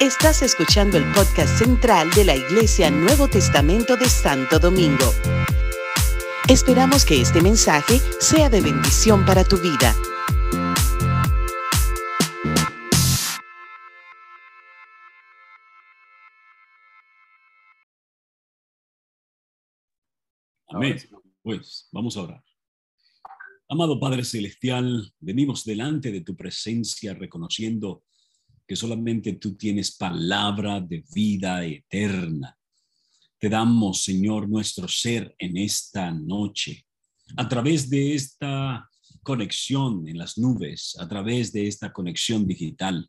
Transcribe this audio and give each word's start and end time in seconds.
Estás 0.00 0.42
escuchando 0.42 0.98
el 0.98 1.04
podcast 1.12 1.58
central 1.58 2.10
de 2.10 2.24
la 2.24 2.36
Iglesia 2.36 2.90
Nuevo 2.90 3.28
Testamento 3.28 3.96
de 3.96 4.08
Santo 4.08 4.58
Domingo. 4.58 5.12
Esperamos 6.48 7.04
que 7.04 7.20
este 7.20 7.40
mensaje 7.40 8.00
sea 8.20 8.50
de 8.50 8.60
bendición 8.60 9.24
para 9.24 9.44
tu 9.44 9.56
vida. 9.56 9.94
Amén. 20.68 20.98
Pues 21.42 21.88
vamos 21.92 22.16
a 22.16 22.22
orar. 22.22 22.44
Amado 23.68 23.98
Padre 23.98 24.24
Celestial, 24.24 25.12
venimos 25.20 25.64
delante 25.64 26.12
de 26.12 26.20
tu 26.20 26.36
presencia 26.36 27.14
reconociendo 27.14 28.02
que 28.66 28.76
solamente 28.76 29.34
tú 29.34 29.54
tienes 29.56 29.96
palabra 29.96 30.80
de 30.80 31.04
vida 31.14 31.64
eterna. 31.64 32.56
Te 33.38 33.48
damos, 33.48 34.02
Señor, 34.02 34.48
nuestro 34.48 34.88
ser 34.88 35.34
en 35.38 35.56
esta 35.58 36.10
noche, 36.10 36.86
a 37.36 37.48
través 37.48 37.90
de 37.90 38.14
esta 38.14 38.88
conexión 39.22 40.08
en 40.08 40.18
las 40.18 40.38
nubes, 40.38 40.96
a 40.98 41.08
través 41.08 41.52
de 41.52 41.66
esta 41.66 41.92
conexión 41.92 42.46
digital, 42.46 43.08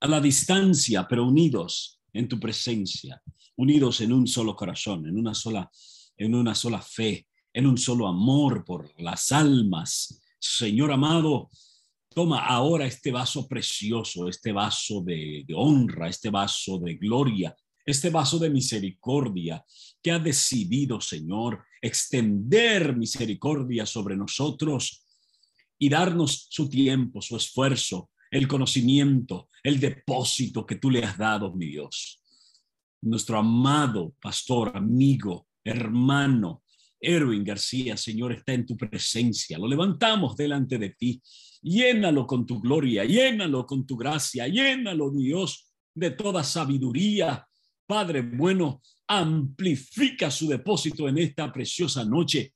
a 0.00 0.06
la 0.06 0.20
distancia, 0.20 1.06
pero 1.08 1.26
unidos 1.26 2.00
en 2.12 2.28
tu 2.28 2.38
presencia, 2.38 3.22
unidos 3.56 4.00
en 4.00 4.12
un 4.12 4.26
solo 4.26 4.56
corazón, 4.56 5.06
en 5.06 5.16
una 5.16 5.34
sola, 5.34 5.70
en 6.16 6.34
una 6.34 6.54
sola 6.54 6.82
fe, 6.82 7.26
en 7.52 7.66
un 7.66 7.78
solo 7.78 8.06
amor 8.06 8.64
por 8.64 8.90
las 9.00 9.32
almas. 9.32 10.20
Señor 10.38 10.92
amado, 10.92 11.50
toma 12.12 12.44
ahora 12.44 12.86
este 12.86 13.12
vaso 13.12 13.46
precioso, 13.46 14.28
este 14.28 14.52
vaso 14.52 15.00
de, 15.02 15.46
honra, 15.54 16.08
este 16.08 16.28
vaso 16.30 16.78
de 16.78 16.94
gloria, 16.96 17.54
este 17.86 18.10
vaso 18.10 18.38
de 18.38 18.50
misericordia 18.50 19.64
que 20.02 20.10
ha 20.10 20.18
decidido, 20.18 21.00
Señor, 21.00 21.64
extender 21.80 22.96
misericordia 22.96 23.86
sobre 23.86 24.16
nosotros 24.16 25.06
y 25.78 25.88
darnos 25.88 26.48
su 26.50 26.68
tiempo, 26.68 27.22
su 27.22 27.36
esfuerzo, 27.36 28.10
el 28.30 28.46
conocimiento, 28.46 29.48
el 29.62 29.80
depósito 29.80 30.66
que 30.66 30.76
tú 30.76 30.90
le 30.90 31.04
has 31.04 31.16
dado, 31.16 31.54
mi 31.54 31.66
Dios. 31.66 32.20
Nuestro 33.02 33.38
amado 33.38 34.14
pastor, 34.20 34.76
amigo, 34.76 35.46
hermano, 35.64 36.62
Erwin 37.00 37.44
García, 37.44 37.96
Señor, 37.96 38.32
está 38.32 38.52
en 38.52 38.66
tu 38.66 38.76
presencia. 38.76 39.58
Lo 39.58 39.66
levantamos 39.66 40.36
delante 40.36 40.78
de 40.78 40.90
ti. 40.90 41.20
Llénalo 41.62 42.26
con 42.26 42.46
tu 42.46 42.60
gloria, 42.60 43.04
llénalo 43.04 43.66
con 43.66 43.86
tu 43.86 43.96
gracia, 43.96 44.48
llénalo, 44.48 45.10
Dios, 45.10 45.72
de 45.94 46.10
toda 46.10 46.44
sabiduría. 46.44 47.46
Padre 47.86 48.22
bueno, 48.22 48.82
amplifica 49.08 50.30
su 50.30 50.48
depósito 50.48 51.08
en 51.08 51.18
esta 51.18 51.52
preciosa 51.52 52.04
noche, 52.04 52.54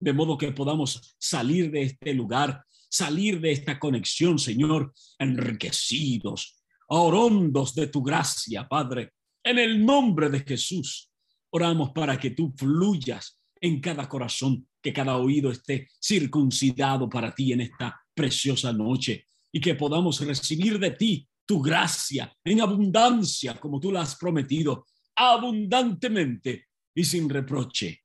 de 0.00 0.12
modo 0.12 0.36
que 0.36 0.52
podamos 0.52 1.16
salir 1.18 1.70
de 1.70 1.82
este 1.82 2.12
lugar, 2.12 2.64
salir 2.90 3.40
de 3.40 3.52
esta 3.52 3.78
conexión, 3.78 4.38
Señor, 4.38 4.92
enriquecidos, 5.18 6.62
orondos 6.88 7.74
de 7.74 7.86
tu 7.86 8.02
gracia, 8.02 8.68
Padre. 8.68 9.12
En 9.42 9.58
el 9.58 9.84
nombre 9.84 10.28
de 10.28 10.40
Jesús, 10.40 11.10
oramos 11.50 11.90
para 11.92 12.18
que 12.18 12.30
tú 12.30 12.52
fluyas 12.56 13.41
en 13.62 13.80
cada 13.80 14.08
corazón, 14.08 14.66
que 14.82 14.92
cada 14.92 15.16
oído 15.16 15.50
esté 15.50 15.88
circuncidado 16.00 17.08
para 17.08 17.32
ti 17.32 17.52
en 17.52 17.60
esta 17.60 17.98
preciosa 18.12 18.72
noche 18.72 19.26
y 19.52 19.60
que 19.60 19.76
podamos 19.76 20.20
recibir 20.20 20.78
de 20.80 20.90
ti 20.90 21.28
tu 21.46 21.62
gracia 21.62 22.34
en 22.44 22.60
abundancia, 22.60 23.58
como 23.60 23.78
tú 23.78 23.92
la 23.92 24.02
has 24.02 24.16
prometido, 24.16 24.86
abundantemente 25.14 26.66
y 26.94 27.04
sin 27.04 27.28
reproche. 27.28 28.02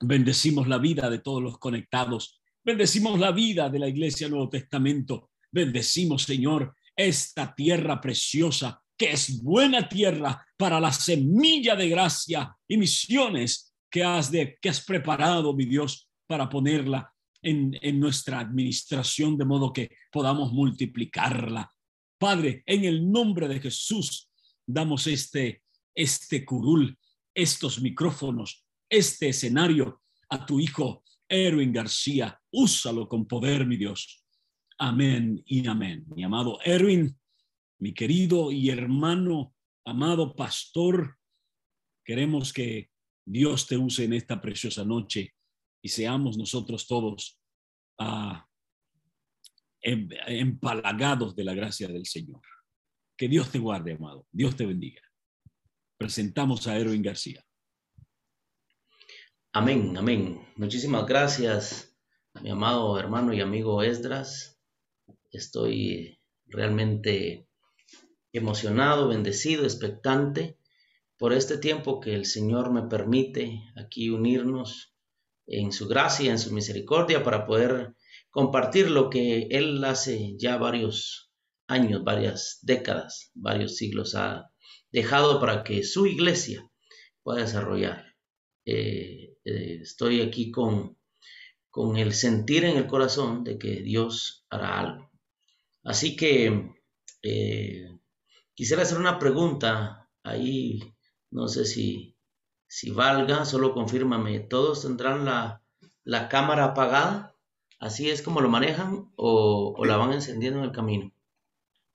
Bendecimos 0.00 0.66
la 0.66 0.78
vida 0.78 1.10
de 1.10 1.18
todos 1.18 1.42
los 1.42 1.58
conectados, 1.58 2.40
bendecimos 2.64 3.20
la 3.20 3.32
vida 3.32 3.68
de 3.68 3.78
la 3.78 3.88
Iglesia 3.88 4.28
Nuevo 4.28 4.48
Testamento, 4.48 5.30
bendecimos, 5.52 6.22
Señor, 6.22 6.74
esta 6.96 7.54
tierra 7.54 8.00
preciosa 8.00 8.82
que 8.96 9.12
es 9.12 9.42
buena 9.42 9.88
tierra 9.88 10.46
para 10.56 10.80
la 10.80 10.92
semilla 10.92 11.76
de 11.76 11.88
gracia 11.88 12.56
y 12.68 12.76
misiones 12.76 13.69
que 13.90 14.04
has, 14.04 14.30
de, 14.30 14.58
has 14.68 14.84
preparado, 14.84 15.54
mi 15.54 15.64
Dios, 15.64 16.08
para 16.26 16.48
ponerla 16.48 17.12
en, 17.42 17.76
en 17.82 17.98
nuestra 17.98 18.38
administración, 18.38 19.36
de 19.36 19.44
modo 19.44 19.72
que 19.72 19.90
podamos 20.12 20.52
multiplicarla. 20.52 21.70
Padre, 22.18 22.62
en 22.66 22.84
el 22.84 23.10
nombre 23.10 23.48
de 23.48 23.60
Jesús, 23.60 24.30
damos 24.66 25.06
este, 25.06 25.62
este 25.94 26.44
curul, 26.44 26.96
estos 27.34 27.80
micrófonos, 27.80 28.64
este 28.88 29.30
escenario 29.30 30.02
a 30.28 30.44
tu 30.46 30.60
hijo 30.60 31.02
Erwin 31.28 31.72
García. 31.72 32.40
Úsalo 32.50 33.08
con 33.08 33.26
poder, 33.26 33.66
mi 33.66 33.76
Dios. 33.76 34.24
Amén 34.78 35.42
y 35.46 35.66
amén. 35.66 36.04
Mi 36.14 36.24
amado 36.24 36.58
Erwin, 36.64 37.16
mi 37.78 37.92
querido 37.94 38.52
y 38.52 38.70
hermano, 38.70 39.54
amado 39.84 40.34
pastor, 40.34 41.18
queremos 42.04 42.52
que 42.52 42.90
Dios 43.24 43.66
te 43.66 43.76
use 43.76 44.04
en 44.04 44.12
esta 44.14 44.40
preciosa 44.40 44.84
noche 44.84 45.34
y 45.82 45.88
seamos 45.88 46.36
nosotros 46.36 46.86
todos 46.86 47.40
ah, 47.98 48.46
em, 49.80 50.08
empalagados 50.26 51.34
de 51.34 51.44
la 51.44 51.54
gracia 51.54 51.88
del 51.88 52.06
Señor. 52.06 52.42
Que 53.16 53.28
Dios 53.28 53.50
te 53.50 53.58
guarde, 53.58 53.92
amado. 53.92 54.26
Dios 54.30 54.56
te 54.56 54.66
bendiga. 54.66 55.02
Presentamos 55.98 56.66
a 56.66 56.78
Erwin 56.78 57.02
García. 57.02 57.44
Amén, 59.52 59.96
amén. 59.96 60.40
Muchísimas 60.56 61.06
gracias, 61.06 61.96
mi 62.40 62.50
amado 62.50 62.98
hermano 62.98 63.32
y 63.32 63.40
amigo 63.40 63.82
Esdras. 63.82 64.60
Estoy 65.32 66.20
realmente 66.46 67.48
emocionado, 68.32 69.08
bendecido, 69.08 69.64
expectante 69.64 70.59
por 71.20 71.34
este 71.34 71.58
tiempo 71.58 72.00
que 72.00 72.14
el 72.14 72.24
Señor 72.24 72.72
me 72.72 72.88
permite 72.88 73.62
aquí 73.76 74.08
unirnos 74.08 74.94
en 75.46 75.70
su 75.70 75.86
gracia, 75.86 76.30
en 76.30 76.38
su 76.38 76.50
misericordia, 76.50 77.22
para 77.22 77.44
poder 77.44 77.94
compartir 78.30 78.90
lo 78.90 79.10
que 79.10 79.48
Él 79.50 79.84
hace 79.84 80.34
ya 80.38 80.56
varios 80.56 81.30
años, 81.66 82.02
varias 82.04 82.60
décadas, 82.62 83.32
varios 83.34 83.76
siglos 83.76 84.14
ha 84.14 84.50
dejado 84.92 85.40
para 85.40 85.62
que 85.62 85.82
su 85.82 86.06
iglesia 86.06 86.66
pueda 87.22 87.42
desarrollar. 87.42 88.16
Eh, 88.64 89.36
eh, 89.44 89.78
estoy 89.82 90.22
aquí 90.22 90.50
con, 90.50 90.96
con 91.68 91.98
el 91.98 92.14
sentir 92.14 92.64
en 92.64 92.78
el 92.78 92.86
corazón 92.86 93.44
de 93.44 93.58
que 93.58 93.82
Dios 93.82 94.46
hará 94.48 94.80
algo. 94.80 95.10
Así 95.84 96.16
que 96.16 96.72
eh, 97.22 97.98
quisiera 98.54 98.84
hacer 98.84 98.96
una 98.96 99.18
pregunta 99.18 100.08
ahí 100.22 100.80
no 101.30 101.48
sé 101.48 101.64
si, 101.64 102.16
si 102.66 102.90
valga, 102.90 103.44
solo 103.44 103.72
confírmame. 103.72 104.40
¿Todos 104.40 104.82
tendrán 104.82 105.24
la, 105.24 105.62
la 106.04 106.28
cámara 106.28 106.64
apagada? 106.66 107.36
¿Así 107.78 108.10
es 108.10 108.22
como 108.22 108.40
lo 108.40 108.48
manejan 108.48 109.10
o, 109.16 109.74
o, 109.76 109.84
la 109.84 109.96
van 109.96 110.12
encendiendo 110.12 110.58
en 110.58 110.66
el 110.66 110.72
camino? 110.72 111.12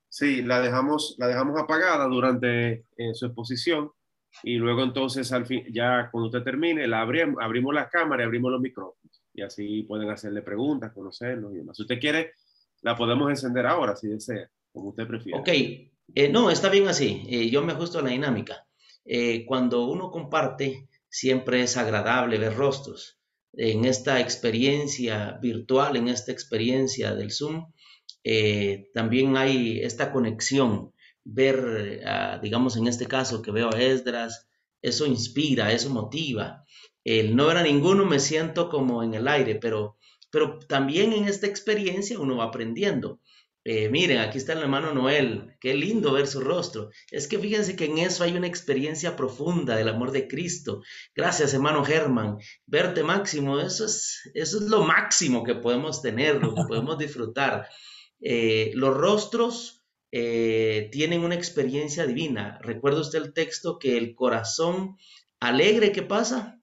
Sí, 0.10 0.42
la 0.42 0.62
dejamos, 0.62 1.16
la 1.20 1.28
dejamos 1.28 1.60
apagada 1.60 2.06
durante 2.08 2.86
eh, 2.98 3.14
su 3.14 3.28
exposición 3.28 3.92
y 4.44 4.56
luego 4.56 4.84
entonces 4.84 5.32
al 5.32 5.46
fin, 5.46 5.66
ya 5.72 6.10
cuando 6.12 6.28
usted 6.28 6.44
termine, 6.44 6.88
la 6.88 7.02
abrimos, 7.02 7.36
abrimos 7.42 7.74
la 7.74 7.90
cámara 7.90 8.24
y 8.24 8.26
abrimos 8.26 8.52
los 8.52 8.62
micrófonos 8.62 9.22
y 9.34 9.42
así 9.42 9.84
pueden 9.84 10.10
hacerle 10.10 10.42
preguntas, 10.42 10.94
conocernos 10.94 11.54
y 11.54 11.58
demás. 11.58 11.76
Si 11.76 11.84
usted 11.84 12.00
quiere, 12.00 12.32
la 12.82 12.96
podemos 12.96 13.30
encender 13.30 13.68
ahora 13.68 13.96
si 13.96 14.08
desea, 14.08 14.50
como 14.72 14.90
usted 14.90 15.06
prefiera. 15.08 15.40
Ok, 15.40 15.50
eh, 15.50 16.30
no, 16.32 16.50
está 16.50 16.70
bien 16.70 16.88
así. 16.88 17.24
Eh, 17.30 17.50
yo 17.50 17.62
me 17.62 17.74
ajusto 17.74 18.00
a 18.00 18.02
la 18.02 18.10
dinámica. 18.10 18.65
Eh, 19.06 19.46
cuando 19.46 19.86
uno 19.88 20.12
comparte, 20.12 20.88
siempre 21.10 21.62
es 21.62 21.78
agradable 21.78 22.38
ver 22.38 22.56
rostros. 22.56 23.20
En 23.54 23.86
esta 23.86 24.20
experiencia 24.20 25.40
virtual, 25.42 25.96
en 25.96 26.10
esta 26.10 26.32
experiencia 26.32 27.16
del 27.16 27.32
Zoom, 27.32 27.72
eh, 28.24 28.90
también 28.94 29.38
hay 29.38 29.80
esta 29.82 30.12
conexión, 30.12 30.94
ver, 31.24 32.02
digamos 32.42 32.76
en 32.76 32.88
este 32.88 33.06
caso 33.08 33.42
que 33.42 33.52
veo 33.52 33.74
a 33.74 33.82
Esdras, 33.82 34.48
eso 34.82 35.06
inspira, 35.06 35.72
eso 35.72 35.90
motiva. 35.90 36.66
El 37.04 37.36
no 37.36 37.48
ver 37.48 37.58
a 37.58 37.64
ninguno 37.64 38.06
me 38.06 38.20
siento 38.20 38.70
como 38.70 39.04
en 39.04 39.14
el 39.14 39.28
aire, 39.28 39.56
pero, 39.56 39.98
pero 40.32 40.60
también 40.60 41.14
en 41.14 41.26
esta 41.28 41.48
experiencia 41.48 42.20
uno 42.20 42.38
va 42.38 42.46
aprendiendo. 42.46 43.20
Eh, 43.68 43.90
miren, 43.90 44.20
aquí 44.20 44.38
está 44.38 44.54
el 44.54 44.60
hermano 44.60 44.94
Noel, 44.94 45.58
qué 45.60 45.74
lindo 45.74 46.14
ver 46.14 46.28
su 46.28 46.40
rostro. 46.40 46.92
Es 47.10 47.28
que 47.28 47.40
fíjense 47.40 47.76
que 47.76 47.86
en 47.86 47.98
eso 47.98 48.24
hay 48.24 48.38
una 48.38 48.46
experiencia 48.46 49.16
profunda 49.16 49.76
del 49.76 49.90
amor 49.90 50.12
de 50.12 50.28
Cristo. 50.28 50.84
Gracias, 51.16 51.56
hermano 51.56 51.84
Germán. 51.84 52.38
Verte 52.68 53.02
máximo, 53.02 53.60
eso 53.60 53.86
es, 53.86 54.30
eso 54.36 54.58
es 54.58 54.64
lo 54.66 54.84
máximo 54.84 55.44
que 55.44 55.56
podemos 55.56 56.04
tener, 56.04 56.36
lo 56.36 56.54
que 56.54 56.62
podemos 56.68 57.00
disfrutar. 57.00 57.68
Eh, 58.22 58.72
los 58.76 58.96
rostros 58.96 59.84
eh, 60.12 60.90
tienen 60.92 61.24
una 61.24 61.34
experiencia 61.34 62.06
divina. 62.06 62.60
¿Recuerda 62.62 63.02
usted 63.02 63.18
el 63.20 63.34
texto 63.34 63.80
que 63.80 63.98
el 63.98 64.14
corazón 64.14 64.96
alegre 65.40 65.92
que 65.92 66.04
pasa, 66.04 66.62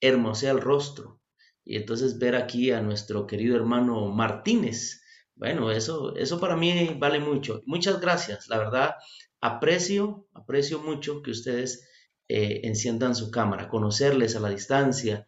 hermosea 0.00 0.50
el 0.50 0.60
rostro? 0.60 1.20
Y 1.64 1.76
entonces 1.76 2.18
ver 2.18 2.34
aquí 2.34 2.72
a 2.72 2.80
nuestro 2.80 3.28
querido 3.28 3.54
hermano 3.54 4.08
Martínez, 4.08 5.01
bueno, 5.42 5.72
eso, 5.72 6.14
eso 6.14 6.38
para 6.38 6.56
mí 6.56 6.96
vale 7.00 7.18
mucho. 7.18 7.62
Muchas 7.66 8.00
gracias, 8.00 8.48
la 8.48 8.58
verdad, 8.58 8.94
aprecio, 9.40 10.28
aprecio 10.34 10.78
mucho 10.78 11.20
que 11.20 11.32
ustedes 11.32 11.88
eh, 12.28 12.60
enciendan 12.62 13.16
su 13.16 13.28
cámara, 13.32 13.68
conocerles 13.68 14.36
a 14.36 14.40
la 14.40 14.50
distancia. 14.50 15.26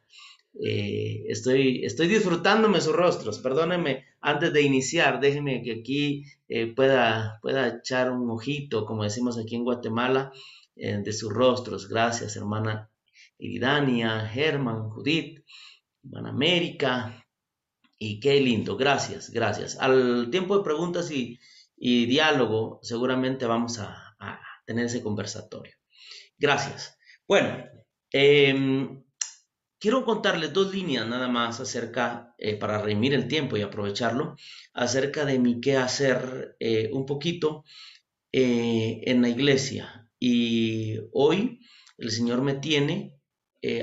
Eh, 0.64 1.25
estoy, 1.26 1.84
estoy 1.84 2.06
disfrutándome 2.06 2.81
sus 2.81 2.94
rostros. 2.94 3.40
Perdónenme, 3.40 4.05
antes 4.20 4.52
de 4.52 4.62
iniciar, 4.62 5.19
déjenme 5.19 5.64
que 5.64 5.81
aquí 5.81 6.22
eh, 6.49 6.72
pueda, 6.72 7.40
pueda 7.43 7.66
echar 7.78 8.12
un 8.12 8.31
ojito, 8.31 8.87
como 8.87 9.02
decimos 9.02 9.37
aquí 9.37 9.56
en 9.56 9.64
Guatemala, 9.64 10.31
de 10.76 11.12
sus 11.12 11.32
rostros. 11.32 11.88
Gracias, 11.88 12.37
hermana 12.37 12.88
Iridania, 13.38 14.28
Germán, 14.28 14.90
Judith, 14.90 15.44
hermana 16.05 16.28
América. 16.28 17.24
Y 18.05 18.21
qué 18.21 18.39
lindo, 18.39 18.77
gracias, 18.77 19.31
gracias. 19.31 19.79
Al 19.81 20.29
tiempo 20.31 20.59
de 20.59 20.62
preguntas 20.62 21.11
y, 21.11 21.39
diálogo, 22.06 22.79
seguramente 22.83 23.47
vamos 23.47 23.79
a, 23.79 24.01
tener 24.67 24.87
ese 24.87 25.03
conversatorio. 25.03 25.75
Gracias. 26.37 26.99
Bueno, 27.27 27.65
em, 28.12 29.03
quiero 29.79 30.05
contarles 30.05 30.53
dos 30.53 30.75
líneas 30.75 31.06
nada 31.06 31.29
más 31.29 31.61
acerca, 31.61 32.35
eh, 32.37 32.56
para 32.56 32.79
redimir 32.79 33.15
el 33.15 33.27
tiempo 33.27 33.56
y 33.56 33.62
aprovecharlo, 33.62 34.37
acerca 34.75 35.25
de 35.25 35.39
mi 35.39 35.62
qué 35.62 35.79
hacer 35.79 36.57
eh, 36.61 36.91
un 36.93 37.07
poquito 37.07 37.65
eh, 38.33 39.00
en 39.05 39.23
la 39.23 39.31
iglesia. 39.31 40.11
Y 40.19 40.99
hoy 41.12 41.61
el 41.97 42.11
Señor 42.11 42.43
me 42.43 42.55
tiene 42.55 43.13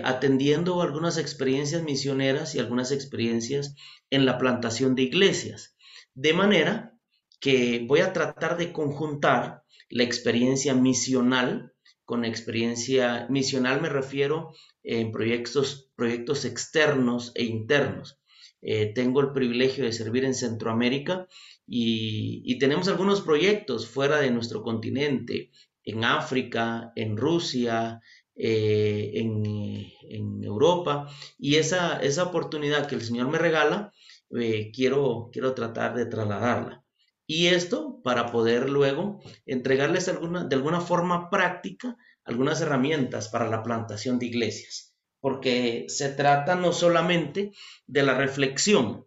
atendiendo 0.04 0.82
algunas 0.82 1.18
experiencias 1.18 1.84
misioneras 1.84 2.54
y 2.54 2.60
algunas 2.60 2.92
experiencias 2.92 3.76
en 4.10 4.26
la 4.26 4.38
plantación 4.38 4.96
de 4.96 5.04
iglesias. 5.04 5.76
De 6.14 6.34
manera 6.34 6.94
que 7.40 7.84
voy 7.88 8.02
a 8.02 8.14
tratar 8.14 8.58
de 8.58 8.72
conjuntar 8.72 9.64
la 9.90 10.04
experiencia 10.04 10.74
misional 10.74 11.72
con 12.12 12.26
experiencia 12.26 13.26
misional 13.30 13.80
me 13.80 13.88
refiero 13.88 14.54
en 14.84 15.14
proyectos, 15.14 15.90
proyectos 15.96 16.44
externos 16.44 17.32
e 17.36 17.46
internos. 17.46 18.20
Eh, 18.62 18.92
tengo 18.94 19.22
el 19.22 19.32
privilegio 19.32 19.86
de 19.86 19.94
servir 19.94 20.26
en 20.26 20.34
Centroamérica 20.34 21.30
y, 21.66 22.58
tenemos 22.60 22.90
algunos 22.90 23.22
proyectos 23.22 23.88
fuera 23.88 24.20
de 24.20 24.30
nuestro 24.30 24.62
continente, 24.62 25.52
en 25.86 26.04
África, 26.04 26.92
en 26.98 27.16
Rusia, 27.16 28.02
eh, 28.44 29.12
en, 29.14 30.44
Europa. 30.44 31.08
Y 31.38 31.56
esa, 31.56 31.98
esa 31.98 32.24
oportunidad 32.24 32.88
que 32.88 32.96
el 32.96 33.04
Señor 33.04 33.30
me 33.30 33.38
regala, 33.38 33.94
eh, 34.38 34.72
quiero, 34.74 35.30
quiero 35.32 35.54
tratar 35.54 35.96
de 35.96 36.06
trasladarla. 36.06 36.84
Y 37.26 37.48
esto 37.48 38.02
para 38.04 38.32
poder 38.32 38.70
luego 38.70 39.22
entregarles 39.46 40.10
alguna, 40.10 40.44
de 40.44 40.56
alguna 40.56 40.82
forma 40.82 41.30
práctica 41.30 41.98
algunas 42.26 42.62
herramientas 42.62 43.30
para 43.30 43.48
la 43.48 43.64
plantación 43.64 44.20
de 44.20 44.26
iglesias, 44.26 44.94
porque 45.20 45.86
se 45.88 46.10
trata 46.10 46.56
no 46.56 46.74
solamente 46.74 47.52
de 47.88 48.04
la 48.04 48.16
reflexión, 48.16 49.06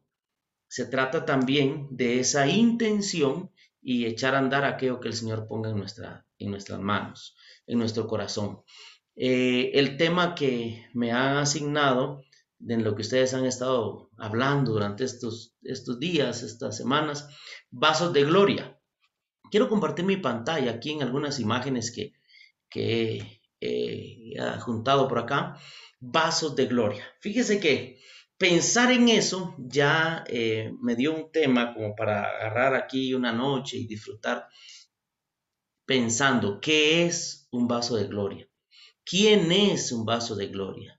se 0.69 0.86
trata 0.86 1.25
también 1.25 1.88
de 1.90 2.20
esa 2.20 2.46
intención 2.46 3.50
y 3.82 4.06
echar 4.06 4.34
a 4.34 4.38
andar 4.38 4.64
aquello 4.64 5.00
que 5.00 5.08
el 5.08 5.14
Señor 5.14 5.46
ponga 5.46 5.70
en, 5.70 5.76
nuestra, 5.76 6.26
en 6.38 6.50
nuestras 6.50 6.81
manos, 6.81 7.36
en 7.66 7.78
nuestro 7.78 8.06
corazón. 8.06 8.62
Eh, 9.16 9.70
el 9.75 9.96
tema 9.96 10.34
que 10.34 10.87
me 10.93 11.12
han 11.12 11.37
asignado 11.37 12.25
en 12.66 12.82
lo 12.82 12.94
que 12.94 13.02
ustedes 13.02 13.34
han 13.34 13.44
estado 13.44 14.11
hablando 14.16 14.72
durante 14.72 15.05
estos, 15.05 15.55
días, 16.00 16.43
estas 16.43 16.76
semanas, 16.76 17.28
vasos 17.70 18.12
de 18.12 18.25
gloria. 18.25 18.81
Quiero 19.50 19.69
compartir 19.69 20.05
mi 20.05 20.16
pantalla 20.16 20.72
aquí 20.72 20.90
en 20.93 21.02
algunas 21.02 21.38
imágenes 21.38 21.93
que, 21.93 22.14
que 22.69 23.40
he 23.61 24.34
juntado 24.61 25.06
por 25.08 25.19
acá. 25.19 25.58
Vasos 26.00 26.56
de 26.56 26.67
gloria. 26.67 27.05
Fíjese 27.20 27.60
que 27.60 28.00
pensar 28.37 28.93
en 28.93 29.08
eso 29.08 29.55
ya 29.58 30.25
eh, 30.26 30.72
me 30.81 30.96
dio 30.96 31.14
un 31.14 31.31
tema 31.31 31.72
como 31.72 31.94
para 31.94 32.25
agarrar 32.25 32.75
aquí 32.75 33.14
una 33.14 33.32
noche 33.32 33.76
y 33.78 33.87
disfrutar 33.87 34.49
pensando 35.87 36.60
qué 36.60 37.06
es 37.06 37.49
un 37.52 37.69
vaso 37.69 37.96
de 37.96 38.06
gloria. 38.06 38.49
¿Quién 39.04 39.52
es 39.52 39.92
un 39.92 40.06
vaso 40.06 40.34
de 40.34 40.46
gloria? 40.46 40.98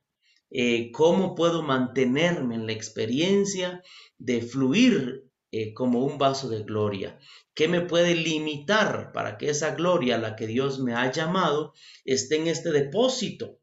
Eh, 0.52 0.92
cómo 0.92 1.34
puedo 1.34 1.64
mantenerme 1.64 2.54
en 2.54 2.68
la 2.68 2.72
experiencia 2.72 3.82
de 4.20 4.42
fluir 4.42 5.26
eh, 5.52 5.74
como 5.74 6.06
un 6.06 6.20
vaso 6.20 6.48
de 6.48 6.62
gloria. 6.64 7.18
¿Qué 7.56 7.68
me 7.68 7.82
puede 7.82 8.14
limitar 8.14 9.12
para 9.12 9.38
que 9.38 9.50
esa 9.50 9.74
gloria 9.74 10.16
a 10.16 10.20
la 10.20 10.36
que 10.36 10.46
Dios 10.46 10.80
me 10.80 10.94
ha 10.94 11.12
llamado 11.12 11.74
esté 12.04 12.36
en 12.36 12.48
este 12.48 12.72
depósito? 12.72 13.60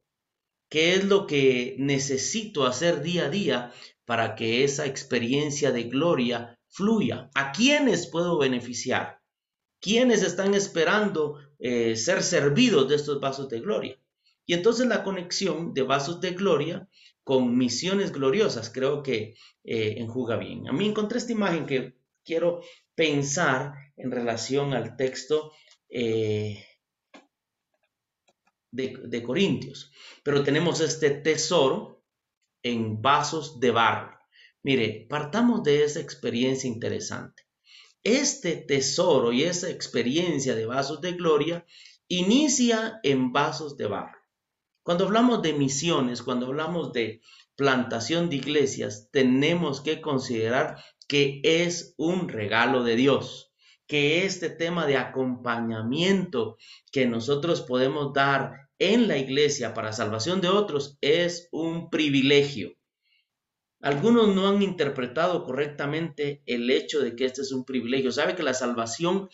¿Qué 0.69 0.95
es 0.95 1.05
lo 1.05 1.27
que 1.27 1.77
necesito 1.79 2.67
hacer 2.67 3.03
día 3.03 3.27
a 3.27 3.31
día 3.31 3.73
para 4.05 4.35
que 4.35 4.65
esa 4.65 4.87
experiencia 4.87 5.71
de 5.71 5.85
gloria 5.85 6.59
fluya? 6.69 7.31
¿A 7.35 7.53
quiénes 7.53 8.09
puedo 8.09 8.39
beneficiar? 8.39 9.21
¿Quiénes 9.81 10.23
están 10.23 10.55
esperando 10.55 11.39
eh, 11.59 11.95
ser 11.95 12.23
servidos 12.23 12.89
de 12.89 12.97
estos 12.97 13.21
vasos 13.21 13.49
de 13.49 13.61
gloria? 13.61 14.02
Y 14.47 14.55
entonces 14.55 14.87
la 14.87 15.05
conexión 15.05 15.73
de 15.75 15.83
vasos 15.83 16.21
de 16.21 16.33
gloria 16.33 16.89
con 17.25 17.57
misiones 17.57 18.13
gloriosas 18.13 18.71
creo 18.71 19.03
que 19.03 19.35
eh, 19.65 19.95
enjuga 19.99 20.37
bien. 20.37 20.69
A 20.69 20.73
mí 20.73 20.89
encontré 20.89 21.19
esta 21.19 21.33
imagen 21.33 21.67
que 21.67 21.95
quiero 22.25 22.61
pensar 22.95 23.73
en 23.97 24.11
relación 24.11 24.75
al 24.75 24.97
texto 24.97 25.53
eh, 25.89 26.65
de, 28.71 28.99
de 29.05 29.23
Corintios. 29.23 29.93
Pero 30.25 30.43
tenemos 30.43 30.81
este 30.81 31.11
tesoro 31.11 32.03
en 32.63 33.01
vasos 33.01 33.61
de 33.61 33.71
barro. 33.71 34.19
Mire, 34.63 35.07
partamos 35.09 35.63
de 35.63 35.85
esa 35.85 36.01
experiencia 36.01 36.69
interesante. 36.69 37.45
Este 38.05 38.57
tesoro 38.57 39.33
y 39.33 39.45
esa 39.45 39.71
experiencia 39.71 40.55
de 40.55 40.67
vasos 40.67 41.01
de 41.01 41.13
gloria 41.13 41.67
inicia 42.09 43.01
en 43.03 43.33
vasos 43.33 43.77
de 43.77 43.87
barro. 43.87 44.22
Cuando 44.83 45.05
hablamos 45.05 45.43
de 45.43 45.53
misiones, 45.53 46.23
cuando 46.23 46.47
hablamos 46.47 46.93
de 46.93 47.21
plantación 47.57 48.29
de 48.29 48.37
iglesias, 48.37 49.09
tenemos 49.13 49.81
que 49.81 50.01
considerar 50.01 50.83
que 51.07 51.41
es 51.45 51.95
un 51.99 52.29
regalo 52.29 52.83
de 52.83 52.97
Dios, 52.97 53.53
que 53.87 54.25
este 54.25 54.51
tema 54.51 54.87
de 54.87 54.97
acompañamiento 54.97 56.57
que 56.91 57.07
nosotros 57.07 57.61
podemos 57.61 58.13
dar 58.13 58.71
en 58.79 59.07
la 59.07 59.19
iglesia 59.19 59.75
para 59.75 59.93
salvación 59.93 60.41
de 60.41 60.49
otros 60.49 60.99
es 61.01 61.49
un 61.53 61.89
privilegio. 61.91 62.75
Algunos 63.81 64.35
no 64.35 64.49
han 64.49 64.63
interpretado 64.63 65.45
correctamente 65.45 66.43
el 66.47 66.71
hecho 66.71 67.01
de 67.01 67.15
que 67.15 67.25
este 67.25 67.43
es 67.43 67.53
un 67.53 67.65
privilegio. 67.65 68.11
Sabe 68.11 68.35
que 68.35 68.43
la 68.43 68.55
salvación 68.55 69.29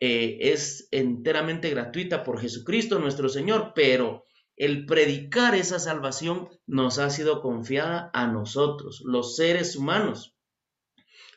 eh, 0.00 0.38
es 0.40 0.88
enteramente 0.90 1.70
gratuita 1.70 2.22
por 2.22 2.40
Jesucristo 2.40 2.98
nuestro 2.98 3.28
Señor, 3.28 3.72
pero 3.74 4.24
el 4.56 4.86
predicar 4.86 5.54
esa 5.54 5.78
salvación 5.78 6.48
nos 6.66 6.98
ha 6.98 7.10
sido 7.10 7.42
confiada 7.42 8.10
a 8.14 8.26
nosotros, 8.26 9.02
los 9.04 9.36
seres 9.36 9.76
humanos, 9.76 10.34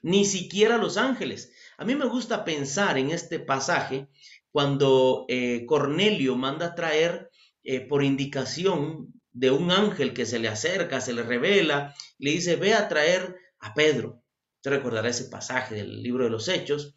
ni 0.02 0.26
siquiera 0.26 0.78
los 0.78 0.98
ángeles. 0.98 1.52
A 1.78 1.86
mí 1.86 1.96
me 1.96 2.06
gusta 2.06 2.46
pensar 2.46 2.98
en 2.98 3.12
este 3.12 3.40
pasaje 3.40 4.08
cuando 4.52 5.26
eh, 5.28 5.66
Cornelio 5.66 6.36
manda 6.36 6.76
traer 6.76 7.30
eh, 7.64 7.82
por 7.82 8.04
indicación 8.04 9.14
de 9.32 9.52
un 9.52 9.72
ángel 9.72 10.14
que 10.14 10.26
se 10.26 10.40
le 10.40 10.48
acerca, 10.48 11.02
se 11.02 11.14
le 11.14 11.24
revela, 11.24 11.94
le 12.18 12.32
dice, 12.32 12.56
ve 12.56 12.74
a 12.74 12.88
traer 12.88 13.36
a 13.60 13.74
Pedro. 13.74 14.24
Usted 14.56 14.72
recordará 14.72 15.10
ese 15.10 15.26
pasaje 15.26 15.76
del 15.76 16.02
libro 16.02 16.24
de 16.24 16.30
los 16.30 16.48
Hechos. 16.48 16.96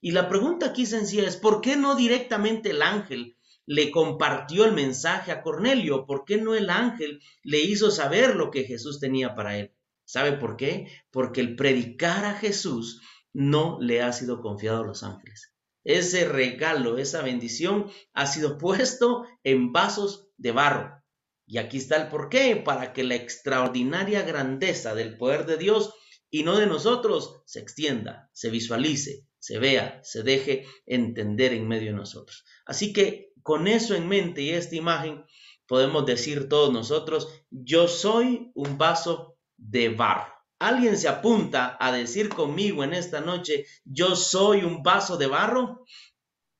Y 0.00 0.12
la 0.12 0.28
pregunta 0.28 0.66
aquí 0.66 0.86
sencilla 0.86 1.26
es, 1.26 1.36
¿por 1.36 1.60
qué 1.60 1.76
no 1.76 1.94
directamente 1.94 2.70
el 2.70 2.82
ángel 2.82 3.36
le 3.66 3.90
compartió 3.90 4.64
el 4.64 4.72
mensaje 4.72 5.32
a 5.32 5.42
Cornelio? 5.42 6.06
¿Por 6.06 6.24
qué 6.24 6.36
no 6.36 6.54
el 6.54 6.70
ángel 6.70 7.20
le 7.42 7.60
hizo 7.60 7.90
saber 7.90 8.36
lo 8.36 8.50
que 8.50 8.64
Jesús 8.64 9.00
tenía 9.00 9.34
para 9.34 9.58
él? 9.58 9.72
¿Sabe 10.04 10.32
por 10.32 10.56
qué? 10.56 10.88
Porque 11.10 11.40
el 11.40 11.56
predicar 11.56 12.24
a 12.24 12.34
Jesús 12.34 13.00
no 13.32 13.78
le 13.80 14.02
ha 14.02 14.12
sido 14.12 14.40
confiado 14.40 14.82
a 14.82 14.86
los 14.86 15.02
ángeles. 15.02 15.52
Ese 15.82 16.26
regalo, 16.26 16.98
esa 16.98 17.22
bendición 17.22 17.90
ha 18.14 18.26
sido 18.26 18.56
puesto 18.58 19.26
en 19.42 19.72
vasos 19.72 20.28
de 20.36 20.52
barro. 20.52 21.02
Y 21.46 21.58
aquí 21.58 21.76
está 21.76 21.96
el 21.96 22.08
por 22.08 22.30
qué, 22.30 22.56
para 22.56 22.92
que 22.94 23.04
la 23.04 23.16
extraordinaria 23.16 24.22
grandeza 24.22 24.94
del 24.94 25.18
poder 25.18 25.44
de 25.44 25.58
Dios 25.58 25.92
y 26.30 26.42
no 26.42 26.56
de 26.56 26.66
nosotros 26.66 27.42
se 27.44 27.60
extienda, 27.60 28.30
se 28.32 28.48
visualice, 28.50 29.26
se 29.38 29.58
vea, 29.58 30.00
se 30.02 30.22
deje 30.22 30.64
entender 30.86 31.52
en 31.52 31.68
medio 31.68 31.90
de 31.90 31.98
nosotros. 31.98 32.44
Así 32.64 32.94
que 32.94 33.33
con 33.44 33.68
eso 33.68 33.94
en 33.94 34.08
mente 34.08 34.40
y 34.40 34.50
esta 34.50 34.74
imagen, 34.74 35.22
podemos 35.66 36.06
decir 36.06 36.48
todos 36.48 36.72
nosotros, 36.72 37.28
yo 37.50 37.86
soy 37.88 38.50
un 38.54 38.78
vaso 38.78 39.36
de 39.58 39.90
barro. 39.90 40.32
¿Alguien 40.58 40.96
se 40.96 41.08
apunta 41.08 41.76
a 41.78 41.92
decir 41.92 42.30
conmigo 42.30 42.82
en 42.84 42.94
esta 42.94 43.20
noche, 43.20 43.66
yo 43.84 44.16
soy 44.16 44.62
un 44.62 44.82
vaso 44.82 45.18
de 45.18 45.26
barro? 45.26 45.84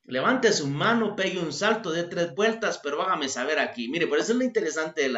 Levante 0.04 0.52
su 0.52 0.66
mano, 0.66 1.16
pegue 1.16 1.38
un 1.38 1.54
salto 1.54 1.90
de 1.90 2.04
tres 2.04 2.34
vueltas, 2.34 2.78
pero 2.82 3.00
hágame 3.00 3.30
saber 3.30 3.58
aquí. 3.58 3.88
Mire, 3.88 4.06
por 4.06 4.18
eso 4.18 4.32
es 4.32 4.38
lo 4.38 4.44
interesante 4.44 5.10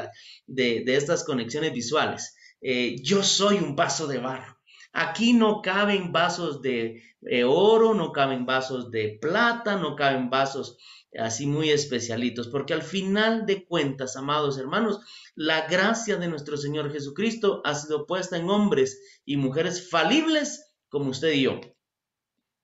de, 0.47 0.85
estas 0.87 1.25
conexiones 1.25 1.73
visuales. 1.73 2.37
Eh, 2.61 2.95
yo 3.03 3.25
soy 3.25 3.57
un 3.57 3.75
vaso 3.75 4.07
de 4.07 4.19
barro. 4.19 4.57
Aquí 4.93 5.33
no 5.33 5.63
caben 5.63 6.13
vasos 6.13 6.63
de 6.63 7.03
eh, 7.23 7.43
oro, 7.43 7.93
no 7.93 8.13
caben 8.13 8.47
vasos 8.47 8.93
de 8.93 9.19
plata, 9.21 9.75
no 9.77 9.97
caben 9.97 10.31
vasos 10.31 10.79
así 11.19 11.47
muy 11.47 11.71
especialitos, 11.71 12.49
porque 12.49 12.75
al 12.75 12.83
final 12.83 13.47
de 13.47 13.65
cuentas, 13.65 14.17
amados 14.17 14.59
hermanos, 14.59 15.01
la 15.35 15.67
gracia 15.67 16.17
de 16.17 16.29
nuestro 16.29 16.57
Señor 16.57 16.93
Jesucristo 16.93 17.61
ha 17.65 17.75
sido 17.75 18.07
puesta 18.07 18.37
en 18.37 18.49
hombres 18.49 19.21
y 19.25 19.37
mujeres 19.37 19.89
falibles 19.91 20.75
como 20.89 21.11
usted 21.11 21.33
y 21.33 21.43
yo. 21.43 21.61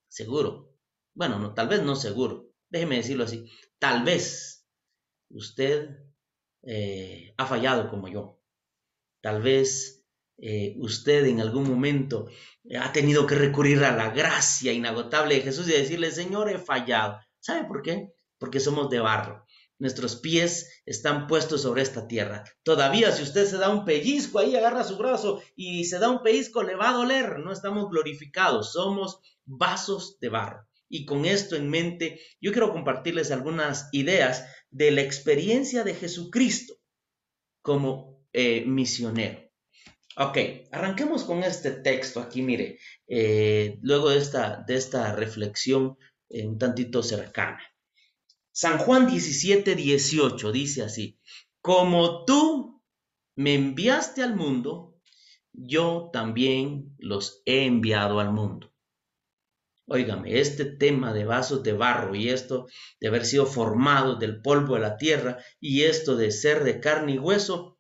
Seguro. 0.09 0.75
Bueno, 1.15 1.39
no, 1.39 1.55
tal 1.55 1.69
vez 1.69 1.83
no 1.83 1.97
seguro. 1.97 2.51
Déjeme 2.71 2.97
decirlo 2.97 3.25
así. 3.25 3.51
Tal 3.79 4.05
vez 4.05 4.67
usted 5.29 5.99
eh, 6.63 7.35
ha 7.37 7.47
fallado 7.47 7.91
como 7.91 8.09
yo. 8.09 8.41
Tal 9.21 9.43
vez 9.43 10.05
eh, 10.39 10.75
usted 10.79 11.27
en 11.27 11.41
algún 11.41 11.69
momento 11.69 12.29
ha 12.79 12.93
tenido 12.93 13.27
que 13.27 13.35
recurrir 13.35 13.85
a 13.85 13.97
la 13.97 14.11
gracia 14.11 14.73
inagotable 14.73 15.37
de 15.37 15.43
Jesús 15.43 15.69
y 15.69 15.73
decirle, 15.73 16.11
Señor, 16.11 16.51
he 16.51 16.59
fallado. 16.59 17.21
¿Sabe 17.39 17.67
por 17.67 17.83
qué? 17.83 18.13
Porque 18.43 18.59
somos 18.59 18.91
de 18.91 18.99
barro. 18.99 19.47
Nuestros 19.79 20.17
pies 20.17 20.83
están 20.85 21.29
puestos 21.29 21.63
sobre 21.63 21.83
esta 21.83 22.09
tierra. 22.09 22.43
Todavía 22.65 23.13
si 23.13 23.23
usted 23.23 23.47
se 23.47 23.57
da 23.57 23.69
un 23.69 23.85
pellizco 23.85 24.41
ahí, 24.41 24.57
agarra 24.57 24.83
su 24.83 24.97
brazo 24.97 25.41
y 25.55 25.85
se 25.85 26.01
da 26.01 26.11
un 26.11 26.25
pellizco, 26.25 26.65
le 26.65 26.75
va 26.75 26.91
a 26.91 26.95
doler. 26.95 27.39
No 27.39 27.53
estamos 27.53 27.89
glorificados, 27.89 28.73
somos 28.73 29.21
vasos 29.45 30.19
de 30.19 30.29
barro. 30.29 30.67
Y 30.89 31.07
con 31.07 31.25
esto 31.25 31.55
en 31.55 31.71
mente, 31.71 32.21
yo 32.41 32.51
quiero 32.51 32.73
compartirles 32.73 33.31
algunas 33.31 33.89
ideas 33.93 34.45
de 34.73 34.91
la 34.91 35.03
experiencia 35.03 35.85
de 35.85 35.95
Jesucristo 35.95 36.75
como 37.63 38.27
eh, 38.33 38.65
misionero. 38.67 39.39
Ok, 40.17 40.37
arranquemos 40.73 41.23
con 41.23 41.45
este 41.45 41.71
texto 41.71 42.19
aquí, 42.19 42.43
mire, 42.43 42.81
eh, 43.07 43.79
luego 43.83 44.11
de 44.11 44.19
esta, 44.19 44.65
de 44.67 44.75
esta 44.75 45.15
reflexión 45.15 45.97
un 46.29 46.59
tantito 46.59 47.05
cercana. 47.05 47.61
San 48.53 48.77
Juan 48.77 49.07
17, 49.07 49.75
18 49.75 50.53
dice 50.53 50.83
así, 50.83 51.19
como 51.63 52.27
tú 52.27 52.83
me 53.35 53.55
enviaste 53.55 54.23
al 54.23 54.37
mundo, 54.37 55.01
yo 55.55 56.11
también 56.13 56.95
los 56.99 57.43
he 57.47 57.65
enviado 57.65 58.21
al 58.21 58.31
mundo. 58.31 58.71
Óigame, 59.87 60.39
este 60.39 60.67
tema 60.67 61.15
de 61.15 61.25
vasos 61.25 61.63
de 61.63 61.73
barro 61.73 62.15
y 62.15 62.29
esto 62.29 62.67
de 63.01 63.09
haber 63.09 63.25
sido 63.25 63.47
formado 63.47 64.17
del 64.17 64.43
polvo 64.43 64.75
de 64.75 64.81
la 64.81 64.97
tierra 64.99 65.39
y 65.59 65.83
esto 65.85 66.15
de 66.17 66.31
ser 66.31 66.63
de 66.63 66.79
carne 66.79 67.13
y 67.13 67.19
hueso, 67.19 67.79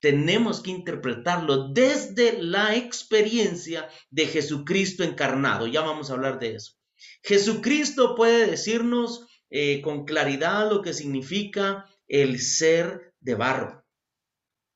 tenemos 0.00 0.62
que 0.62 0.70
interpretarlo 0.70 1.68
desde 1.68 2.42
la 2.42 2.76
experiencia 2.76 3.88
de 4.10 4.26
Jesucristo 4.26 5.02
encarnado. 5.02 5.66
Ya 5.66 5.80
vamos 5.80 6.10
a 6.10 6.14
hablar 6.14 6.38
de 6.38 6.56
eso. 6.56 6.74
Jesucristo 7.22 8.14
puede 8.14 8.46
decirnos 8.46 9.26
eh, 9.50 9.82
con 9.82 10.04
claridad 10.04 10.70
lo 10.70 10.80
que 10.80 10.94
significa 10.94 11.86
el 12.06 12.40
ser 12.40 13.14
de 13.20 13.34
barro. 13.34 13.84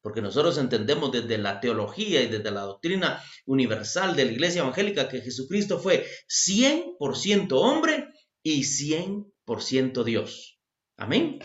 Porque 0.02 0.20
nosotros 0.20 0.58
entendemos 0.58 1.12
desde 1.12 1.38
la 1.38 1.60
teología 1.60 2.20
y 2.20 2.26
desde 2.26 2.50
la 2.50 2.62
doctrina 2.62 3.22
universal 3.46 4.14
de 4.16 4.26
la 4.26 4.32
iglesia 4.32 4.60
evangélica 4.60 5.08
que 5.08 5.22
Jesucristo 5.22 5.78
fue 5.78 6.06
100% 6.28 7.52
hombre 7.52 8.08
y 8.42 8.64
100% 8.64 10.04
Dios. 10.04 10.58
Amén. 10.96 11.38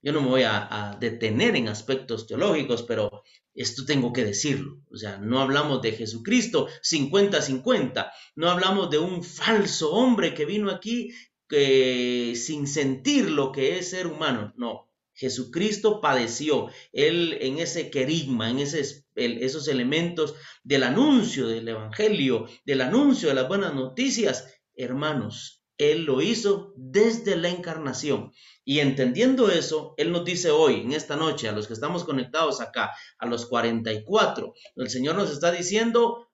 Yo 0.00 0.12
no 0.12 0.20
me 0.20 0.28
voy 0.28 0.42
a, 0.42 0.90
a, 0.90 0.96
detener 0.96 1.56
en 1.56 1.68
aspectos 1.68 2.26
teológicos, 2.26 2.82
pero 2.82 3.22
esto 3.54 3.84
tengo 3.84 4.12
que 4.12 4.24
decirlo. 4.24 4.80
O 4.90 4.96
sea, 4.96 5.18
no 5.18 5.40
hablamos 5.40 5.82
de 5.82 5.92
Jesucristo 5.92 6.68
50-50, 6.82 8.10
no 8.36 8.50
hablamos 8.50 8.90
de 8.90 8.98
un 8.98 9.22
falso 9.22 9.92
hombre 9.92 10.34
que 10.34 10.44
vino 10.44 10.70
aquí 10.70 11.12
sin 11.52 12.66
sentir 12.66 13.30
lo 13.30 13.52
que 13.52 13.78
es 13.78 13.90
ser 13.90 14.06
humano. 14.06 14.54
No, 14.56 14.88
Jesucristo 15.12 16.00
padeció, 16.00 16.68
Él 16.92 17.36
en 17.40 17.58
ese 17.58 17.90
querigma, 17.90 18.48
en 18.50 18.58
esos 18.58 19.68
elementos 19.68 20.34
del 20.64 20.82
anuncio 20.84 21.46
del 21.46 21.68
Evangelio, 21.68 22.48
del 22.64 22.80
anuncio 22.80 23.28
de 23.28 23.34
las 23.34 23.48
buenas 23.48 23.74
noticias, 23.74 24.48
hermanos, 24.74 25.62
Él 25.76 26.04
lo 26.04 26.22
hizo 26.22 26.72
desde 26.76 27.36
la 27.36 27.50
encarnación. 27.50 28.32
Y 28.64 28.78
entendiendo 28.78 29.50
eso, 29.50 29.92
Él 29.98 30.10
nos 30.10 30.24
dice 30.24 30.50
hoy, 30.50 30.80
en 30.80 30.92
esta 30.92 31.16
noche, 31.16 31.48
a 31.48 31.52
los 31.52 31.66
que 31.66 31.74
estamos 31.74 32.04
conectados 32.04 32.62
acá, 32.62 32.92
a 33.18 33.26
los 33.26 33.44
44, 33.46 34.54
el 34.76 34.88
Señor 34.88 35.16
nos 35.16 35.30
está 35.30 35.52
diciendo, 35.52 36.30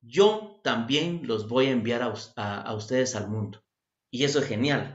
yo 0.00 0.60
también 0.62 1.22
los 1.24 1.48
voy 1.48 1.66
a 1.66 1.70
enviar 1.72 2.02
a 2.02 2.74
ustedes 2.74 3.16
al 3.16 3.28
mundo. 3.28 3.65
Y 4.16 4.24
eso 4.24 4.38
es 4.38 4.46
genial. 4.46 4.94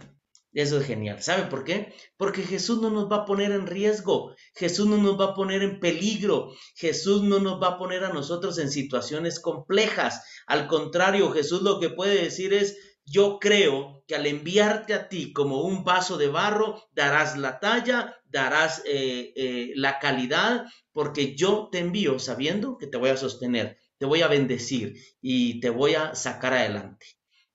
Eso 0.51 0.79
es 0.79 0.87
genial. 0.87 1.21
¿Sabe 1.21 1.43
por 1.43 1.63
qué? 1.63 1.93
Porque 2.17 2.41
Jesús 2.41 2.81
no 2.81 2.89
nos 2.89 3.07
va 3.07 3.17
a 3.17 3.25
poner 3.25 3.51
en 3.51 3.67
riesgo. 3.67 4.35
Jesús 4.55 4.87
no 4.87 4.97
nos 4.97 5.19
va 5.19 5.25
a 5.25 5.33
poner 5.35 5.61
en 5.61 5.79
peligro. 5.79 6.51
Jesús 6.75 7.21
no 7.21 7.37
nos 7.39 7.61
va 7.61 7.67
a 7.67 7.77
poner 7.77 8.03
a 8.03 8.11
nosotros 8.11 8.57
en 8.57 8.71
situaciones 8.71 9.39
complejas. 9.39 10.23
Al 10.47 10.65
contrario, 10.65 11.29
Jesús 11.29 11.61
lo 11.61 11.79
que 11.79 11.91
puede 11.91 12.19
decir 12.19 12.51
es, 12.51 12.75
yo 13.05 13.37
creo 13.39 14.03
que 14.07 14.15
al 14.15 14.25
enviarte 14.25 14.95
a 14.95 15.07
ti 15.07 15.33
como 15.33 15.61
un 15.61 15.83
vaso 15.83 16.17
de 16.17 16.27
barro, 16.27 16.83
darás 16.93 17.37
la 17.37 17.59
talla, 17.59 18.15
darás 18.25 18.81
eh, 18.87 19.33
eh, 19.35 19.71
la 19.75 19.99
calidad, 19.99 20.65
porque 20.93 21.35
yo 21.35 21.69
te 21.71 21.77
envío 21.77 22.17
sabiendo 22.17 22.79
que 22.79 22.87
te 22.87 22.97
voy 22.97 23.11
a 23.11 23.17
sostener, 23.17 23.77
te 23.99 24.07
voy 24.07 24.23
a 24.23 24.27
bendecir 24.27 24.95
y 25.21 25.59
te 25.59 25.69
voy 25.69 25.93
a 25.93 26.15
sacar 26.15 26.55
adelante. 26.55 27.05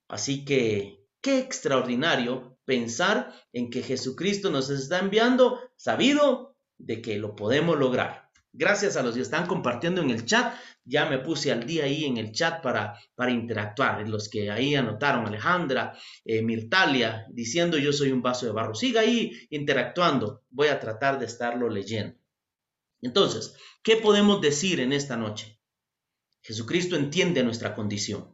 Así 0.07 0.45
que 0.45 1.06
Qué 1.27 1.39
extraordinario 1.39 2.57
pensar 2.63 3.35
en 3.51 3.69
que 3.69 3.83
Jesucristo 3.83 4.49
nos 4.49 4.69
está 4.69 4.99
enviando 4.99 5.59
sabido 5.75 6.55
de 6.77 7.01
que 7.01 7.17
lo 7.17 7.35
podemos 7.35 7.77
lograr. 7.77 8.29
Gracias 8.53 8.95
a 8.95 9.03
los 9.03 9.13
que 9.13 9.23
están 9.23 9.45
compartiendo 9.45 9.99
en 9.99 10.09
el 10.09 10.23
chat. 10.23 10.55
Ya 10.85 11.05
me 11.05 11.19
puse 11.19 11.51
al 11.51 11.65
día 11.67 11.83
ahí 11.83 12.05
en 12.05 12.15
el 12.15 12.31
chat 12.31 12.63
para, 12.63 12.97
para 13.13 13.31
interactuar. 13.31 14.07
Los 14.07 14.29
que 14.29 14.49
ahí 14.49 14.73
anotaron, 14.75 15.27
Alejandra, 15.27 15.97
eh, 16.23 16.41
Mirtalia, 16.41 17.25
diciendo 17.29 17.77
yo 17.77 17.91
soy 17.91 18.13
un 18.13 18.21
vaso 18.21 18.45
de 18.45 18.53
barro. 18.53 18.73
Siga 18.73 19.01
ahí 19.01 19.33
interactuando. 19.49 20.45
Voy 20.49 20.69
a 20.69 20.79
tratar 20.79 21.19
de 21.19 21.25
estarlo 21.25 21.67
leyendo. 21.67 22.17
Entonces, 23.01 23.53
¿qué 23.83 23.97
podemos 23.97 24.39
decir 24.39 24.79
en 24.79 24.93
esta 24.93 25.17
noche? 25.17 25.59
Jesucristo 26.41 26.95
entiende 26.95 27.43
nuestra 27.43 27.75
condición. 27.75 28.33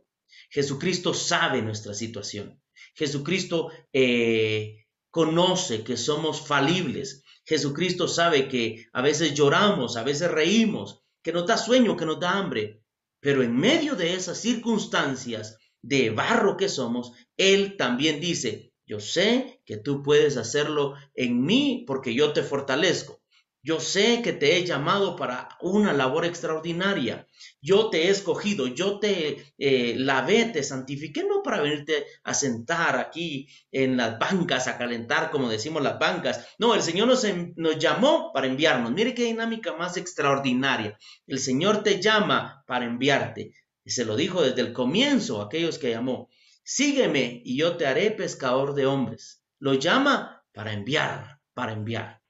Jesucristo 0.52 1.16
sabe 1.16 1.64
nuestra 1.64 1.96
situación. 1.96 2.63
Jesucristo 2.94 3.72
eh, 3.92 4.86
conoce 5.10 5.84
que 5.84 5.98
somos 5.98 6.46
falibles. 6.46 7.24
Jesucristo 7.46 8.08
sabe 8.08 8.48
que 8.48 8.88
a 8.94 9.02
veces 9.02 9.34
lloramos, 9.34 9.98
a 9.98 10.04
veces 10.04 10.32
reímos, 10.32 11.04
que 11.22 11.34
nos 11.34 11.46
da 11.46 11.58
sueño, 11.58 11.98
que 11.98 12.06
nos 12.06 12.20
da 12.20 12.38
hambre. 12.38 12.82
Pero 13.20 13.42
en 13.42 13.56
medio 13.56 13.96
de 13.96 14.14
esas 14.14 14.38
circunstancias 14.40 15.58
de 15.82 16.10
barro 16.10 16.58
que 16.58 16.70
somos, 16.70 17.14
Él 17.38 17.78
también 17.78 18.20
dice, 18.20 18.74
yo 18.86 19.00
sé 19.00 19.62
que 19.66 19.78
tú 19.78 20.04
puedes 20.04 20.38
hacerlo 20.38 20.96
en 21.16 21.44
mí 21.46 21.86
porque 21.88 22.14
yo 22.14 22.34
te 22.34 22.44
fortalezco. 22.44 23.23
Yo 23.66 23.80
sé 23.80 24.22
que 24.22 24.34
te 24.34 24.58
he 24.58 24.66
llamado 24.66 25.16
para 25.16 25.48
una 25.62 25.94
labor 25.94 26.26
extraordinaria. 26.26 27.26
Yo 27.62 27.90
te 27.90 28.04
he 28.04 28.10
escogido, 28.10 28.68
yo 28.68 29.00
te 29.00 29.54
eh, 29.58 29.96
lavé, 29.98 30.44
te 30.46 30.64
santifiqué, 30.64 31.24
no 31.24 31.42
para 31.42 31.62
venirte 31.62 32.06
a 32.26 32.34
sentar 32.34 32.98
aquí 32.98 33.48
en 33.72 33.96
las 33.96 34.20
bancas, 34.20 34.68
a 34.68 34.78
calentar, 34.78 35.32
como 35.32 35.50
decimos 35.50 35.82
las 35.82 35.98
bancas. 35.98 36.46
No, 36.60 36.76
el 36.76 36.82
Señor 36.82 37.08
nos, 37.08 37.26
nos 37.56 37.80
llamó 37.80 38.34
para 38.34 38.48
enviarnos. 38.48 38.92
Mire 38.92 39.16
qué 39.16 39.24
dinámica 39.24 39.72
más 39.78 39.96
extraordinaria. 39.96 40.98
El 41.26 41.40
Señor 41.40 41.84
te 41.84 42.02
llama 42.02 42.66
para 42.68 42.84
enviarte. 42.84 43.54
Se 43.86 44.04
lo 44.04 44.18
dijo 44.18 44.42
desde 44.42 44.60
el 44.60 44.74
comienzo 44.74 45.42
a 45.42 45.46
aquellos 45.46 45.80
que 45.80 45.92
llamó. 45.92 46.30
Sígueme 46.66 47.42
y 47.46 47.58
yo 47.58 47.78
te 47.78 47.86
haré 47.86 48.12
pescador 48.12 48.74
de 48.76 48.88
hombres. 48.88 49.42
Lo 49.60 49.74
llama 49.74 50.46
para 50.52 50.74
enviar, 50.74 51.40
para 51.54 51.72
enviar. 51.72 52.23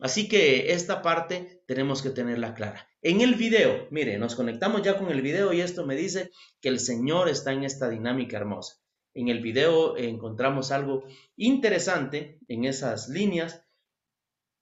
Así 0.00 0.28
que 0.28 0.72
esta 0.72 1.02
parte 1.02 1.62
tenemos 1.66 2.02
que 2.02 2.10
tenerla 2.10 2.54
clara. 2.54 2.88
En 3.02 3.20
el 3.20 3.34
video, 3.34 3.86
mire, 3.90 4.18
nos 4.18 4.34
conectamos 4.34 4.82
ya 4.82 4.96
con 4.96 5.10
el 5.10 5.20
video 5.20 5.52
y 5.52 5.60
esto 5.60 5.86
me 5.86 5.94
dice 5.94 6.30
que 6.60 6.70
el 6.70 6.80
Señor 6.80 7.28
está 7.28 7.52
en 7.52 7.64
esta 7.64 7.88
dinámica 7.88 8.36
hermosa. 8.36 8.76
en 9.12 9.28
el 9.28 9.40
video 9.40 9.96
encontramos 9.96 10.70
algo 10.70 11.04
interesante 11.36 12.38
en 12.46 12.64
esas 12.64 13.08
líneas 13.08 13.64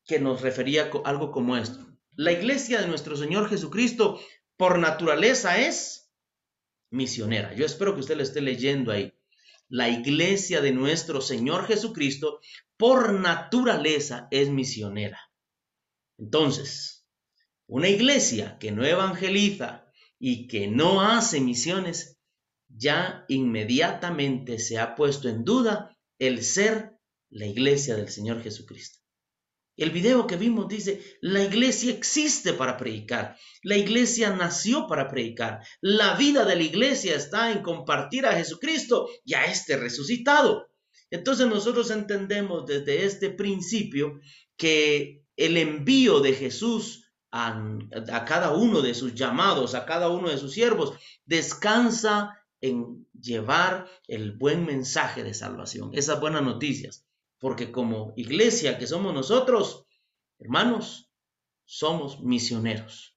que 0.07 0.19
nos 0.19 0.41
refería 0.41 0.91
a 1.05 1.09
algo 1.09 1.31
como 1.31 1.57
esto. 1.57 1.87
La 2.17 2.33
iglesia 2.33 2.81
de 2.81 2.89
nuestro 2.89 3.17
Señor 3.17 3.49
Jesucristo 3.49 4.19
por 4.57 4.79
naturaleza 4.79 5.59
es 5.59 6.11
misionera. 6.91 7.55
Yo 7.55 7.67
espero 7.67 7.95
que 7.95 8.01
usted 8.01 8.17
lo 8.17 8.23
esté 8.23 8.41
leyendo 8.41 8.91
ahí. 8.91 9.13
La 9.69 9.89
iglesia 9.89 10.63
de 10.63 10.73
nuestro 10.73 11.21
Señor 11.21 11.67
Jesucristo 11.67 12.41
por 12.77 13.13
naturaleza 13.13 14.29
es 14.31 14.49
misionera. 14.49 15.28
Entonces, 16.19 17.07
una 17.67 17.89
iglesia 17.89 18.59
que 18.59 18.73
no 18.73 18.85
evangeliza 18.85 19.87
y 20.19 20.49
que 20.49 20.67
no 20.69 21.01
hace 21.01 21.41
misiones 21.41 22.19
ya 22.69 23.25
inmediatamente 23.29 24.59
se 24.59 24.79
ha 24.79 24.95
puesto 24.95 25.29
en 25.29 25.45
duda 25.45 25.97
el 26.19 26.43
ser 26.43 26.99
la 27.31 27.47
iglesia 27.47 27.97
del 27.97 28.09
Señor 28.09 28.43
Jesucristo. 28.43 28.99
El 29.77 29.91
video 29.91 30.27
que 30.27 30.37
vimos 30.37 30.67
dice, 30.67 31.01
la 31.21 31.45
iglesia 31.45 31.93
existe 31.93 32.53
para 32.53 32.77
predicar, 32.77 33.37
la 33.63 33.77
iglesia 33.77 34.35
nació 34.35 34.89
para 34.89 35.09
predicar, 35.09 35.61
la 35.81 36.17
vida 36.17 36.45
de 36.45 36.57
la 36.57 36.65
iglesia 36.65 37.15
está 37.15 37.53
en 37.53 37.63
compartir 37.63 38.27
a 38.27 38.33
Jesucristo 38.33 39.09
y 39.25 39.35
a 39.35 39.45
este 39.45 39.77
resucitado. 39.77 40.67
Entonces 41.11 41.47
nosotros 41.47 41.93
entendemos 41.93 42.67
desde 42.67 43.05
este 43.05 43.31
principio 43.31 44.19
que 44.57 45.18
el 45.39 45.57
envío 45.57 46.21
de 46.21 46.35
Jesús 46.35 47.11
a, 47.31 48.25
cada 48.27 48.53
uno 48.53 48.83
de 48.83 48.93
sus 48.93 49.15
llamados, 49.15 49.75
a 49.75 49.87
cada 49.87 50.11
uno 50.11 50.29
de 50.29 50.37
sus 50.37 50.53
siervos, 50.53 50.99
descansa 51.25 52.37
en 52.61 53.07
llevar 53.19 53.89
el 54.09 54.33
buen 54.33 54.67
mensaje 54.67 55.23
de 55.23 55.35
salvación, 55.35 55.91
esas 55.95 56.21
buenas 56.21 56.43
noticias. 56.43 57.07
Porque 57.39 57.71
como 57.71 58.13
iglesia 58.17 58.79
que 58.79 58.89
somos 58.89 59.15
nosotros, 59.15 59.87
hermanos, 60.41 61.13
somos 61.65 62.21
misioneros. 62.21 63.17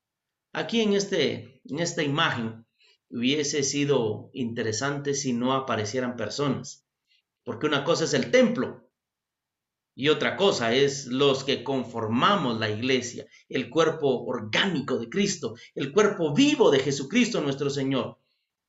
Aquí 0.53 0.81
en, 0.81 0.93
este, 0.93 1.59
en 1.65 1.79
esta 1.79 2.03
imagen 2.03 2.67
hubiese 3.09 3.63
sido 3.63 4.29
interesante 4.33 5.15
si 5.15 5.33
no 5.33 5.53
aparecieran 5.53 6.15
personas. 6.15 6.85
Porque 7.43 7.65
una 7.65 7.83
cosa 7.83 8.03
es 8.03 8.13
el 8.13 8.29
templo 8.29 8.90
y 9.95 10.09
otra 10.09 10.37
cosa 10.37 10.73
es 10.73 11.07
los 11.07 11.43
que 11.43 11.63
conformamos 11.63 12.59
la 12.59 12.69
iglesia, 12.69 13.27
el 13.49 13.69
cuerpo 13.69 14.23
orgánico 14.23 14.97
de 14.97 15.09
Cristo, 15.09 15.55
el 15.75 15.91
cuerpo 15.91 16.33
vivo 16.33 16.71
de 16.71 16.79
Jesucristo 16.79 17.41
nuestro 17.41 17.69
Señor. 17.69 18.19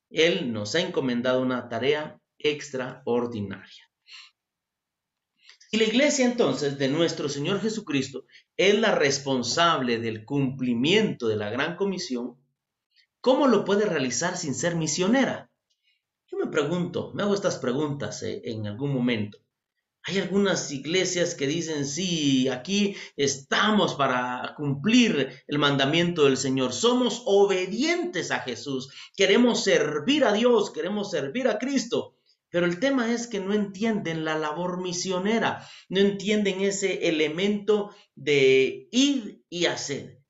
Él 0.09 0.51
nos 0.51 0.75
ha 0.75 0.81
encomendado 0.81 1.41
una 1.41 1.69
tarea 1.69 2.19
extraordinaria. 2.37 3.89
Y 5.71 5.77
la 5.77 5.85
iglesia 5.85 6.25
entonces 6.25 6.77
de 6.77 6.87
nuestro 6.87 7.29
Señor 7.29 7.59
Jesucristo 7.61 8.25
es 8.57 8.77
la 8.77 8.93
responsable 8.93 9.97
del 9.97 10.25
cumplimiento 10.25 11.27
de 11.27 11.35
la 11.35 11.49
gran 11.49 11.77
comisión, 11.77 12.37
¿cómo 13.21 13.47
lo 13.47 13.65
puede 13.65 13.85
realizar 13.85 14.37
sin 14.37 14.53
ser 14.53 14.75
misionera? 14.75 15.49
Yo 16.27 16.37
me 16.37 16.47
pregunto, 16.47 17.11
me 17.15 17.23
hago 17.23 17.33
estas 17.33 17.57
preguntas 17.57 18.21
eh, 18.21 18.41
en 18.45 18.67
algún 18.67 18.93
momento. 18.93 19.42
Hay 20.05 20.19
algunas 20.19 20.69
iglesias 20.71 21.33
que 21.33 21.47
dicen, 21.47 21.85
sí, 21.85 22.49
aquí 22.49 22.95
estamos 23.15 23.95
para 23.95 24.53
cumplir 24.57 25.43
el 25.47 25.59
mandamiento 25.59 26.25
del 26.25 26.35
Señor. 26.35 26.73
Somos 26.73 27.23
obedientes 27.25 28.31
a 28.31 28.39
Jesús. 28.39 28.93
Queremos 29.15 29.63
servir 29.63 30.25
a 30.25 30.33
Dios, 30.33 30.71
queremos 30.71 31.09
servir 31.09 31.47
a 31.47 31.57
Cristo. 31.57 32.17
Pero 32.49 32.65
el 32.65 32.79
tema 32.79 33.13
es 33.13 33.27
que 33.27 33.39
no 33.39 33.53
entienden 33.53 34.25
la 34.25 34.37
labor 34.37 34.81
misionera, 34.81 35.67
no 35.89 36.01
entienden 36.01 36.61
ese 36.61 37.07
elemento 37.07 37.95
de 38.15 38.89
ir 38.91 39.41
y 39.49 39.65
hacer 39.65 40.22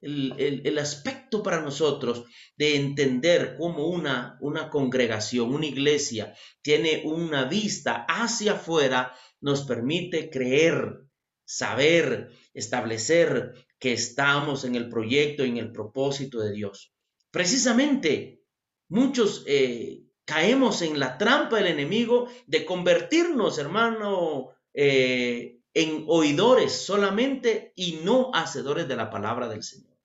el, 0.00 0.78
aspecto 0.78 1.42
para 1.42 1.60
nosotros 1.60 2.24
de 2.56 2.76
entender 2.76 3.56
cómo 3.58 3.88
una, 3.88 4.38
una 4.40 4.70
congregación, 4.70 5.52
una 5.54 5.66
iglesia, 5.66 6.34
tiene 6.62 7.02
una 7.04 7.44
vista 7.44 8.04
hacia 8.08 8.52
afuera, 8.52 9.14
nos 9.40 9.62
permite 9.62 10.30
creer, 10.30 11.00
saber, 11.44 12.30
establecer 12.54 13.54
que 13.78 13.92
estamos 13.92 14.64
en 14.64 14.74
el 14.74 14.88
proyecto 14.88 15.44
en 15.44 15.56
el 15.56 15.72
propósito 15.72 16.40
de 16.40 16.52
Dios. 16.52 16.92
Precisamente, 17.30 18.42
muchos 18.88 19.44
eh, 19.46 20.02
caemos 20.24 20.82
en 20.82 20.98
la 20.98 21.18
trampa 21.18 21.56
del 21.56 21.68
enemigo 21.68 22.28
de 22.46 22.64
convertirnos, 22.64 23.58
hermano, 23.58 24.50
eh, 24.74 25.57
en 25.78 26.06
oidores 26.08 26.72
solamente 26.72 27.72
y 27.76 28.00
no 28.02 28.32
hacedores 28.34 28.88
de 28.88 28.96
la 28.96 29.10
palabra 29.10 29.48
del 29.48 29.62
Señor. 29.62 29.96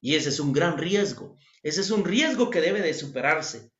Y 0.00 0.14
ese 0.14 0.30
es 0.30 0.40
un 0.40 0.54
gran 0.54 0.78
riesgo. 0.78 1.36
Ese 1.62 1.82
es 1.82 1.90
un 1.90 2.06
riesgo 2.06 2.48
que 2.48 2.62
debe 2.62 2.80
de 2.80 2.94
superarse. 2.94 3.70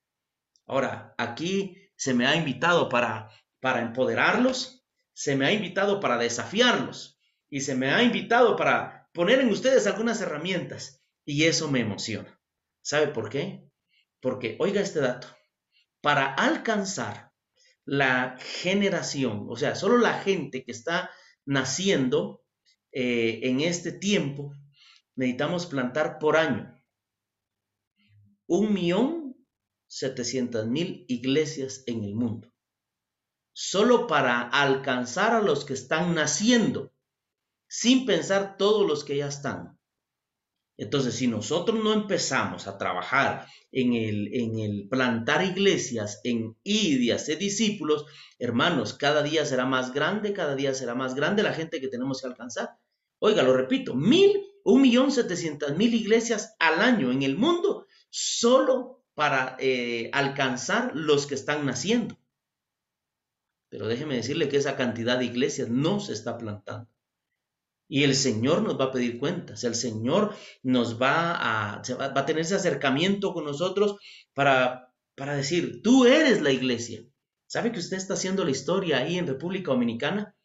Ahora, 0.67 1.15
aquí 1.17 1.89
se 1.97 2.13
me 2.13 2.27
ha 2.27 2.37
invitado 2.37 2.91
para, 2.91 3.31
para 3.61 3.81
empoderarlos, 3.81 4.85
se 5.15 5.37
me 5.37 5.47
ha 5.47 5.53
invitado 5.53 6.01
para 6.01 6.19
desafiarlos 6.19 7.19
y 7.49 7.63
se 7.63 7.75
me 7.75 7.93
ha 7.93 8.03
invitado 8.03 8.55
para 8.55 9.09
poner 9.15 9.41
en 9.41 9.49
ustedes 9.49 9.87
algunas 9.87 10.21
herramientas. 10.21 11.03
Y 11.25 11.45
eso 11.45 11.71
me 11.71 11.81
emociona. 11.81 12.39
¿Sabe 12.83 13.09
por 13.09 13.31
qué? 13.31 13.67
Porque, 14.21 14.57
oiga 14.61 14.83
este 14.83 15.01
dato, 15.01 15.29
para 16.03 16.27
alcanzar 16.35 17.33
la 17.87 18.37
generación, 18.39 19.47
o 19.49 19.57
sea, 19.57 19.75
solo 19.75 19.97
la 19.97 20.21
gente 20.21 20.63
que 20.63 20.73
está 20.73 21.11
naciendo 21.49 22.45
eh, 22.93 23.41
en 23.45 23.61
este 23.61 23.91
tiempo, 23.91 24.55
necesitamos 25.17 25.65
plantar 25.65 26.19
por 26.19 26.37
año 26.37 26.79
un 28.47 28.75
millón 28.75 29.35
setecientas 29.87 30.67
mil 30.67 31.07
iglesias 31.09 31.85
en 31.87 32.05
el 32.05 32.15
mundo. 32.15 32.53
Solo 33.55 34.07
para 34.07 34.43
alcanzar 34.43 35.33
a 35.33 35.41
los 35.41 35.65
que 35.65 35.73
están 35.73 36.15
naciendo, 36.15 36.93
sin 37.67 38.05
pensar 38.05 38.59
todos 38.59 38.87
los 38.87 39.03
que 39.03 39.17
ya 39.17 39.29
están. 39.29 39.78
Entonces, 40.79 41.17
si 41.17 41.27
nosotros 41.27 41.83
no 41.83 41.93
empezamos 41.93 42.69
a 42.69 42.79
trabajar 42.79 43.47
en 43.73 43.95
el, 43.95 44.33
en 44.33 44.59
el 44.61 44.89
plantar 44.89 45.45
iglesias, 45.45 46.21
en 46.25 46.57
ir 46.63 47.03
y 47.03 47.11
hacer 47.11 47.37
discípulos, 47.37 48.07
hermanos, 48.39 48.95
cada 48.95 49.23
día 49.23 49.45
será 49.45 49.67
más 49.67 49.93
grande, 49.93 50.33
cada 50.33 50.55
día 50.55 50.73
será 50.73 50.95
más 50.95 51.15
grande 51.15 51.43
la 51.43 51.53
gente 51.53 51.81
que 51.81 51.89
tenemos 51.89 52.23
que 52.23 52.29
alcanzar. 52.29 52.79
Oiga, 53.19 53.43
lo 53.43 53.55
repito, 53.55 53.95
mil 53.95 54.41
un 54.65 54.83
millón 54.83 55.11
setecientas 55.11 55.77
mil 55.77 55.95
iglesias 55.95 56.55
al 56.59 56.81
año 56.81 57.11
en 57.11 57.23
el 57.23 57.37
mundo 57.37 57.87
solo 58.11 59.03
para 59.15 59.57
eh, 59.59 60.11
alcanzar 60.13 60.93
los 60.95 61.27
que 61.27 61.35
están 61.35 61.65
naciendo. 61.67 62.19
Pero 63.71 63.87
déjeme 63.87 64.17
decirle 64.17 64.49
que 64.49 64.59
esa 64.59 64.77
cantidad 64.77 65.19
de 65.19 65.25
iglesias 65.25 65.69
no 65.69 66.01
se 66.01 66.13
está 66.13 66.39
plantando. 66.39 66.89
Y 67.89 68.05
el 68.05 68.15
Señor 68.15 68.63
nos 68.63 68.79
va 68.79 68.87
a 68.87 68.93
pedir 68.93 69.19
cuentas, 69.19 69.65
el 69.65 69.75
Señor 69.75 70.35
nos 70.63 71.01
va 71.01 71.33
a, 71.33 71.83
va, 71.99 72.13
a 72.15 72.27
tener 72.27 72.43
ese 72.43 72.55
acercamiento 72.55 73.33
con 73.33 73.45
nosotros 73.45 73.97
para, 74.35 74.93
para 75.15 75.35
decir, 75.35 75.81
tú 75.83 76.05
eres 76.05 76.43
la 76.43 76.51
iglesia. 76.51 77.03
¿Sabe 77.47 77.73
que 77.73 77.79
usted 77.79 77.97
está 77.97 78.13
haciendo 78.13 78.45
la 78.45 78.51
historia 78.51 78.99
ahí 78.99 79.17
en 79.17 79.27
República 79.27 79.71
Dominicana? 79.71 80.37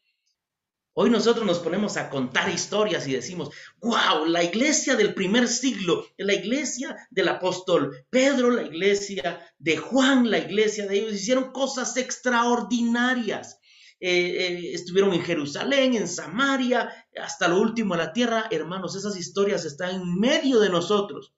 Hoy 0.96 1.10
nosotros 1.10 1.44
nos 1.44 1.58
ponemos 1.58 1.96
a 1.96 2.08
contar 2.08 2.48
historias 2.48 3.08
y 3.08 3.12
decimos, 3.12 3.50
wow, 3.80 4.26
la 4.26 4.44
iglesia 4.44 4.94
del 4.94 5.12
primer 5.12 5.48
siglo, 5.48 6.06
la 6.16 6.34
iglesia 6.34 6.96
del 7.10 7.28
apóstol 7.28 8.06
Pedro, 8.10 8.52
la 8.52 8.62
iglesia 8.62 9.44
de 9.58 9.76
Juan, 9.76 10.30
la 10.30 10.38
iglesia 10.38 10.86
de 10.86 10.98
ellos, 10.98 11.14
hicieron 11.14 11.50
cosas 11.50 11.96
extraordinarias. 11.96 13.58
Eh, 14.00 14.10
eh, 14.10 14.74
estuvieron 14.74 15.12
en 15.14 15.22
Jerusalén, 15.22 15.94
en 15.94 16.08
Samaria, 16.08 16.92
hasta 17.16 17.48
lo 17.48 17.60
último 17.60 17.94
de 17.94 18.04
la 18.04 18.12
tierra. 18.12 18.48
Hermanos, 18.50 18.96
esas 18.96 19.16
historias 19.16 19.64
están 19.64 19.94
en 19.94 20.18
medio 20.18 20.60
de 20.60 20.68
nosotros. 20.68 21.34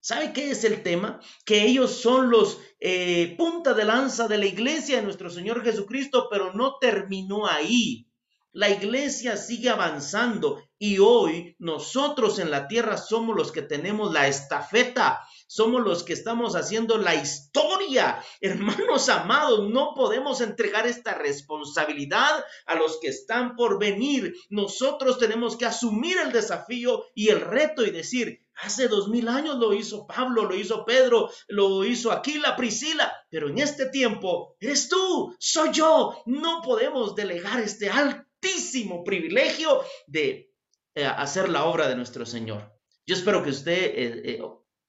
¿Sabe 0.00 0.32
qué 0.32 0.50
es 0.50 0.64
el 0.64 0.82
tema? 0.82 1.20
Que 1.44 1.64
ellos 1.64 1.92
son 1.92 2.30
los 2.30 2.58
eh, 2.80 3.34
punta 3.36 3.74
de 3.74 3.84
lanza 3.84 4.28
de 4.28 4.38
la 4.38 4.46
iglesia 4.46 4.96
de 4.96 5.02
nuestro 5.02 5.28
Señor 5.28 5.62
Jesucristo, 5.62 6.28
pero 6.30 6.52
no 6.54 6.78
terminó 6.80 7.46
ahí. 7.46 8.08
La 8.52 8.70
iglesia 8.70 9.36
sigue 9.36 9.68
avanzando 9.68 10.62
y 10.78 10.98
hoy 10.98 11.56
nosotros 11.58 12.38
en 12.38 12.50
la 12.50 12.66
tierra 12.66 12.96
somos 12.96 13.36
los 13.36 13.52
que 13.52 13.62
tenemos 13.62 14.12
la 14.12 14.26
estafeta, 14.26 15.20
somos 15.48 15.82
los 15.82 16.04
que 16.04 16.12
estamos 16.12 16.54
haciendo 16.54 16.98
la 16.98 17.16
historia. 17.16 18.22
Hermanos 18.40 19.08
amados, 19.08 19.68
no 19.68 19.94
podemos 19.96 20.40
entregar 20.40 20.86
esta 20.86 21.14
responsabilidad 21.14 22.44
a 22.66 22.76
los 22.76 23.00
que 23.00 23.08
están 23.08 23.56
por 23.56 23.80
venir. 23.80 24.34
Nosotros 24.50 25.18
tenemos 25.18 25.56
que 25.56 25.66
asumir 25.66 26.18
el 26.18 26.30
desafío 26.30 27.06
y 27.14 27.30
el 27.30 27.40
reto 27.40 27.84
y 27.84 27.90
decir, 27.90 28.44
Hace 28.60 28.88
dos 28.88 29.06
mil 29.08 29.28
años 29.28 29.56
lo 29.56 29.72
hizo 29.72 30.04
Pablo, 30.04 30.44
lo 30.44 30.56
hizo 30.56 30.84
Pedro, 30.84 31.30
lo 31.46 31.84
hizo 31.84 32.10
Aquila, 32.10 32.56
Priscila, 32.56 33.12
pero 33.30 33.48
en 33.48 33.58
este 33.58 33.86
tiempo 33.86 34.56
eres 34.58 34.88
tú, 34.88 35.36
soy 35.38 35.70
yo. 35.70 36.20
No 36.26 36.60
podemos 36.62 37.14
delegar 37.14 37.60
este 37.60 37.88
altísimo 37.88 39.04
privilegio 39.04 39.80
de 40.08 40.50
eh, 40.96 41.04
hacer 41.04 41.48
la 41.48 41.66
obra 41.66 41.88
de 41.88 41.94
nuestro 41.94 42.26
Señor. 42.26 42.72
Yo 43.06 43.14
espero 43.14 43.44
que 43.44 43.50
usted, 43.50 43.72
eh, 43.72 44.22
eh, 44.24 44.42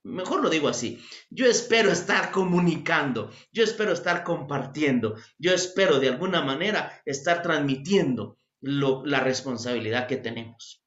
mejor 0.04 0.42
lo 0.42 0.50
digo 0.50 0.68
así, 0.68 1.00
yo 1.30 1.46
espero 1.46 1.92
estar 1.92 2.32
comunicando, 2.32 3.32
yo 3.52 3.64
espero 3.64 3.92
estar 3.92 4.24
compartiendo, 4.24 5.16
yo 5.38 5.54
espero 5.54 6.00
de 6.00 6.10
alguna 6.10 6.42
manera 6.42 7.02
estar 7.06 7.42
transmitiendo 7.42 8.38
la 8.62 9.20
responsabilidad 9.20 10.08
que 10.08 10.18
tenemos. 10.18 10.84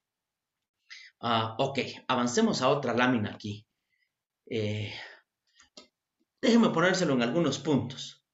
Ah, 1.21 1.55
ok, 1.59 1.79
avancemos 2.09 2.63
a 2.63 2.69
otra 2.69 2.95
lámina 2.95 3.33
aquí. 3.35 3.67
déjeme 6.41 6.71
ponérselo 6.71 7.15
en 7.15 7.23
algunos 7.23 7.59
puntos. 7.59 8.25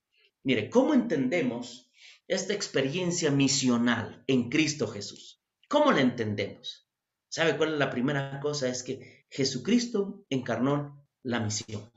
Mire, 0.42 0.70
¿cómo 0.70 0.94
entendemos 0.94 1.90
esta 2.26 2.54
experiencia 2.54 3.30
misional 3.30 4.24
en 4.26 4.48
Cristo 4.48 4.86
Jesús? 4.86 5.42
¿Cómo 5.68 5.92
la 5.92 6.00
entendemos? 6.00 6.88
¿Sabe 7.28 7.56
cuál 7.58 7.74
es 7.74 7.78
la 7.78 7.90
primera 7.90 8.40
cosa? 8.40 8.68
Es 8.68 8.82
que 8.82 9.17
Jesucristo 9.30 10.24
encarnó 10.30 11.06
la 11.22 11.40
misión. 11.40 11.90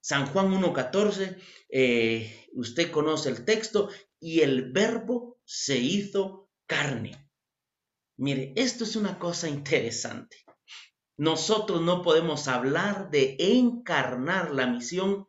San 0.00 0.26
Juan 0.26 0.52
1.14, 0.52 1.36
eh, 1.68 2.48
usted 2.52 2.90
conoce 2.92 3.28
el 3.28 3.44
texto, 3.44 3.90
y 4.20 4.40
el 4.40 4.72
verbo 4.72 5.40
se 5.44 5.78
hizo 5.78 6.48
carne. 6.66 7.30
Mire, 8.16 8.52
esto 8.56 8.84
es 8.84 8.96
una 8.96 9.18
cosa 9.18 9.48
interesante. 9.48 10.38
Nosotros 11.16 11.82
no 11.82 12.02
podemos 12.02 12.48
hablar 12.48 13.10
de 13.10 13.36
encarnar 13.38 14.54
la 14.54 14.66
misión 14.66 15.28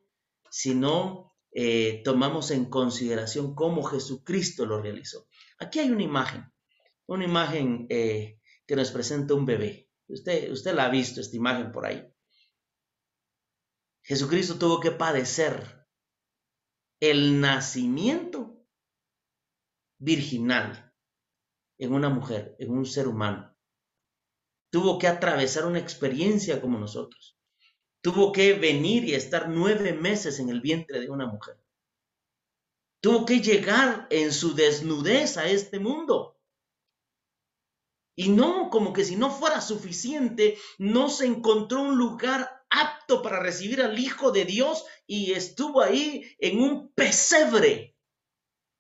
si 0.50 0.74
no 0.74 1.34
eh, 1.52 2.02
tomamos 2.04 2.52
en 2.52 2.66
consideración 2.66 3.56
cómo 3.56 3.84
Jesucristo 3.84 4.66
lo 4.66 4.82
realizó. 4.82 5.28
Aquí 5.60 5.80
hay 5.80 5.90
una 5.92 6.04
imagen, 6.04 6.52
una 7.08 7.26
imagen 7.26 7.88
eh, 7.90 8.40
que 8.66 8.76
nos 8.76 8.92
presenta 8.92 9.34
un 9.34 9.46
bebé. 9.46 9.87
Usted, 10.08 10.52
usted 10.52 10.74
la 10.74 10.86
ha 10.86 10.90
visto, 10.90 11.22
esta 11.22 11.36
imagen 11.36 11.72
por 11.72 11.86
ahí. 11.86 12.06
Jesucristo 14.04 14.58
tuvo 14.58 14.80
que 14.80 14.92
padecer 14.92 15.86
el 17.02 17.42
nacimiento 17.42 18.66
virginal 20.00 20.94
en 21.78 21.94
una 21.94 22.10
mujer, 22.10 22.56
en 22.60 22.72
un 22.72 22.86
ser 22.86 23.08
humano. 23.08 23.54
Tuvo 24.72 24.98
que 24.98 25.08
atravesar 25.08 25.66
una 25.66 25.80
experiencia 25.80 26.62
como 26.62 26.80
nosotros. 26.80 27.38
Tuvo 28.02 28.32
que 28.32 28.54
venir 28.54 29.04
y 29.04 29.14
estar 29.14 29.50
nueve 29.50 29.94
meses 29.94 30.40
en 30.40 30.50
el 30.50 30.62
vientre 30.62 31.00
de 31.00 31.10
una 31.10 31.26
mujer. 31.26 31.60
Tuvo 33.02 33.26
que 33.26 33.42
llegar 33.42 34.08
en 34.10 34.32
su 34.32 34.56
desnudez 34.56 35.38
a 35.38 35.48
este 35.48 35.80
mundo. 35.80 36.37
Y 38.20 38.30
no, 38.30 38.72
como 38.72 38.94
que 38.94 39.06
si 39.06 39.16
no 39.16 39.30
fuera 39.30 39.62
suficiente, 39.62 40.58
no 40.80 41.08
se 41.08 41.28
encontró 41.28 41.84
un 41.84 42.00
lugar 42.00 42.66
apto 42.72 43.22
para 43.22 43.40
recibir 43.40 43.80
al 43.80 44.00
Hijo 44.00 44.32
de 44.32 44.44
Dios 44.44 44.86
y 45.06 45.34
estuvo 45.34 45.84
ahí 45.84 46.36
en 46.40 46.60
un 46.60 46.92
pesebre. 46.94 47.96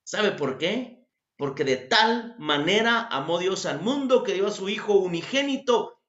¿Sabe 0.04 0.32
por 0.32 0.58
qué? 0.58 1.06
Porque 1.38 1.64
de 1.64 1.78
tal 1.78 2.36
manera 2.40 3.02
amó 3.12 3.38
Dios 3.38 3.68
al 3.68 3.80
mundo 3.80 4.24
que 4.24 4.34
dio 4.34 4.48
a 4.48 4.52
su 4.52 4.70
Hijo 4.70 4.94
unigénito 4.94 6.02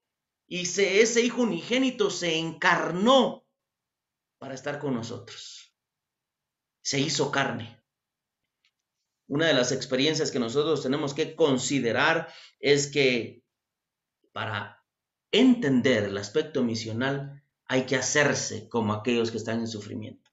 y 0.47 0.63
ese 0.63 1.21
Hijo 1.21 1.43
unigénito 1.43 2.09
se 2.09 2.39
encarnó 2.39 3.47
para 4.39 4.55
estar 4.55 4.79
con 4.79 4.95
nosotros. 4.95 5.75
Se 6.83 6.99
hizo 6.99 7.31
carne. 7.31 7.78
Una 9.29 9.47
de 9.47 9.55
las 9.55 9.73
experiencias 9.73 10.31
que 10.31 10.39
nosotros 10.39 10.83
tenemos 10.83 11.13
que 11.15 11.37
considerar 11.37 12.29
es 12.61 12.87
que 12.89 13.45
para 14.33 14.83
entender 15.31 16.05
el 16.05 16.17
aspecto 16.17 16.65
misional 16.65 17.43
hay 17.67 17.85
que 17.85 17.97
hacerse 17.97 18.69
como 18.69 18.95
aquellos 18.95 19.31
que 19.31 19.37
están 19.37 19.61
en 19.61 19.69
sufrimiento. 19.69 20.31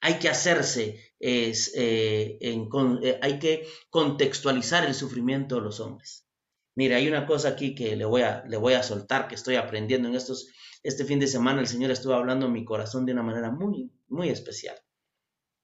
Hay 0.00 0.18
que 0.18 0.28
hacerse, 0.28 1.14
eh, 1.18 2.36
en, 2.40 2.68
eh, 3.02 3.18
hay 3.22 3.38
que 3.38 3.66
contextualizar 3.88 4.84
el 4.84 4.94
sufrimiento 4.94 5.56
de 5.56 5.62
los 5.62 5.80
hombres. 5.80 6.28
Mire, 6.74 6.94
hay 6.94 7.08
una 7.08 7.26
cosa 7.26 7.48
aquí 7.48 7.74
que 7.74 7.96
le 7.96 8.04
voy 8.04 8.20
a, 8.20 8.44
le 8.46 8.58
voy 8.58 8.74
a 8.74 8.82
soltar, 8.82 9.28
que 9.28 9.34
estoy 9.34 9.56
aprendiendo 9.56 10.08
en 10.08 10.14
estos, 10.14 10.48
este 10.82 11.06
fin 11.06 11.18
de 11.18 11.26
semana 11.26 11.60
el 11.60 11.66
Señor 11.66 11.90
estuvo 11.90 12.12
hablando 12.12 12.46
en 12.46 12.52
mi 12.52 12.66
corazón 12.66 13.06
de 13.06 13.12
una 13.12 13.22
manera 13.22 13.50
muy, 13.50 13.90
muy 14.08 14.28
especial. 14.28 14.76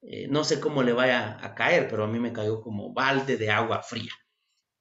Eh, 0.05 0.27
no 0.27 0.43
sé 0.43 0.59
cómo 0.59 0.83
le 0.83 0.93
vaya 0.93 1.43
a 1.43 1.55
caer, 1.55 1.87
pero 1.89 2.03
a 2.03 2.07
mí 2.07 2.19
me 2.19 2.33
cayó 2.33 2.61
como 2.61 2.93
balde 2.93 3.37
de 3.37 3.49
agua 3.49 3.81
fría. 3.83 4.11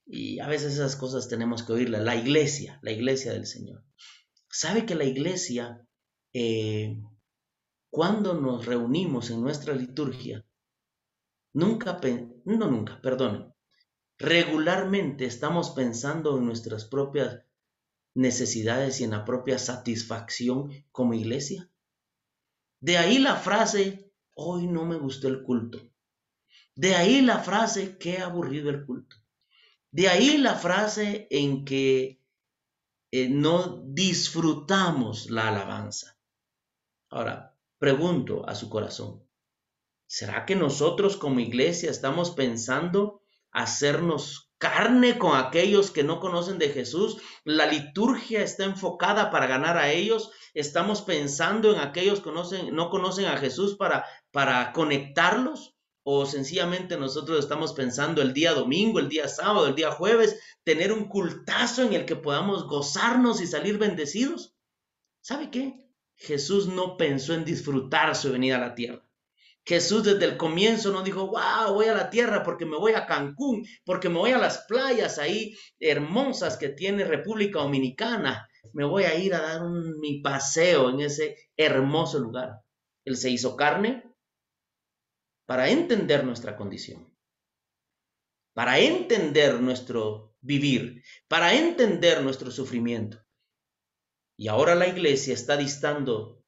Y 0.05 0.41
a 0.41 0.49
veces 0.49 0.75
esas 0.75 0.97
cosas 0.97 1.29
tenemos 1.29 1.63
que 1.63 1.73
oírlas. 1.73 2.03
La 2.03 2.17
iglesia, 2.17 2.79
la 2.83 2.91
iglesia 2.91 3.33
del 3.33 3.47
Señor. 3.47 3.85
¿Sabe 4.51 4.85
que 4.85 4.95
la 4.95 5.05
iglesia, 5.05 5.87
eh, 6.35 7.01
cuando 7.91 8.35
nos 8.35 8.67
reunimos 8.67 9.31
en 9.31 9.41
nuestra 9.41 9.75
liturgia, 9.75 10.45
nunca, 11.55 12.01
no 12.45 12.71
nunca, 12.71 13.01
perdón, 13.01 13.55
regularmente 14.19 15.25
estamos 15.25 15.71
pensando 15.71 16.37
en 16.37 16.47
nuestras 16.47 16.85
propias 16.85 17.43
necesidades 18.15 19.01
y 19.01 19.05
en 19.05 19.13
la 19.13 19.25
propia 19.25 19.59
satisfacción 19.59 20.71
como 20.91 21.15
iglesia? 21.15 21.71
De 22.81 22.99
ahí 22.99 23.19
la 23.19 23.37
frase, 23.37 24.12
hoy 24.35 24.66
no 24.66 24.85
me 24.85 24.97
gustó 24.97 25.29
el 25.29 25.42
culto. 25.42 25.81
De 26.75 26.95
ahí 26.95 27.21
la 27.21 27.38
frase, 27.38 27.99
qué 27.99 28.18
aburrido 28.18 28.71
el 28.71 28.87
culto. 28.87 29.16
De 29.90 30.09
ahí 30.09 30.38
la 30.38 30.55
frase 30.55 31.27
en 31.31 31.64
que 31.64 32.23
eh, 33.11 33.29
no 33.29 33.83
disfrutamos 33.87 35.31
la 35.31 35.49
alabanza. 35.49 36.18
Ahora, 37.11 37.59
pregunto 37.79 38.49
a 38.49 38.55
su 38.55 38.71
corazón, 38.71 39.23
¿será 40.07 40.47
que 40.47 40.57
nosotros 40.57 41.18
como 41.18 41.40
iglesia 41.40 41.90
estamos 41.90 42.31
pensando 42.31 43.23
hacernos 43.51 44.52
carne 44.62 45.18
con 45.18 45.37
aquellos 45.37 45.90
que 45.90 46.05
no 46.05 46.20
conocen 46.20 46.59
de 46.59 46.68
Jesús? 46.68 47.18
La 47.42 47.66
liturgia 47.66 48.44
está 48.44 48.62
enfocada 48.62 49.33
para 49.33 49.48
ganar 49.48 49.77
a 49.77 49.90
ellos 49.90 50.31
estamos 50.55 51.03
pensando 51.03 51.72
en 51.72 51.81
aquellos 51.81 52.20
que 52.20 52.31
no 52.72 52.90
conocen 52.90 53.27
a 53.27 53.37
Jesús 53.37 53.77
para, 53.77 54.05
para 54.31 54.72
conectarlos 54.72 55.75
o 56.05 56.27
sencillamente 56.27 56.96
nosotros 56.96 57.38
estamos 57.38 57.72
pensando 57.72 58.22
el 58.22 58.33
día 58.33 58.53
domingo, 58.53 58.98
el 58.98 59.09
día 59.09 59.29
sábado, 59.29 59.68
el 59.68 59.75
día 59.75 59.92
jueves, 59.92 60.38
tener 60.64 60.92
un 60.92 61.09
cultazo 61.09 61.83
en 61.83 61.92
el 61.92 62.05
que 62.05 62.16
podamos 62.16 62.66
gozarnos 62.66 63.40
y 63.40 63.46
salir 63.46 63.79
bendecidos. 63.79 64.55
¿Sabe 65.20 65.51
qué? 65.51 65.87
Jesús 66.16 66.66
no 66.66 66.96
pensó 66.96 67.35
en 67.35 67.44
disfrutar 67.44 68.14
su 68.16 68.33
venida 68.33 68.57
a 68.57 68.61
la 68.61 68.75
tierra. 68.75 69.07
Jesús 69.64 70.05
desde 70.05 70.25
el 70.25 70.37
comienzo 70.37 70.90
no 70.90 71.03
dijo, 71.03 71.27
wow, 71.29 71.75
voy 71.75 71.87
a 71.87 71.94
la 71.94 72.11
tierra 72.11 72.42
porque 72.42 72.66
me 72.66 72.77
voy 72.77 72.92
a 72.92 73.07
Cancún, 73.07 73.64
porque 73.85 74.09
me 74.09 74.18
voy 74.18 74.33
a 74.33 74.38
las 74.38 74.64
playas 74.66 75.18
ahí 75.18 75.57
hermosas 75.79 76.57
que 76.57 76.70
tiene 76.70 77.05
República 77.05 77.61
Dominicana 77.61 78.48
me 78.72 78.85
voy 78.85 79.05
a 79.05 79.14
ir 79.14 79.35
a 79.35 79.40
dar 79.40 79.62
mi 79.68 80.20
paseo 80.20 80.90
en 80.90 81.01
ese 81.01 81.37
hermoso 81.57 82.18
lugar. 82.18 82.62
Él 83.05 83.16
se 83.16 83.31
hizo 83.31 83.57
carne 83.57 84.05
para 85.46 85.68
entender 85.68 86.25
nuestra 86.25 86.57
condición, 86.57 87.12
para 88.55 88.79
entender 88.79 89.61
nuestro 89.61 90.37
vivir, 90.40 91.03
para 91.29 91.55
entender 91.55 92.22
nuestro 92.22 92.51
sufrimiento. 92.51 93.18
Y 94.37 94.48
ahora 94.48 94.75
la 94.75 94.87
iglesia 94.87 95.35
está 95.35 95.57
distando 95.57 96.42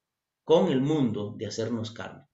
con 0.45 0.71
el 0.71 0.81
mundo 0.81 1.35
de 1.37 1.47
hacernos 1.47 1.91
carne. 1.91 2.27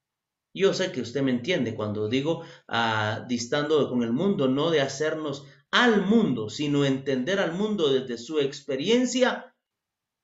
Yo 0.53 0.73
sé 0.73 0.91
que 0.91 1.01
usted 1.01 1.21
me 1.21 1.31
entiende 1.31 1.75
cuando 1.75 2.09
digo 2.09 2.43
ah, 2.67 3.25
distando 3.27 3.89
con 3.89 4.03
el 4.03 4.11
mundo, 4.11 4.47
no 4.47 4.69
de 4.69 4.81
hacernos 4.81 5.45
al 5.71 6.05
mundo, 6.05 6.49
sino 6.49 6.83
entender 6.83 7.39
al 7.39 7.53
mundo 7.53 7.91
desde 7.91 8.17
su 8.17 8.39
experiencia 8.39 9.55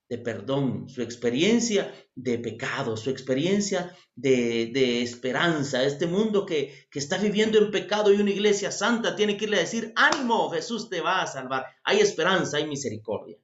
de 0.09 0.17
perdón, 0.17 0.87
su 0.87 1.01
experiencia 1.01 1.93
de 2.15 2.39
pecado, 2.39 2.95
su 2.95 3.09
experiencia 3.09 3.95
de, 4.15 5.01
esperanza. 5.01 5.83
Este 5.83 6.07
mundo 6.07 6.45
que, 6.45 6.87
que, 6.89 6.99
está 6.99 7.17
viviendo 7.17 7.57
en 7.57 7.71
pecado 7.71 8.13
y 8.13 8.21
una 8.21 8.31
iglesia 8.31 8.71
santa 8.71 9.15
tiene 9.15 9.35
que 9.35 9.45
irle 9.45 9.57
a 9.57 9.61
decir, 9.61 9.91
ánimo, 9.95 10.49
Jesús 10.49 10.89
te 10.89 11.01
va 11.01 11.21
a 11.21 11.27
salvar. 11.27 11.65
Hay 11.83 11.99
esperanza, 11.99 12.57
hay 12.57 12.67
misericordia. 12.67 13.37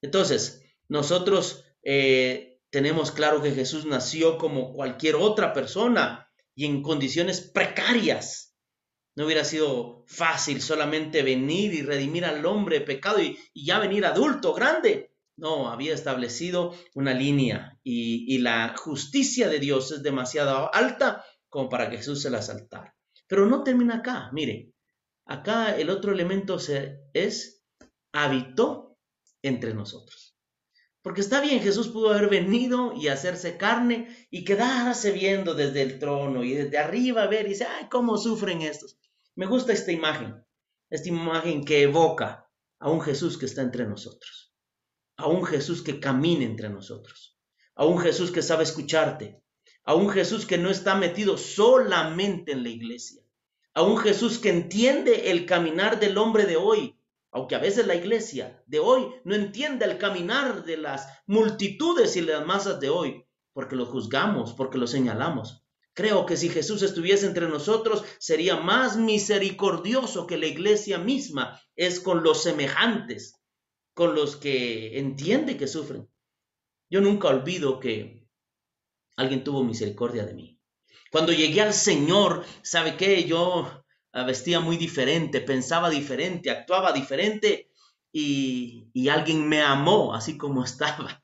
Entonces, 0.00 0.62
nosotros 0.88 1.64
eh, 1.82 2.55
tenemos 2.76 3.10
claro 3.10 3.40
que 3.40 3.52
Jesús 3.52 3.86
nació 3.86 4.36
como 4.36 4.74
cualquier 4.74 5.14
otra 5.14 5.54
persona 5.54 6.30
y 6.54 6.66
en 6.66 6.82
condiciones 6.82 7.40
precarias. 7.40 8.54
No 9.14 9.24
hubiera 9.24 9.44
sido 9.44 10.04
fácil 10.06 10.60
solamente 10.60 11.22
venir 11.22 11.72
y 11.72 11.80
redimir 11.80 12.26
al 12.26 12.44
hombre 12.44 12.82
pecado 12.82 13.18
y, 13.22 13.38
ya 13.54 13.78
venir 13.78 14.04
adulto, 14.04 14.52
grande. 14.52 15.14
No, 15.38 15.70
había 15.70 15.94
establecido 15.94 16.74
una 16.94 17.14
línea 17.14 17.80
y, 17.82 18.26
y, 18.34 18.40
la 18.40 18.76
justicia 18.76 19.48
de 19.48 19.58
Dios 19.58 19.90
es 19.92 20.02
demasiado 20.02 20.68
alta 20.74 21.24
como 21.48 21.70
para 21.70 21.88
que 21.88 21.96
Jesús 21.96 22.20
se 22.20 22.28
la 22.28 22.42
saltara. 22.42 22.94
Pero 23.26 23.46
no 23.46 23.62
termina 23.62 23.96
acá, 23.96 24.28
mire, 24.34 24.74
acá 25.24 25.74
el 25.74 25.88
otro 25.88 26.12
elemento 26.12 26.58
es 27.14 27.64
habitó 28.12 28.98
entre 29.40 29.72
nosotros. 29.72 30.25
Porque 31.06 31.20
está 31.20 31.40
bien, 31.40 31.60
Jesús 31.60 31.86
pudo 31.86 32.10
haber 32.10 32.28
venido 32.28 32.92
y 32.92 33.06
hacerse 33.06 33.56
carne 33.56 34.26
y 34.28 34.44
quedarse 34.44 35.12
viendo 35.12 35.54
desde 35.54 35.82
el 35.82 36.00
trono 36.00 36.42
y 36.42 36.52
desde 36.52 36.78
arriba 36.78 37.28
ver 37.28 37.46
y 37.46 37.50
dice, 37.50 37.64
ay, 37.64 37.86
cómo 37.88 38.18
sufren 38.18 38.62
estos. 38.62 38.98
Me 39.36 39.46
gusta 39.46 39.72
esta 39.72 39.92
imagen, 39.92 40.44
esta 40.90 41.08
imagen 41.08 41.64
que 41.64 41.82
evoca 41.82 42.50
a 42.80 42.90
un 42.90 43.00
Jesús 43.00 43.38
que 43.38 43.46
está 43.46 43.62
entre 43.62 43.86
nosotros, 43.86 44.52
a 45.16 45.28
un 45.28 45.44
Jesús 45.44 45.80
que 45.80 46.00
camina 46.00 46.44
entre 46.44 46.70
nosotros, 46.70 47.38
a 47.76 47.84
un 47.84 48.00
Jesús 48.00 48.32
que 48.32 48.42
sabe 48.42 48.64
escucharte, 48.64 49.40
a 49.84 49.94
un 49.94 50.10
Jesús 50.10 50.44
que 50.44 50.58
no 50.58 50.70
está 50.70 50.96
metido 50.96 51.38
solamente 51.38 52.50
en 52.50 52.64
la 52.64 52.70
iglesia, 52.70 53.22
a 53.74 53.82
un 53.82 53.96
Jesús 53.96 54.40
que 54.40 54.50
entiende 54.50 55.30
el 55.30 55.46
caminar 55.46 56.00
del 56.00 56.18
hombre 56.18 56.46
de 56.46 56.56
hoy, 56.56 56.95
aunque 57.36 57.54
a 57.54 57.58
veces 57.58 57.86
la 57.86 57.94
iglesia 57.94 58.62
de 58.66 58.78
hoy 58.78 59.08
no 59.24 59.34
entiende 59.34 59.84
el 59.84 59.98
caminar 59.98 60.64
de 60.64 60.78
las 60.78 61.06
multitudes 61.26 62.16
y 62.16 62.22
las 62.22 62.46
masas 62.46 62.80
de 62.80 62.88
hoy, 62.88 63.26
porque 63.52 63.76
lo 63.76 63.84
juzgamos, 63.84 64.54
porque 64.54 64.78
lo 64.78 64.86
señalamos. 64.86 65.62
Creo 65.92 66.24
que 66.24 66.38
si 66.38 66.48
Jesús 66.48 66.80
estuviese 66.80 67.26
entre 67.26 67.46
nosotros, 67.46 68.04
sería 68.18 68.56
más 68.56 68.96
misericordioso 68.96 70.26
que 70.26 70.38
la 70.38 70.46
iglesia 70.46 70.96
misma 70.96 71.60
es 71.74 72.00
con 72.00 72.22
los 72.22 72.42
semejantes, 72.42 73.38
con 73.92 74.14
los 74.14 74.36
que 74.36 74.98
entiende 74.98 75.58
que 75.58 75.68
sufren. 75.68 76.08
Yo 76.88 77.02
nunca 77.02 77.28
olvido 77.28 77.80
que 77.80 78.26
alguien 79.14 79.44
tuvo 79.44 79.62
misericordia 79.62 80.24
de 80.24 80.32
mí. 80.32 80.58
Cuando 81.12 81.34
llegué 81.34 81.60
al 81.60 81.74
Señor, 81.74 82.46
¿sabe 82.62 82.96
qué? 82.96 83.24
Yo 83.24 83.84
vestía 84.24 84.60
muy 84.60 84.76
diferente, 84.76 85.40
pensaba 85.40 85.90
diferente, 85.90 86.50
actuaba 86.50 86.92
diferente 86.92 87.70
y, 88.12 89.08
alguien 89.10 89.48
me 89.48 89.60
amó 89.60 90.14
así 90.14 90.38
como 90.38 90.64
estaba. 90.64 91.22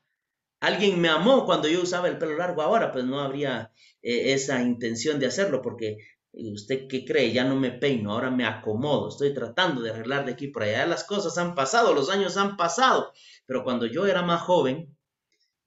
Alguien 0.59 1.01
me 1.01 1.09
amó 1.09 1.45
cuando 1.45 1.67
yo 1.67 1.81
usaba 1.81 2.07
el 2.07 2.17
pelo 2.17 2.37
largo 2.37 2.61
ahora, 2.61 2.91
pues 2.91 3.03
no 3.03 3.19
habría 3.19 3.71
eh, 4.01 4.33
esa 4.33 4.61
intención 4.61 5.19
de 5.19 5.25
hacerlo 5.25 5.61
porque 5.61 5.97
eh, 6.33 6.53
usted 6.53 6.87
qué 6.87 7.03
cree, 7.03 7.33
ya 7.33 7.43
no 7.43 7.55
me 7.55 7.71
peino, 7.71 8.13
ahora 8.13 8.31
me 8.31 8.45
acomodo, 8.45 9.09
estoy 9.09 9.33
tratando 9.33 9.81
de 9.81 9.89
arreglar 9.89 10.25
de 10.25 10.33
aquí 10.33 10.47
por 10.47 10.63
allá. 10.63 10.85
Las 10.85 11.03
cosas 11.03 11.37
han 11.37 11.55
pasado, 11.55 11.93
los 11.93 12.09
años 12.09 12.37
han 12.37 12.55
pasado, 12.57 13.11
pero 13.45 13.63
cuando 13.63 13.87
yo 13.87 14.05
era 14.05 14.21
más 14.21 14.41
joven, 14.41 14.95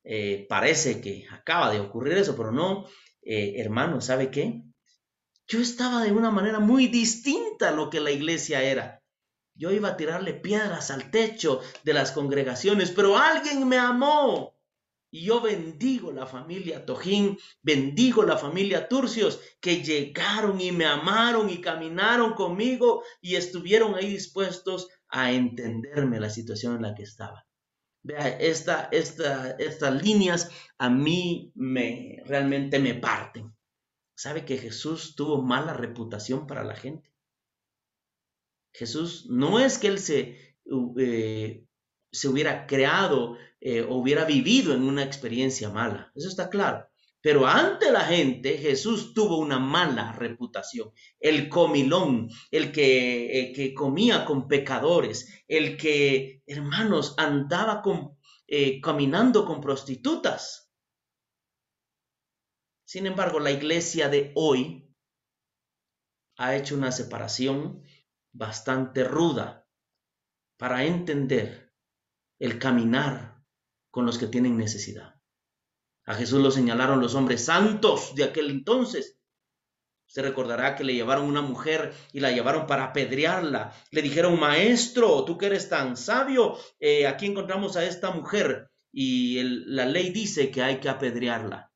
eh, 0.04 0.46
parece 0.48 1.00
que 1.00 1.26
acaba 1.30 1.70
de 1.72 1.80
ocurrir 1.80 2.16
eso, 2.18 2.36
pero 2.36 2.52
no, 2.52 2.86
hermano, 3.22 4.00
¿sabe 4.00 4.30
qué? 4.30 4.62
Yo 5.48 5.60
estaba 5.60 6.02
de 6.02 6.12
una 6.12 6.30
manera 6.30 6.58
muy 6.58 6.88
distinta 6.88 7.68
a 7.68 7.72
lo 7.72 7.88
que 7.88 8.00
la 8.00 8.10
iglesia 8.10 8.62
era. 8.62 9.02
Yo 9.54 9.70
iba 9.70 9.90
a 9.90 9.96
tirarle 9.96 10.34
piedras 10.34 10.90
al 10.90 11.10
techo 11.10 11.60
de 11.84 11.94
las 11.94 12.12
congregaciones, 12.12 12.90
pero 12.90 13.16
alguien 13.16 13.66
me 13.68 13.78
amó. 13.78 14.56
Y 15.10 15.24
yo 15.24 15.40
bendigo 15.40 16.12
la 16.12 16.26
familia 16.26 16.84
Tojín, 16.84 17.38
bendigo 17.62 18.24
la 18.24 18.36
familia 18.36 18.88
Turcios, 18.88 19.40
que 19.60 19.82
llegaron 19.82 20.60
y 20.60 20.72
me 20.72 20.84
amaron 20.84 21.48
y 21.48 21.60
caminaron 21.60 22.34
conmigo 22.34 23.04
y 23.22 23.36
estuvieron 23.36 23.94
ahí 23.94 24.08
dispuestos 24.08 24.88
a 25.08 25.30
entenderme 25.32 26.20
la 26.20 26.28
situación 26.28 26.76
en 26.76 26.82
la 26.82 26.94
que 26.94 27.04
estaba. 27.04 27.46
Vea, 28.02 28.36
esta, 28.38 28.88
esta, 28.92 29.52
estas 29.52 30.02
líneas 30.02 30.50
a 30.76 30.90
mí 30.90 31.52
me 31.54 32.22
realmente 32.26 32.78
me 32.78 32.94
parten. 32.94 33.55
¿Sabe 34.16 34.46
que 34.46 34.56
Jesús 34.56 35.14
tuvo 35.14 35.42
mala 35.42 35.74
reputación 35.74 36.46
para 36.46 36.64
la 36.64 36.74
gente? 36.74 37.12
Jesús 38.72 39.26
no 39.28 39.60
es 39.60 39.76
que 39.76 39.88
él 39.88 39.98
se, 39.98 40.56
eh, 40.98 41.64
se 42.10 42.28
hubiera 42.28 42.66
creado 42.66 43.36
eh, 43.60 43.82
o 43.82 43.96
hubiera 43.96 44.24
vivido 44.24 44.72
en 44.72 44.84
una 44.84 45.02
experiencia 45.02 45.68
mala, 45.68 46.12
eso 46.14 46.28
está 46.28 46.48
claro. 46.48 46.86
Pero 47.20 47.46
ante 47.46 47.92
la 47.92 48.00
gente 48.00 48.56
Jesús 48.56 49.12
tuvo 49.12 49.38
una 49.38 49.58
mala 49.58 50.12
reputación. 50.12 50.92
El 51.20 51.50
comilón, 51.50 52.30
el 52.50 52.72
que, 52.72 53.40
eh, 53.40 53.52
que 53.52 53.74
comía 53.74 54.24
con 54.24 54.48
pecadores, 54.48 55.44
el 55.46 55.76
que, 55.76 56.42
hermanos, 56.46 57.14
andaba 57.18 57.82
con, 57.82 58.16
caminando 58.80 59.44
con 59.44 59.60
prostitutas. 59.60 60.65
Sin 62.86 63.06
embargo, 63.06 63.40
la 63.40 63.50
iglesia 63.50 64.08
de 64.08 64.30
hoy 64.36 64.94
ha 66.38 66.54
hecho 66.54 66.76
una 66.76 66.92
separación 66.92 67.82
bastante 68.32 69.02
ruda 69.02 69.66
para 70.56 70.84
entender 70.84 71.72
el 72.38 72.60
caminar 72.60 73.42
con 73.90 74.06
los 74.06 74.18
que 74.18 74.28
tienen 74.28 74.56
necesidad. 74.56 75.20
A 76.04 76.14
Jesús 76.14 76.40
lo 76.40 76.52
señalaron 76.52 77.00
los 77.00 77.16
hombres 77.16 77.44
santos 77.44 78.14
de 78.14 78.22
aquel 78.22 78.50
entonces. 78.50 79.18
Se 80.06 80.22
recordará 80.22 80.76
que 80.76 80.84
le 80.84 80.94
llevaron 80.94 81.24
una 81.24 81.42
mujer 81.42 81.92
y 82.12 82.20
la 82.20 82.30
llevaron 82.30 82.68
para 82.68 82.84
apedrearla. 82.84 83.74
Le 83.90 84.02
dijeron, 84.02 84.38
maestro, 84.38 85.24
tú 85.24 85.36
que 85.36 85.46
eres 85.46 85.68
tan 85.68 85.96
sabio, 85.96 86.56
eh, 86.78 87.08
aquí 87.08 87.26
encontramos 87.26 87.76
a 87.76 87.84
esta 87.84 88.12
mujer 88.12 88.70
y 88.92 89.42
la 89.42 89.86
ley 89.86 90.10
dice 90.10 90.52
que 90.52 90.62
hay 90.62 90.78
que 90.78 90.88
apedrearla. 90.88 91.72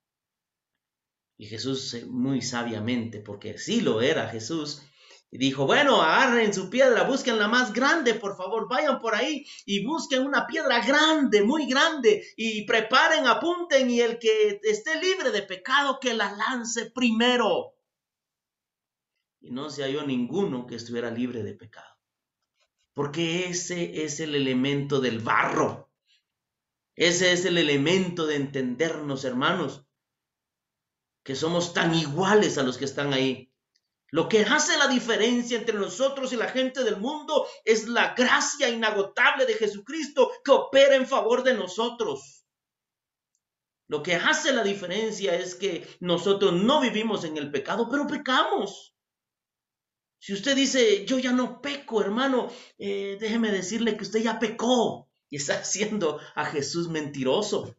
Y 1.40 1.46
Jesús 1.46 1.94
eh, 1.94 2.04
muy 2.04 2.42
sabiamente, 2.42 3.20
porque 3.20 3.56
sí 3.56 3.80
lo 3.80 4.02
era 4.02 4.28
Jesús, 4.28 4.82
dijo, 5.30 5.64
bueno, 5.64 6.02
agarren 6.02 6.52
su 6.52 6.68
piedra, 6.68 7.04
busquen 7.04 7.38
la 7.38 7.48
más 7.48 7.72
grande, 7.72 8.12
por 8.12 8.36
favor, 8.36 8.68
vayan 8.68 9.00
por 9.00 9.14
ahí 9.14 9.46
y 9.64 9.82
busquen 9.82 10.26
una 10.26 10.46
piedra 10.46 10.84
grande, 10.84 11.42
muy 11.42 11.66
grande, 11.66 12.26
y 12.36 12.66
preparen, 12.66 13.26
apunten, 13.26 13.88
y 13.88 14.02
el 14.02 14.18
que 14.18 14.60
esté 14.64 15.00
libre 15.00 15.30
de 15.30 15.40
pecado, 15.40 15.98
que 15.98 16.12
la 16.12 16.30
lance 16.30 16.90
primero. 16.90 17.72
Y 19.40 19.50
no 19.50 19.70
se 19.70 19.82
halló 19.82 20.04
ninguno 20.04 20.66
que 20.66 20.74
estuviera 20.74 21.10
libre 21.10 21.42
de 21.42 21.54
pecado, 21.54 21.96
porque 22.92 23.46
ese 23.46 24.04
es 24.04 24.20
el 24.20 24.34
elemento 24.34 25.00
del 25.00 25.20
barro, 25.20 25.90
ese 26.96 27.32
es 27.32 27.46
el 27.46 27.56
elemento 27.56 28.26
de 28.26 28.36
entendernos, 28.36 29.24
hermanos 29.24 29.86
que 31.22 31.34
somos 31.34 31.74
tan 31.74 31.94
iguales 31.94 32.58
a 32.58 32.62
los 32.62 32.78
que 32.78 32.84
están 32.84 33.12
ahí. 33.12 33.52
Lo 34.12 34.28
que 34.28 34.40
hace 34.40 34.76
la 34.76 34.88
diferencia 34.88 35.56
entre 35.56 35.78
nosotros 35.78 36.32
y 36.32 36.36
la 36.36 36.48
gente 36.48 36.82
del 36.82 36.96
mundo 36.96 37.46
es 37.64 37.86
la 37.86 38.14
gracia 38.14 38.68
inagotable 38.68 39.46
de 39.46 39.54
Jesucristo 39.54 40.32
que 40.44 40.50
opera 40.50 40.96
en 40.96 41.06
favor 41.06 41.44
de 41.44 41.54
nosotros. 41.54 42.44
Lo 43.86 44.02
que 44.02 44.14
hace 44.14 44.52
la 44.52 44.62
diferencia 44.64 45.34
es 45.34 45.54
que 45.54 45.86
nosotros 46.00 46.52
no 46.52 46.80
vivimos 46.80 47.24
en 47.24 47.36
el 47.36 47.50
pecado, 47.50 47.88
pero 47.90 48.06
pecamos. 48.06 48.94
Si 50.20 50.32
usted 50.32 50.54
dice, 50.54 51.06
yo 51.06 51.18
ya 51.18 51.32
no 51.32 51.60
peco, 51.60 52.00
hermano, 52.00 52.52
eh, 52.78 53.16
déjeme 53.18 53.50
decirle 53.50 53.96
que 53.96 54.04
usted 54.04 54.20
ya 54.20 54.38
pecó 54.38 55.08
y 55.30 55.36
está 55.36 55.54
haciendo 55.60 56.20
a 56.34 56.44
Jesús 56.44 56.88
mentiroso. 56.88 57.74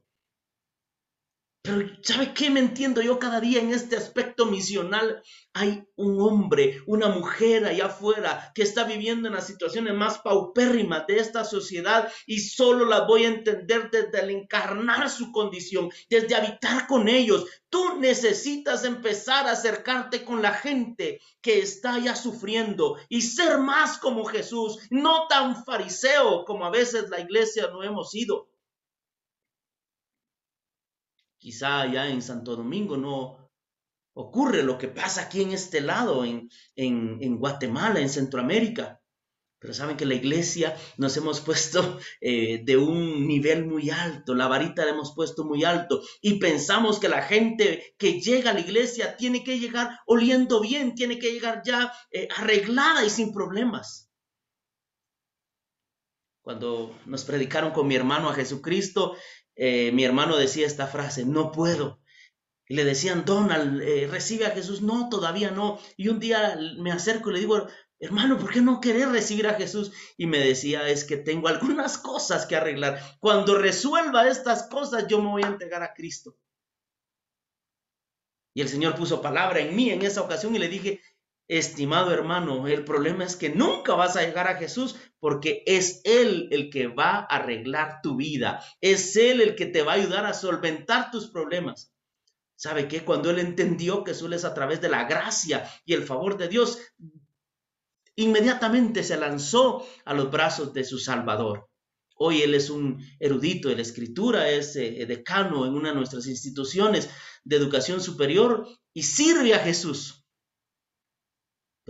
Pero 1.63 1.88
¿sabe 2.02 2.34
qué 2.34 2.50
me 2.50 2.60
entiendo 2.60 3.04
yo 3.04 3.19
cada 3.19 3.39
día 3.39 3.60
en 3.60 3.71
este 3.71 3.95
aspecto 3.95 4.47
misional? 4.47 5.21
Hay 5.54 5.84
un 5.95 6.19
hombre, 6.19 6.82
una 6.88 7.08
mujer 7.10 7.65
allá 7.65 7.86
afuera 7.86 8.52
que 8.56 8.63
está 8.63 8.84
viviendo 8.84 9.28
en 9.28 9.36
las 9.36 9.45
situaciones 9.45 9.93
más 9.93 10.17
paupérrimas 10.17 11.06
de 11.06 11.19
esta 11.19 11.45
sociedad 11.45 12.12
y 12.26 12.39
solo 12.39 12.86
las 12.86 13.06
voy 13.06 13.26
a 13.26 13.28
entender 13.28 13.91
desde 13.91 14.21
el 14.21 14.32
encarnar 14.32 15.08
su 15.12 15.32
condición, 15.32 15.91
desde 16.10 16.34
habitar 16.34 16.88
con 16.88 17.08
ellos. 17.08 17.45
Tú 17.69 18.00
necesitas 18.00 18.84
empezar 18.84 19.45
a 19.45 19.52
acercarte 19.52 20.26
con 20.26 20.41
la 20.41 20.54
gente 20.54 21.21
que 21.41 21.60
está 21.60 22.00
ya 22.00 22.15
sufriendo 22.15 22.97
y 23.08 23.21
ser 23.21 23.60
más 23.60 24.00
como 24.00 24.26
Jesús, 24.26 24.80
no 24.89 25.28
tan 25.28 25.63
fariseo 25.63 26.43
como 26.43 26.65
a 26.65 26.71
veces 26.71 27.12
la 27.12 27.19
iglesia 27.19 27.67
no 27.71 27.84
hemos 27.84 28.10
sido. 28.10 28.51
Quizá 31.42 31.82
allá 31.82 32.08
en 32.08 32.22
Santo 32.22 32.56
Domingo 32.56 32.98
no 32.98 33.50
ocurre 34.14 34.62
lo 34.62 34.78
que 34.78 34.88
pasa 34.88 35.24
aquí 35.24 35.42
en 35.42 35.54
este 35.54 35.82
lado, 35.82 36.24
en, 36.24 36.50
en, 36.76 37.40
Guatemala, 37.40 38.00
en 38.00 38.10
Centroamérica. 38.10 39.02
Pero 39.58 39.74
saben 39.74 39.98
que 39.98 40.06
la 40.06 40.14
iglesia 40.14 40.78
nos 40.98 41.18
hemos 41.18 41.42
puesto 41.42 41.98
eh, 42.22 42.62
de 42.64 42.78
un 42.78 43.28
nivel 43.28 43.66
muy 43.66 43.90
alto, 43.90 44.36
la 44.36 44.48
varita 44.48 44.86
la 44.86 44.92
hemos 44.92 45.16
puesto 45.16 45.44
muy 45.44 45.64
alto 45.64 46.04
y 46.22 46.36
pensamos 46.36 47.00
que 47.00 47.10
la 47.10 47.24
gente 47.24 47.96
que 47.98 48.22
llega 48.22 48.52
a 48.52 48.54
la 48.54 48.60
iglesia 48.60 49.18
tiene 49.18 49.44
que 49.44 49.58
llegar 49.58 50.00
oliendo 50.06 50.62
bien, 50.62 50.94
tiene 50.94 51.18
que 51.18 51.32
llegar 51.32 51.64
ya 51.66 51.92
eh, 52.12 52.28
arreglada 52.38 53.04
y 53.04 53.10
sin 53.10 53.34
problemas. 53.34 54.12
Cuando 56.44 57.00
nos 57.06 57.24
predicaron 57.24 57.72
con 57.72 57.88
mi 57.88 57.96
hermano 57.96 58.28
a 58.30 58.34
Jesucristo, 58.34 59.16
eh, 59.56 59.92
mi 59.92 60.04
hermano 60.04 60.38
decía 60.38 60.68
esta 60.68 60.88
frase, 60.88 61.26
no 61.26 61.52
puedo. 61.52 62.00
Y 62.68 62.76
le 62.76 62.86
decían, 62.86 63.26
Donald, 63.26 63.82
recibe 64.10 64.46
a 64.46 64.52
Jesús. 64.52 64.82
No, 64.82 65.10
todavía 65.10 65.52
no. 65.52 65.78
Y 65.98 66.08
un 66.08 66.20
día 66.20 66.58
me 66.78 66.92
acerco 66.92 67.30
y 67.30 67.34
le 67.34 67.40
digo, 67.40 67.68
hermano, 68.02 68.38
¿por 68.38 68.52
qué 68.52 68.62
no 68.62 68.82
querés 68.82 69.10
recibir 69.10 69.48
a 69.48 69.54
Jesús? 69.54 69.94
Y 70.18 70.26
me 70.26 70.40
decía, 70.40 70.90
es 70.90 71.06
que 71.06 71.18
tengo 71.18 71.48
algunas 71.48 71.98
cosas 71.98 72.46
que 72.46 72.56
arreglar. 72.56 73.00
Cuando 73.20 73.58
resuelva 73.58 74.28
estas 74.28 74.64
cosas, 74.64 75.08
yo 75.08 75.22
me 75.22 75.30
voy 75.30 75.44
a 75.44 75.48
entregar 75.48 75.84
a 75.84 75.94
Cristo. 75.94 76.36
Y 78.54 78.62
el 78.62 78.68
Señor 78.68 78.96
puso 78.96 79.22
palabra 79.22 79.60
en 79.60 79.76
mí 79.76 79.92
en 79.92 80.02
esa 80.02 80.22
ocasión 80.22 80.56
y 80.56 80.60
le 80.60 80.68
dije, 80.68 81.02
estimado 81.58 82.14
hermano, 82.14 82.66
el 82.68 82.86
problema 82.86 83.26
es 83.26 83.36
que 83.36 83.50
nunca 83.50 83.94
vas 83.94 84.16
a 84.16 84.22
llegar 84.22 84.48
a 84.48 84.56
Jesús 84.56 84.96
porque 85.20 85.64
es 85.66 86.00
Él 86.06 86.48
el 86.52 86.70
que 86.70 86.88
va 86.88 87.12
a 87.12 87.26
arreglar 87.26 88.00
tu 88.02 88.16
vida. 88.16 88.64
Es 88.80 89.18
Él 89.18 89.42
el 89.42 89.56
que 89.56 89.66
te 89.66 89.84
va 89.84 89.92
a 89.92 89.96
ayudar 89.96 90.26
a 90.26 90.34
solventar 90.34 91.12
tus 91.12 91.28
problemas. 91.28 91.92
¿Sabe 92.56 92.88
qué? 92.88 93.04
Cuando 93.04 93.30
Él 93.30 93.40
entendió 93.40 94.04
que 94.04 94.14
solo 94.14 94.36
es 94.36 94.46
a 94.46 94.54
través 94.54 94.80
de 94.80 94.90
la 94.90 95.04
gracia 95.04 95.70
y 95.84 95.94
el 95.94 96.04
favor 96.04 96.38
de 96.38 96.48
Dios, 96.48 96.80
inmediatamente 98.16 99.04
se 99.04 99.18
lanzó 99.18 99.86
a 100.06 100.14
los 100.14 100.32
brazos 100.32 100.74
de 100.74 100.86
su 100.86 101.00
Salvador. 101.00 101.68
Hoy 102.16 102.44
él 102.44 102.54
es 102.54 102.70
un 102.70 103.04
erudito 103.20 103.68
de 103.68 103.76
la 103.76 103.82
escritura, 103.82 104.50
es 104.50 104.76
eh, 104.76 105.06
decano 105.08 105.66
en 105.66 105.74
una 105.74 105.90
de 105.90 105.96
nuestras 105.96 106.28
instituciones 106.28 107.10
de 107.44 107.56
educación 107.56 108.00
superior 108.00 108.68
y 108.94 109.04
sirve 109.04 109.56
a 109.56 109.60
Jesús. 109.60 110.21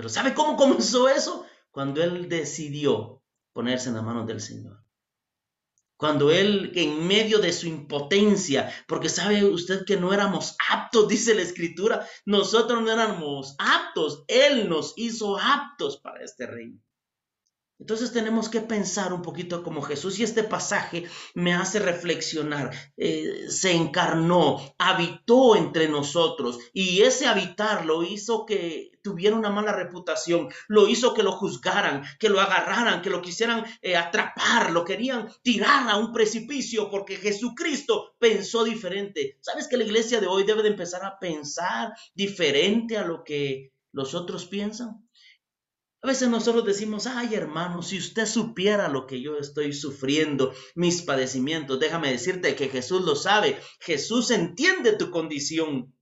Pero 0.02 0.10
¿sabe 0.10 0.34
cómo 0.34 0.58
comenzó 0.58 1.08
eso? 1.08 1.46
Cuando 1.70 2.02
él 2.02 2.28
decidió 2.28 3.22
ponerse 3.54 3.90
en 3.90 3.94
las 3.94 4.04
manos 4.04 4.26
del 4.26 4.42
Señor. 4.42 4.84
Cuando 5.96 6.32
él, 6.32 6.72
en 6.74 7.06
medio 7.06 7.38
de 7.38 7.54
su 7.54 7.68
impotencia, 7.68 8.74
porque 8.88 9.10
sabe 9.10 9.46
usted 9.46 9.86
que 9.86 9.98
no 9.98 10.12
éramos 10.12 10.56
aptos, 10.72 11.08
dice 11.08 11.36
la 11.36 11.44
escritura, 11.44 12.08
nosotros 12.26 12.82
no 12.82 12.92
éramos 12.92 13.56
aptos, 13.60 14.24
él 14.28 14.68
nos 14.68 14.96
hizo 14.98 15.38
aptos 15.38 15.98
para 15.98 16.24
este 16.24 16.48
reino. 16.48 16.82
Entonces 17.82 18.14
tenemos 18.14 18.48
que 18.48 18.62
pensar 18.62 19.12
un 19.12 19.24
poquito 19.24 19.64
como 19.64 19.82
Jesús 19.82 20.20
y 20.20 20.24
este 20.24 20.44
pasaje 20.44 21.06
me 21.34 21.56
hace 21.56 21.80
reflexionar. 21.80 22.70
Eh, 22.96 23.48
se 23.50 23.72
encarnó, 23.72 24.60
habitó 24.78 25.56
entre 25.56 25.90
nosotros 25.90 26.60
y 26.74 27.02
ese 27.02 27.26
habitar 27.26 27.88
lo 27.88 28.04
hizo 28.04 28.46
que 28.46 28.92
tuviera 29.02 29.36
una 29.36 29.50
mala 29.50 29.74
reputación, 29.74 30.50
lo 30.68 30.88
hizo 30.88 31.16
que 31.16 31.24
lo 31.24 31.32
juzgaran, 31.32 32.04
que 32.20 32.30
lo 32.30 32.40
agarraran, 32.40 33.02
que 33.02 33.10
lo 33.10 33.20
quisieran 33.20 33.66
eh, 33.82 33.98
atrapar, 33.98 34.70
lo 34.70 34.86
querían 34.86 35.28
tirar 35.42 35.90
a 35.90 35.98
un 35.98 36.14
precipicio 36.14 36.88
porque 36.92 37.16
Jesucristo 37.16 38.14
pensó 38.20 38.64
diferente. 38.64 39.40
¿Sabes 39.42 39.68
que 39.68 39.78
la 39.78 39.86
iglesia 39.86 40.22
de 40.22 40.28
hoy 40.28 40.44
debe 40.44 40.62
de 40.62 40.70
empezar 40.70 41.04
a 41.04 41.18
pensar 41.18 41.94
diferente 42.14 42.96
a 42.96 43.06
lo 43.06 43.24
que 43.24 43.74
los 43.92 44.14
otros 44.14 44.46
piensan? 44.46 45.04
A 46.04 46.08
veces 46.08 46.30
nosotros 46.30 46.66
decimos, 46.66 47.06
ay 47.06 47.36
hermano, 47.36 47.84
si 47.84 48.00
usted 48.00 48.26
supiera 48.26 48.88
lo 48.88 49.06
que 49.06 49.22
yo 49.22 49.38
estoy 49.38 49.72
sufriendo, 49.72 50.52
mis 50.74 51.04
padecimientos, 51.04 51.80
déjame 51.80 52.12
decirte 52.12 52.56
que 52.56 52.70
Jesús 52.70 53.04
lo 53.04 53.16
sabe, 53.16 53.60
Jesús 53.80 54.32
entiende 54.32 54.94
tu 54.94 55.12
condición. 55.12 55.96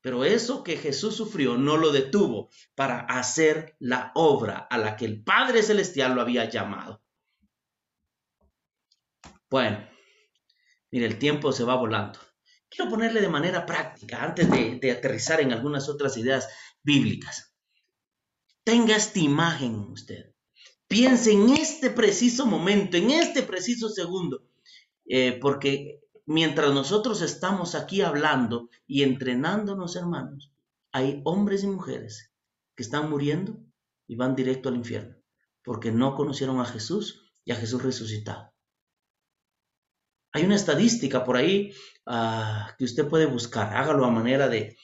Pero 0.00 0.24
eso 0.24 0.62
que 0.62 0.78
Jesús 0.78 1.16
sufrió 1.16 1.58
no 1.58 1.76
lo 1.76 1.92
detuvo 1.92 2.48
para 2.74 3.00
hacer 3.00 3.76
la 3.78 4.10
obra 4.14 4.66
a 4.70 4.78
la 4.78 4.96
que 4.96 5.04
el 5.04 5.22
Padre 5.22 5.62
Celestial 5.62 6.14
lo 6.14 6.22
había 6.22 6.48
llamado. 6.48 7.02
Bueno, 9.50 9.86
mire, 10.90 11.06
el 11.06 11.18
tiempo 11.18 11.52
se 11.52 11.64
va 11.64 11.76
volando. 11.76 12.18
Quiero 12.70 12.90
ponerle 12.90 13.20
de 13.20 13.28
manera 13.28 13.66
práctica, 13.66 14.22
antes 14.22 14.50
de, 14.50 14.78
de 14.80 14.90
aterrizar 14.90 15.40
en 15.40 15.52
algunas 15.52 15.88
otras 15.88 16.16
ideas 16.16 16.48
bíblicas. 16.82 17.53
Tenga 18.64 18.96
esta 18.96 19.18
imagen 19.18 19.74
usted. 19.92 20.32
Piense 20.88 21.32
en 21.32 21.50
este 21.50 21.90
preciso 21.90 22.46
momento, 22.46 22.96
en 22.96 23.10
este 23.10 23.42
preciso 23.42 23.90
segundo, 23.90 24.42
eh, 25.06 25.38
porque 25.38 26.00
mientras 26.24 26.72
nosotros 26.72 27.20
estamos 27.20 27.74
aquí 27.74 28.00
hablando 28.00 28.70
y 28.86 29.02
entrenándonos, 29.02 29.96
hermanos, 29.96 30.50
hay 30.92 31.20
hombres 31.24 31.62
y 31.62 31.66
mujeres 31.66 32.32
que 32.74 32.82
están 32.82 33.10
muriendo 33.10 33.58
y 34.06 34.16
van 34.16 34.34
directo 34.34 34.70
al 34.70 34.76
infierno, 34.76 35.16
porque 35.62 35.92
no 35.92 36.14
conocieron 36.14 36.58
a 36.60 36.64
Jesús 36.64 37.32
y 37.44 37.52
a 37.52 37.56
Jesús 37.56 37.82
resucitado. 37.82 38.50
Hay 40.32 40.44
una 40.44 40.56
estadística 40.56 41.22
por 41.22 41.36
ahí 41.36 41.72
ah, 42.06 42.74
que 42.78 42.84
usted 42.84 43.06
puede 43.06 43.26
buscar, 43.26 43.76
hágalo 43.76 44.06
a 44.06 44.10
manera 44.10 44.48
de, 44.48 44.76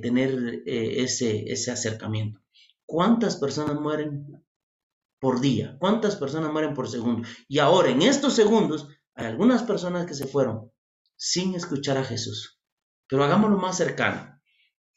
tener 0.00 0.62
eh, 0.64 1.02
ese, 1.02 1.50
ese 1.52 1.72
acercamiento. 1.72 2.45
¿Cuántas 2.86 3.36
personas 3.36 3.80
mueren 3.80 4.44
por 5.18 5.40
día? 5.40 5.76
¿Cuántas 5.78 6.16
personas 6.16 6.52
mueren 6.52 6.74
por 6.74 6.88
segundo? 6.88 7.28
Y 7.48 7.58
ahora, 7.58 7.90
en 7.90 8.02
estos 8.02 8.34
segundos, 8.34 8.88
hay 9.14 9.26
algunas 9.26 9.64
personas 9.64 10.06
que 10.06 10.14
se 10.14 10.26
fueron 10.26 10.70
sin 11.16 11.54
escuchar 11.54 11.98
a 11.98 12.04
Jesús. 12.04 12.60
Pero 13.08 13.24
hagámoslo 13.24 13.56
más 13.56 13.76
cercano. 13.76 14.40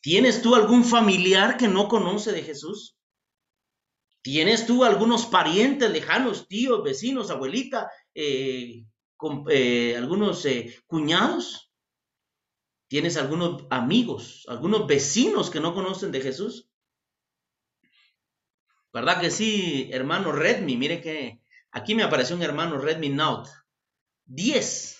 ¿Tienes 0.01 0.41
tú 0.41 0.55
algún 0.55 0.83
familiar 0.83 1.57
que 1.57 1.67
no 1.67 1.87
conoce 1.87 2.31
de 2.31 2.43
Jesús? 2.43 2.97
¿Tienes 4.21 4.65
tú 4.65 4.83
algunos 4.83 5.25
parientes 5.25 5.89
lejanos, 5.91 6.47
tíos, 6.47 6.83
vecinos, 6.83 7.31
abuelita, 7.31 7.89
eh, 8.13 8.85
eh, 9.49 9.95
algunos 9.97 10.45
eh, 10.45 10.75
cuñados? 10.85 11.71
¿Tienes 12.87 13.17
algunos 13.17 13.65
amigos, 13.69 14.45
algunos 14.47 14.87
vecinos 14.87 15.49
que 15.49 15.59
no 15.59 15.73
conocen 15.73 16.11
de 16.11 16.21
Jesús? 16.21 16.68
¿Verdad 18.91 19.21
que 19.21 19.29
sí, 19.29 19.89
hermano 19.91 20.31
Redmi? 20.31 20.75
Mire 20.75 21.01
que 21.01 21.41
aquí 21.71 21.93
me 21.95 22.03
apareció 22.03 22.35
un 22.35 22.41
hermano 22.41 22.77
Redmi 22.77 23.09
Note 23.09 23.49
10 24.25 24.99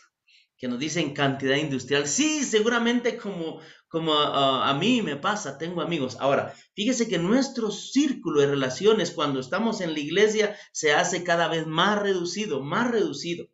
que 0.59 0.67
nos 0.67 0.77
dice 0.77 0.99
en 0.99 1.13
cantidad 1.13 1.55
industrial. 1.55 2.05
Sí, 2.05 2.43
seguramente 2.43 3.17
como, 3.17 3.61
como 3.87 4.13
a 4.13 4.73
mí 4.73 5.01
me 5.01 5.15
pasa, 5.15 5.57
tengo 5.57 5.81
amigos. 5.81 6.17
Ahora, 6.19 6.53
fíjese 6.75 7.07
que 7.07 7.17
nuestro 7.17 7.71
círculo 7.71 8.41
de 8.41 8.47
relaciones 8.47 9.11
cuando 9.11 9.39
estamos 9.39 9.79
en 9.79 9.93
la 9.93 9.99
iglesia 9.99 10.57
se 10.73 10.91
hace 10.91 11.23
cada 11.23 11.47
vez 11.47 11.65
más 11.65 11.99
reducido, 11.99 12.61
más 12.61 12.91
reducido. 12.91 13.47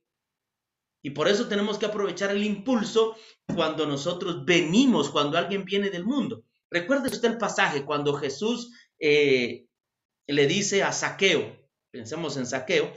Y 1.03 1.11
por 1.11 1.27
eso 1.27 1.47
tenemos 1.47 1.77
que 1.77 1.85
aprovechar 1.85 2.31
el 2.31 2.43
impulso 2.43 3.15
cuando 3.53 3.85
nosotros 3.85 4.43
venimos, 4.43 5.11
cuando 5.11 5.37
alguien 5.37 5.63
viene 5.63 5.91
del 5.91 6.03
mundo. 6.03 6.43
Recuerde 6.71 7.09
usted 7.09 7.33
el 7.33 7.37
pasaje 7.37 7.85
cuando 7.85 8.15
Jesús 8.15 8.71
eh, 8.97 9.67
le 10.27 10.47
dice 10.47 10.83
a 10.83 10.91
Saqueo, 10.91 11.55
pensemos 11.91 12.38
en 12.38 12.45
Saqueo, 12.45 12.91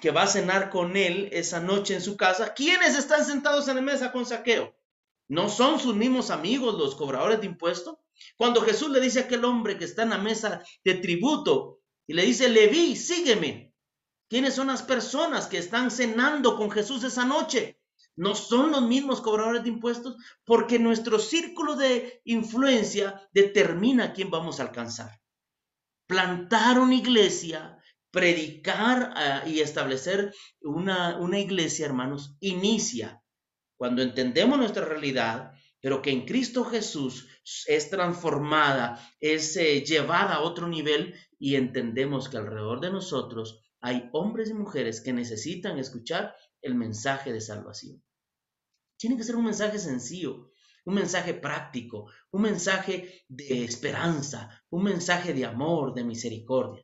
que 0.00 0.10
va 0.10 0.22
a 0.22 0.26
cenar 0.26 0.70
con 0.70 0.96
él 0.96 1.28
esa 1.32 1.60
noche 1.60 1.94
en 1.94 2.00
su 2.00 2.16
casa. 2.16 2.54
¿Quiénes 2.54 2.96
están 2.96 3.24
sentados 3.24 3.68
en 3.68 3.76
la 3.76 3.82
mesa 3.82 4.12
con 4.12 4.26
Saqueo? 4.26 4.74
¿No 5.28 5.48
son 5.48 5.78
sus 5.78 5.94
mismos 5.94 6.30
amigos 6.30 6.76
los 6.76 6.96
cobradores 6.96 7.40
de 7.40 7.46
impuestos? 7.46 7.96
Cuando 8.36 8.62
Jesús 8.62 8.90
le 8.90 9.00
dice 9.00 9.20
a 9.20 9.22
aquel 9.22 9.44
hombre 9.44 9.78
que 9.78 9.84
está 9.84 10.02
en 10.02 10.10
la 10.10 10.18
mesa 10.18 10.62
de 10.84 10.94
tributo 10.94 11.80
y 12.06 12.14
le 12.14 12.24
dice, 12.24 12.48
Leví, 12.48 12.96
sígueme. 12.96 13.72
¿Quiénes 14.28 14.54
son 14.54 14.68
las 14.68 14.82
personas 14.82 15.46
que 15.46 15.58
están 15.58 15.90
cenando 15.90 16.56
con 16.56 16.70
Jesús 16.70 17.04
esa 17.04 17.24
noche? 17.24 17.80
¿No 18.16 18.34
son 18.34 18.72
los 18.72 18.82
mismos 18.82 19.20
cobradores 19.20 19.62
de 19.62 19.68
impuestos? 19.68 20.16
Porque 20.44 20.78
nuestro 20.78 21.18
círculo 21.18 21.76
de 21.76 22.20
influencia 22.24 23.28
determina 23.32 24.12
quién 24.12 24.30
vamos 24.30 24.60
a 24.60 24.64
alcanzar 24.64 25.19
plantar 26.10 26.80
una 26.80 26.96
iglesia, 26.96 27.78
predicar 28.10 29.12
ah, 29.14 29.44
y 29.46 29.60
establecer 29.60 30.34
una, 30.60 31.18
una 31.18 31.38
iglesia, 31.38 31.86
hermanos, 31.86 32.36
inicia 32.40 33.22
cuando 33.76 34.02
entendemos 34.02 34.58
nuestra 34.58 34.84
realidad, 34.84 35.52
pero 35.80 36.02
que 36.02 36.10
en 36.10 36.26
Cristo 36.26 36.64
Jesús 36.64 37.28
es 37.66 37.88
transformada, 37.88 39.00
es 39.20 39.56
eh, 39.56 39.82
llevada 39.82 40.34
a 40.34 40.42
otro 40.42 40.68
nivel 40.68 41.14
y 41.38 41.54
entendemos 41.54 42.28
que 42.28 42.38
alrededor 42.38 42.80
de 42.80 42.90
nosotros 42.90 43.60
hay 43.80 44.10
hombres 44.12 44.50
y 44.50 44.54
mujeres 44.54 45.00
que 45.00 45.12
necesitan 45.12 45.78
escuchar 45.78 46.34
el 46.60 46.74
mensaje 46.74 47.32
de 47.32 47.40
salvación. 47.40 48.02
Tiene 48.98 49.16
que 49.16 49.24
ser 49.24 49.36
un 49.36 49.44
mensaje 49.44 49.78
sencillo, 49.78 50.50
un 50.84 50.94
mensaje 50.94 51.34
práctico, 51.34 52.10
un 52.32 52.42
mensaje 52.42 53.24
de 53.28 53.64
esperanza, 53.64 54.59
un 54.70 54.84
mensaje 54.84 55.34
de 55.34 55.44
amor, 55.44 55.94
de 55.94 56.04
misericordia. 56.04 56.82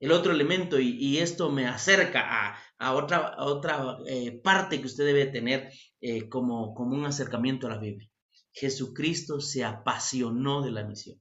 El 0.00 0.10
otro 0.10 0.32
elemento, 0.32 0.80
y, 0.80 1.18
esto 1.18 1.50
me 1.50 1.68
acerca 1.68 2.56
a, 2.78 2.94
otra, 2.94 3.36
otra 3.38 3.98
eh, 4.06 4.32
parte 4.32 4.80
que 4.80 4.86
usted 4.86 5.04
debe 5.04 5.26
tener 5.26 5.72
eh, 6.00 6.28
como, 6.28 6.74
como 6.74 6.96
un 6.96 7.04
acercamiento 7.04 7.66
a 7.66 7.70
la 7.70 7.78
Biblia. 7.78 8.08
Jesucristo 8.52 9.40
se 9.40 9.64
apasionó 9.64 10.62
de 10.62 10.72
la 10.72 10.84
misión. 10.84 11.20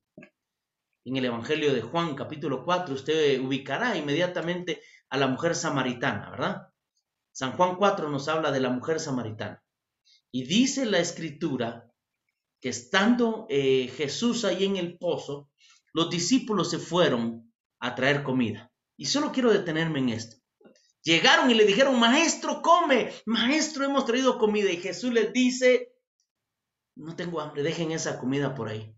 En 1.05 1.15
el 1.17 1.25
Evangelio 1.25 1.73
de 1.73 1.82
Juan, 1.82 2.15
capítulo 2.15 2.63
4, 2.63 2.95
usted 2.95 3.39
ubicará 3.39 3.95
inmediatamente 3.97 4.82
a 5.09 5.17
la 5.17 5.27
mujer 5.27 5.55
samaritana, 5.55 6.32
¿verdad? 6.32 6.67
San 7.32 7.53
Juan 7.53 7.75
4 7.75 8.09
nos 8.09 8.27
habla 8.27 8.51
de 8.51 8.59
la 8.59 8.69
mujer 8.69 8.99
samaritana. 8.99 9.63
Y 10.32 10.45
dice 10.45 10.86
la 10.86 10.99
escritura 10.99 11.91
que 12.59 12.69
estando 12.69 13.45
eh, 13.49 13.89
Jesús 13.95 14.43
ahí 14.43 14.65
en 14.65 14.77
el 14.77 14.97
pozo, 14.97 15.51
los 15.94 16.10
discípulos 16.10 16.70
se 16.70 16.80
fueron 16.80 17.54
a 17.80 17.96
traer 17.96 18.24
comida. 18.24 18.72
Y 18.98 19.06
solo 19.06 19.32
quiero 19.32 19.52
detenerme 19.52 20.00
en 20.00 20.10
esto. 20.10 20.38
Llegaron 21.04 21.50
y 21.50 21.56
le 21.56 21.66
dijeron, 21.66 22.00
maestro, 22.00 22.62
come, 22.62 23.12
maestro, 23.26 23.86
hemos 23.86 24.06
traído 24.06 24.38
comida. 24.38 24.72
Y 24.72 24.78
Jesús 24.78 25.12
les 25.12 25.34
dice, 25.34 25.96
no 26.96 27.16
tengo 27.16 27.42
hambre, 27.42 27.64
dejen 27.64 27.92
esa 27.92 28.20
comida 28.20 28.54
por 28.54 28.70
ahí. 28.70 28.96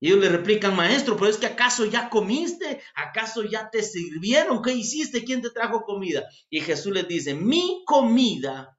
Y 0.00 0.08
ellos 0.08 0.20
le 0.20 0.28
replican, 0.28 0.74
maestro, 0.74 1.16
pero 1.16 1.28
es 1.28 1.36
que 1.36 1.46
acaso 1.46 1.84
ya 1.84 2.10
comiste, 2.10 2.82
acaso 2.94 3.44
ya 3.44 3.70
te 3.70 3.82
sirvieron, 3.82 4.60
¿qué 4.60 4.72
hiciste? 4.72 5.24
¿Quién 5.24 5.42
te 5.42 5.50
trajo 5.50 5.82
comida? 5.82 6.24
Y 6.50 6.60
Jesús 6.60 6.92
les 6.92 7.06
dice, 7.06 7.34
mi 7.34 7.84
comida, 7.86 8.76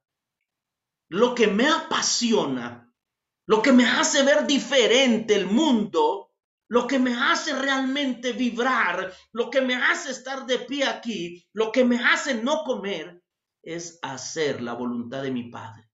lo 1.09 1.33
que 1.33 1.47
me 1.47 1.67
apasiona, 1.67 2.93
lo 3.45 3.61
que 3.61 3.71
me 3.71 3.85
hace 3.85 4.23
ver 4.23 4.47
diferente 4.47 5.35
el 5.35 5.45
mundo, 5.45 6.32
lo 6.67 6.87
que 6.87 6.99
me 6.99 7.15
hace 7.15 7.53
realmente 7.53 8.31
vibrar, 8.31 9.13
lo 9.31 9.49
que 9.49 9.61
me 9.61 9.75
hace 9.75 10.11
estar 10.11 10.45
de 10.45 10.59
pie 10.59 10.85
aquí, 10.85 11.45
lo 11.53 11.71
que 11.71 11.83
me 11.83 12.03
hace 12.03 12.35
no 12.35 12.63
comer, 12.63 13.21
es 13.61 13.99
hacer 14.01 14.61
la 14.61 14.73
voluntad 14.73 15.23
de 15.23 15.31
mi 15.31 15.49
Padre. 15.49 15.89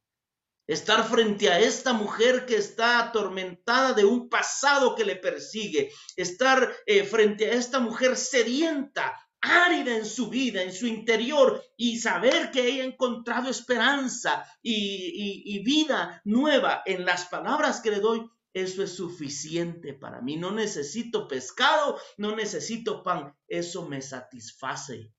Estar 0.67 1.03
frente 1.07 1.49
a 1.49 1.59
esta 1.59 1.93
mujer 1.93 2.45
que 2.45 2.55
está 2.55 2.99
atormentada 2.99 3.93
de 3.93 4.05
un 4.05 4.30
pasado 4.30 4.95
que 4.95 5.03
le 5.03 5.15
persigue. 5.15 5.91
Estar 6.15 6.72
eh, 6.86 7.03
frente 7.03 7.49
a 7.49 7.53
esta 7.53 7.80
mujer 7.80 8.15
sedienta, 8.15 9.15
árida 9.41 9.95
en 9.95 10.05
su 10.05 10.30
vida, 10.30 10.61
en 10.61 10.72
su 10.72 10.86
interior, 10.86 11.63
y 11.76 11.99
saber 11.99 12.51
que 12.51 12.67
ella 12.67 12.84
ha 12.84 12.88
encontrado 12.88 13.49
esperanza 13.49 14.45
y 14.61 15.63
vida 15.63 16.22
nueva 16.26 16.84
en 16.86 17.05
las 17.05 17.26
palabras 17.26 17.82
que 17.82 17.91
le 17.91 17.99
doy 17.99 18.30
eso 18.62 18.84
es 18.84 18.93
suficiente 18.95 19.93
para 19.93 20.22
mí. 20.22 20.38
No 20.38 20.51
necesito 20.51 21.28
pescado, 21.28 21.99
no 22.18 22.36
necesito 22.36 23.03
pan. 23.03 23.36
Eso 23.47 23.88
me 23.88 24.01
satisface. 24.01 25.14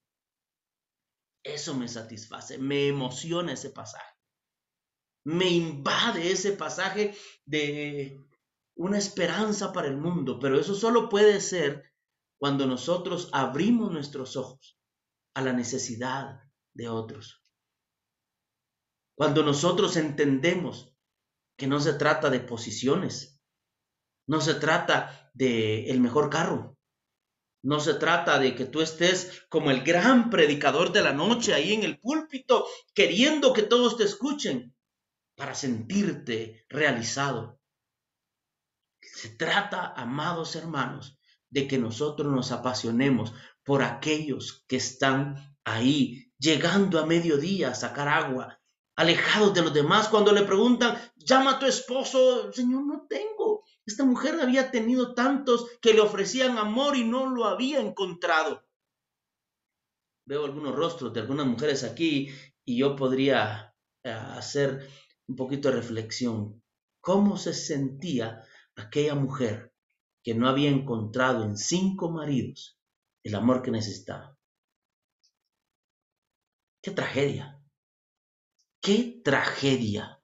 Eso 1.43 1.75
me 1.75 1.89
satisface. 1.89 2.59
Me 2.59 2.89
emociona 2.89 3.53
ese 3.53 3.71
pasaje. 3.71 4.15
Me 5.25 5.49
invade 5.49 6.31
ese 6.31 6.53
pasaje 6.53 7.15
de 7.45 8.19
una 8.77 8.99
esperanza 8.99 9.73
para 9.73 9.89
el 9.89 9.97
mundo. 9.97 10.39
Pero 10.39 10.59
eso 10.59 10.75
solo 10.75 11.09
puede 11.09 11.41
ser 11.41 11.93
cuando 12.39 12.67
nosotros 12.67 13.29
abrimos 13.33 13.93
nuestros 13.93 14.37
ojos 14.37 14.79
a 15.35 15.43
la 15.43 15.53
necesidad 15.53 16.41
de 16.75 16.89
otros. 16.89 17.43
Cuando 19.15 19.43
nosotros 19.43 19.97
entendemos 19.97 20.90
que 21.61 21.67
no 21.67 21.79
se 21.79 21.93
trata 21.93 22.31
de 22.31 22.41
posiciones, 22.41 23.39
no 24.27 24.41
se 24.41 24.55
trata 24.55 25.31
de 25.35 25.91
el 25.91 26.01
mejor 26.01 26.31
carro, 26.31 26.79
no 27.63 27.81
se 27.81 27.93
trata 27.93 28.39
de 28.39 28.55
que 28.55 28.65
tú 28.65 28.81
estés 28.81 29.45
como 29.51 29.71
el 29.71 29.83
gran 29.83 30.31
predicador 30.31 30.91
de 30.91 31.03
la 31.03 31.13
noche 31.13 31.53
ahí 31.53 31.75
en 31.75 31.83
el 31.83 32.01
púlpito, 32.01 32.67
queriendo 32.95 33.53
que 33.53 33.63
todos 33.63 33.99
te 33.99 34.05
escuchen 34.05 34.75
para 35.37 35.55
sentirte 35.55 36.65
realizado. 36.71 37.61
Se 39.03 39.29
trata, 39.29 39.93
amados 39.95 40.57
hermanos, 40.57 41.19
de 41.51 41.69
que 41.69 41.77
nosotros 41.77 42.33
nos 42.33 42.53
apasionemos 42.53 43.35
por 43.65 43.83
aquellos 43.83 44.65
que 44.67 44.77
están 44.77 45.59
ahí, 45.65 46.33
llegando 46.39 46.99
a 46.99 47.05
mediodía 47.05 47.69
a 47.69 47.75
sacar 47.75 48.09
agua, 48.09 48.60
alejados 49.01 49.55
de 49.55 49.63
los 49.63 49.73
demás, 49.73 50.09
cuando 50.09 50.31
le 50.31 50.43
preguntan, 50.43 50.95
llama 51.17 51.53
a 51.53 51.59
tu 51.59 51.65
esposo, 51.65 52.53
Señor, 52.53 52.85
no 52.85 53.07
tengo. 53.09 53.65
Esta 53.87 54.05
mujer 54.05 54.39
había 54.39 54.71
tenido 54.71 55.15
tantos 55.15 55.67
que 55.81 55.95
le 55.95 56.03
ofrecían 56.03 56.59
amor 56.59 56.99
y 56.99 57.05
no 57.05 57.31
lo 57.31 57.47
había 57.47 57.81
encontrado. 57.81 58.63
Veo 60.27 60.45
algunos 60.45 60.77
rostros 60.77 61.15
de 61.15 61.21
algunas 61.21 61.47
mujeres 61.47 61.83
aquí 61.83 62.29
y 62.67 62.79
yo 62.79 62.95
podría 62.95 63.75
eh, 64.05 64.11
hacer 64.11 64.87
un 65.27 65.35
poquito 65.35 65.71
de 65.71 65.77
reflexión. 65.77 66.63
¿Cómo 67.01 67.39
se 67.39 67.55
sentía 67.55 68.45
aquella 68.77 69.15
mujer 69.15 69.73
que 70.23 70.35
no 70.35 70.47
había 70.47 70.69
encontrado 70.69 71.43
en 71.43 71.57
cinco 71.57 72.11
maridos 72.11 72.79
el 73.25 73.35
amor 73.35 73.63
que 73.63 73.71
necesitaba? 73.71 74.37
Qué 76.83 76.91
tragedia. 76.91 77.60
¡Qué 78.81 79.21
tragedia! 79.23 80.23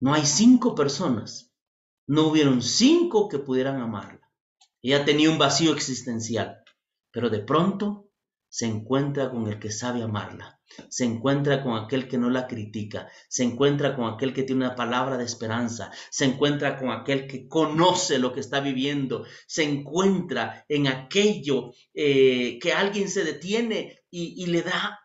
No 0.00 0.12
hay 0.12 0.26
cinco 0.26 0.74
personas. 0.74 1.50
No 2.06 2.28
hubieron 2.28 2.60
cinco 2.60 3.30
que 3.30 3.38
pudieran 3.38 3.80
amarla. 3.80 4.30
Ella 4.82 5.06
tenía 5.06 5.30
un 5.30 5.38
vacío 5.38 5.72
existencial, 5.72 6.62
pero 7.10 7.30
de 7.30 7.38
pronto 7.38 8.10
se 8.50 8.66
encuentra 8.66 9.30
con 9.30 9.48
el 9.48 9.58
que 9.58 9.70
sabe 9.70 10.02
amarla, 10.02 10.60
se 10.90 11.06
encuentra 11.06 11.62
con 11.62 11.74
aquel 11.76 12.06
que 12.06 12.18
no 12.18 12.28
la 12.28 12.46
critica, 12.46 13.08
se 13.28 13.44
encuentra 13.44 13.96
con 13.96 14.12
aquel 14.12 14.34
que 14.34 14.42
tiene 14.42 14.66
una 14.66 14.76
palabra 14.76 15.16
de 15.16 15.24
esperanza, 15.24 15.90
se 16.10 16.26
encuentra 16.26 16.76
con 16.76 16.90
aquel 16.90 17.26
que 17.26 17.48
conoce 17.48 18.18
lo 18.18 18.34
que 18.34 18.40
está 18.40 18.60
viviendo, 18.60 19.24
se 19.46 19.64
encuentra 19.64 20.66
en 20.68 20.86
aquello 20.86 21.72
eh, 21.94 22.58
que 22.60 22.74
alguien 22.74 23.08
se 23.08 23.24
detiene 23.24 24.04
y 24.10 24.46
le 24.46 24.62
da 24.62 25.03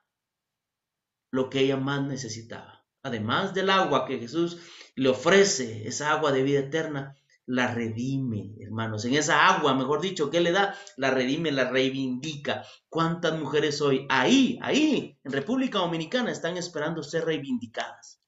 lo 1.31 1.49
que 1.49 1.59
ella 1.59 1.77
más 1.77 2.01
necesitaba. 2.03 2.85
Además 3.03 3.53
del 3.53 3.69
agua 3.69 4.05
que 4.05 4.19
Jesús 4.19 4.59
le 4.95 5.09
ofrece, 5.09 5.87
esa 5.87 6.11
agua 6.11 6.31
de 6.31 6.43
vida 6.43 6.59
eterna, 6.59 7.15
la 7.45 7.73
redime, 7.73 8.53
hermanos. 8.59 9.05
En 9.05 9.15
esa 9.15 9.47
agua, 9.47 9.73
mejor 9.73 10.01
dicho, 10.01 10.29
¿qué 10.29 10.39
le 10.39 10.51
da? 10.51 10.75
La 10.97 11.09
redime, 11.09 11.51
la 11.51 11.69
reivindica. 11.69 12.63
¿Cuántas 12.89 13.39
mujeres 13.39 13.81
hoy 13.81 14.05
ahí, 14.09 14.59
ahí, 14.61 15.17
en 15.23 15.31
República 15.31 15.79
Dominicana, 15.79 16.31
están 16.31 16.57
esperando 16.57 17.01
ser 17.01 17.25
reivindicadas? 17.25 18.21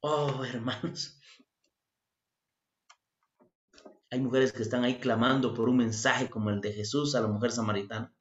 Oh, 0.00 0.44
hermanos. 0.52 1.20
Hay 4.10 4.20
mujeres 4.20 4.52
que 4.52 4.62
están 4.62 4.82
ahí 4.82 4.98
clamando 4.98 5.54
por 5.54 5.68
un 5.68 5.76
mensaje 5.76 6.28
como 6.28 6.50
el 6.50 6.60
de 6.60 6.72
Jesús 6.72 7.14
a 7.14 7.20
la 7.20 7.28
mujer 7.28 7.52
samaritana. 7.52 8.12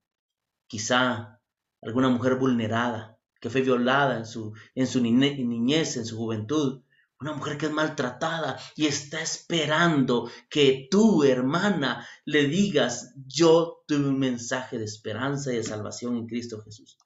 Quizá 0.67 1.41
alguna 1.81 2.09
mujer 2.09 2.35
vulnerada, 2.35 3.14
que 3.45 3.51
fue 3.51 3.61
violada 3.61 4.17
en 4.17 4.25
su, 4.25 4.53
en 4.73 4.87
su 4.87 4.99
niñez, 5.03 5.97
en 5.97 6.05
su 6.07 6.17
juventud, 6.17 6.81
una 7.19 7.33
mujer 7.33 7.59
que 7.59 7.67
es 7.67 7.71
maltratada 7.71 8.57
y 8.75 8.87
está 8.87 9.21
esperando 9.21 10.31
que 10.49 10.87
tú, 10.89 11.23
hermana, 11.23 12.07
le 12.25 12.47
digas, 12.47 13.13
yo 13.27 13.83
tuve 13.87 14.07
un 14.07 14.17
mensaje 14.17 14.79
de 14.79 14.85
esperanza 14.85 15.53
y 15.53 15.57
de 15.57 15.63
salvación 15.63 16.17
en 16.17 16.25
Cristo 16.25 16.59
Jesús. 16.63 16.97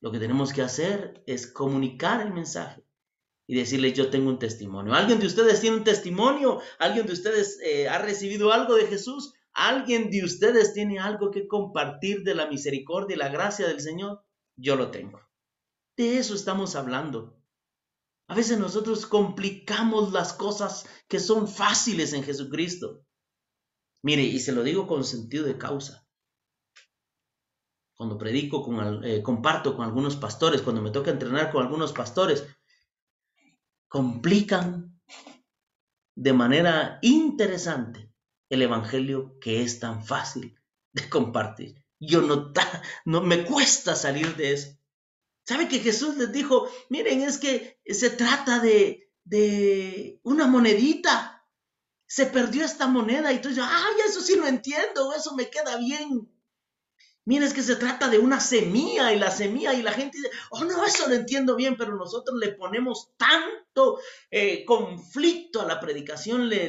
Lo 0.00 0.12
que 0.12 0.20
tenemos 0.20 0.52
que 0.52 0.62
hacer 0.62 1.24
es 1.26 1.48
comunicar 1.48 2.24
el 2.24 2.32
mensaje 2.32 2.86
y 3.48 3.56
decirle, 3.56 3.92
yo 3.92 4.10
tengo 4.10 4.28
un 4.28 4.38
testimonio. 4.38 4.94
¿Alguien 4.94 5.18
de 5.18 5.26
ustedes 5.26 5.60
tiene 5.60 5.78
un 5.78 5.84
testimonio? 5.84 6.60
¿Alguien 6.78 7.06
de 7.06 7.14
ustedes 7.14 7.58
eh, 7.64 7.88
ha 7.88 7.98
recibido 7.98 8.52
algo 8.52 8.76
de 8.76 8.86
Jesús? 8.86 9.34
¿Alguien 9.54 10.08
de 10.08 10.22
ustedes 10.22 10.72
tiene 10.72 11.00
algo 11.00 11.32
que 11.32 11.48
compartir 11.48 12.22
de 12.22 12.36
la 12.36 12.46
misericordia 12.46 13.16
y 13.16 13.18
la 13.18 13.28
gracia 13.28 13.66
del 13.66 13.80
Señor? 13.80 14.22
Yo 14.60 14.76
lo 14.76 14.90
tengo. 14.90 15.20
De 15.96 16.18
eso 16.18 16.34
estamos 16.34 16.76
hablando. 16.76 17.36
A 18.28 18.34
veces 18.34 18.58
nosotros 18.58 19.06
complicamos 19.06 20.12
las 20.12 20.32
cosas 20.32 20.86
que 21.08 21.18
son 21.18 21.48
fáciles 21.48 22.12
en 22.12 22.22
Jesucristo. 22.22 23.04
Mire, 24.02 24.22
y 24.22 24.38
se 24.38 24.52
lo 24.52 24.62
digo 24.62 24.86
con 24.86 25.04
sentido 25.04 25.44
de 25.44 25.58
causa. 25.58 26.06
Cuando 27.94 28.16
predico, 28.16 28.62
con, 28.62 29.04
eh, 29.04 29.22
comparto 29.22 29.76
con 29.76 29.84
algunos 29.84 30.16
pastores, 30.16 30.62
cuando 30.62 30.80
me 30.80 30.90
toca 30.90 31.10
entrenar 31.10 31.50
con 31.50 31.62
algunos 31.62 31.92
pastores, 31.92 32.46
complican 33.88 35.00
de 36.16 36.32
manera 36.32 36.98
interesante 37.02 38.14
el 38.48 38.62
Evangelio 38.62 39.38
que 39.40 39.62
es 39.62 39.80
tan 39.80 40.04
fácil 40.04 40.58
de 40.92 41.08
compartir. 41.10 41.84
Yo 42.00 42.22
no, 43.04 43.20
me 43.20 43.44
cuesta 43.44 43.94
salir 43.94 44.34
de 44.36 44.52
eso. 44.54 44.76
¿Sabe 45.46 45.68
que 45.68 45.80
Jesús 45.80 46.16
les 46.16 46.32
dijo, 46.32 46.68
miren, 46.88 47.22
es 47.22 47.38
que 47.38 47.80
se 47.86 48.10
trata 48.10 48.58
de, 48.58 49.10
de 49.24 50.18
una 50.22 50.46
monedita? 50.46 51.40
se 52.10 52.26
perdió 52.26 52.64
esta 52.64 52.88
moneda 52.88 53.32
y 53.32 53.40
tú 53.40 53.50
dices, 53.50 53.62
ay, 53.64 53.94
eso 54.04 54.20
sí 54.20 54.34
lo 54.34 54.44
entiendo, 54.48 55.14
eso 55.14 55.36
me 55.36 55.48
queda 55.48 55.76
bien. 55.76 56.28
Mira, 57.24 57.46
es 57.46 57.54
que 57.54 57.62
se 57.62 57.76
trata 57.76 58.08
de 58.08 58.18
una 58.18 58.40
semilla 58.40 59.12
y 59.12 59.18
la 59.20 59.30
semilla 59.30 59.74
y 59.74 59.82
la 59.82 59.92
gente 59.92 60.18
dice, 60.18 60.30
oh 60.50 60.64
no, 60.64 60.84
eso 60.84 61.08
lo 61.08 61.14
entiendo 61.14 61.54
bien, 61.54 61.76
pero 61.76 61.94
nosotros 61.94 62.36
le 62.40 62.48
ponemos 62.48 63.12
tanto 63.16 64.00
eh, 64.28 64.64
conflicto 64.64 65.60
a 65.60 65.66
la 65.66 65.78
predicación, 65.78 66.48
le 66.48 66.68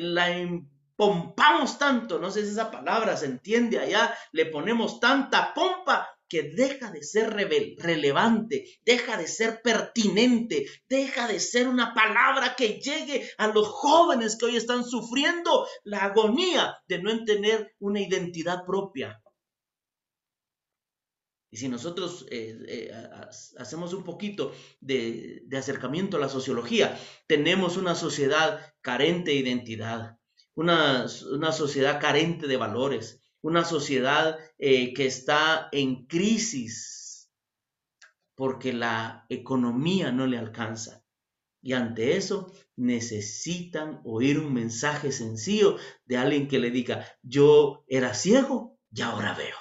pompamos 1.02 1.80
tanto, 1.80 2.20
no 2.20 2.30
sé 2.30 2.45
si 2.45 2.52
esa 2.52 2.70
palabra 2.70 3.18
se 3.18 3.26
entiende 3.26 3.80
allá, 3.80 4.16
le 4.34 4.45
ponemos 4.45 4.99
tanta 4.99 5.52
pompa 5.52 6.08
que 6.30 6.43
deja 6.43 6.91
de 6.91 7.02
ser 7.02 7.34
relevante, 7.34 8.66
deja 8.86 9.18
de 9.18 9.28
ser 9.28 9.64
pertinente, 9.64 10.68
deja 10.88 11.28
de 11.28 11.39
ser 11.39 11.68
una 11.68 11.95
palabra 11.95 12.56
que 12.56 12.80
llegue 12.80 13.28
a 13.39 13.47
los 13.47 13.68
jóvenes 13.68 14.38
que 14.38 14.45
hoy 14.45 14.58
están 14.58 14.84
sufriendo 14.84 15.66
la 15.84 16.06
agonía 16.06 16.78
de 16.88 17.02
no 17.02 17.26
tener 17.26 17.74
una 17.80 17.99
identidad 17.99 18.64
propia. 18.64 19.24
Y 21.49 21.58
si 21.58 21.68
nosotros 21.68 22.28
eh, 22.30 22.60
eh, 22.68 22.91
hacemos 23.58 23.93
un 23.93 24.04
poquito 24.04 24.54
de, 24.80 25.47
acercamiento 25.58 26.18
a 26.18 26.20
la 26.20 26.30
sociología, 26.30 26.95
tenemos 27.26 27.76
una 27.76 27.95
sociedad 27.95 28.72
carente 28.82 29.32
de 29.32 29.38
identidad, 29.38 30.20
una, 30.56 31.06
una 31.32 31.52
sociedad 31.52 31.99
carente 31.99 32.47
de 32.47 32.58
valores, 32.58 33.22
una 33.41 33.66
sociedad 33.66 34.38
eh, 34.58 34.93
que 34.93 35.06
está 35.06 35.70
en 35.72 36.06
crisis 36.06 37.02
porque 38.36 38.74
la 38.74 39.26
economía 39.30 40.12
no 40.12 40.26
le 40.26 40.38
alcanza. 40.38 41.04
Y 41.62 41.74
ante 41.74 42.18
eso 42.18 42.52
necesitan 42.76 44.02
oír 44.04 44.39
un 44.39 44.52
mensaje 44.52 45.12
sencillo 45.12 45.78
de 46.06 46.18
alguien 46.18 46.47
que 46.47 46.58
le 46.58 46.72
diga, 46.72 47.06
yo 47.22 47.84
era 47.88 48.16
ciego 48.16 48.80
y 48.91 49.02
ahora 49.02 49.36
veo. 49.36 49.56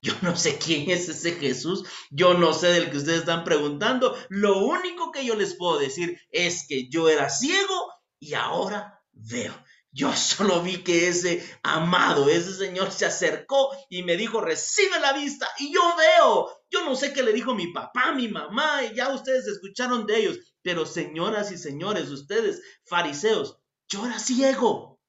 Yo 0.00 0.14
no 0.22 0.36
sé 0.36 0.58
quién 0.58 0.90
es 0.90 1.08
ese 1.08 1.32
Jesús, 1.32 1.84
yo 2.10 2.34
no 2.34 2.54
sé 2.54 2.68
del 2.68 2.90
que 2.90 2.98
ustedes 2.98 3.20
están 3.20 3.44
preguntando. 3.44 4.16
Lo 4.28 4.64
único 4.64 5.10
que 5.10 5.26
yo 5.26 5.34
les 5.34 5.54
puedo 5.54 5.78
decir 5.78 6.18
es 6.30 6.66
que 6.66 6.88
yo 6.88 7.08
era 7.08 7.28
ciego 7.28 7.92
y 8.18 8.34
ahora 8.34 9.02
veo. 9.12 9.52
Yo 9.98 10.12
solo 10.12 10.62
vi 10.62 10.84
que 10.84 11.08
ese 11.08 11.44
amado, 11.64 12.28
ese 12.28 12.54
señor 12.54 12.92
se 12.92 13.04
acercó 13.04 13.76
y 13.90 14.04
me 14.04 14.16
dijo, 14.16 14.40
recibe 14.40 15.00
la 15.00 15.12
vista 15.12 15.48
y 15.58 15.74
yo 15.74 15.80
veo. 15.96 16.48
Yo 16.70 16.84
no 16.84 16.94
sé 16.94 17.12
qué 17.12 17.24
le 17.24 17.32
dijo 17.32 17.52
mi 17.52 17.72
papá, 17.72 18.12
mi 18.12 18.28
mamá, 18.28 18.84
y 18.84 18.94
ya 18.94 19.12
ustedes 19.12 19.48
escucharon 19.48 20.06
de 20.06 20.18
ellos. 20.18 20.38
Pero 20.62 20.86
señoras 20.86 21.50
y 21.50 21.58
señores, 21.58 22.10
ustedes, 22.10 22.62
fariseos, 22.84 23.58
yo 23.88 24.06
era 24.06 24.20
ciego 24.20 25.00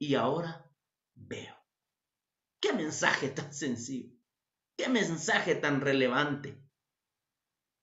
y 0.00 0.16
ahora 0.16 0.68
veo. 1.14 1.54
Qué 2.60 2.72
mensaje 2.72 3.28
tan 3.28 3.54
sencillo. 3.54 4.10
Qué 4.76 4.88
mensaje 4.88 5.54
tan 5.54 5.80
relevante. 5.80 6.60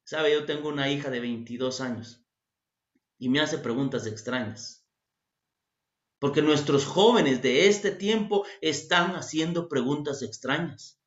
Sabe, 0.03 0.33
yo 0.33 0.45
tengo 0.45 0.67
una 0.67 0.89
hija 0.89 1.09
de 1.09 1.21
22 1.21 1.79
años 1.79 2.21
y 3.17 3.29
me 3.29 3.39
hace 3.39 3.59
preguntas 3.59 4.05
extrañas 4.07 4.78
porque 6.19 6.41
nuestros 6.41 6.85
jóvenes 6.85 7.41
de 7.41 7.67
este 7.67 7.91
tiempo 7.91 8.45
están 8.61 9.15
haciendo 9.15 9.69
preguntas 9.69 10.21
extrañas. 10.21 10.99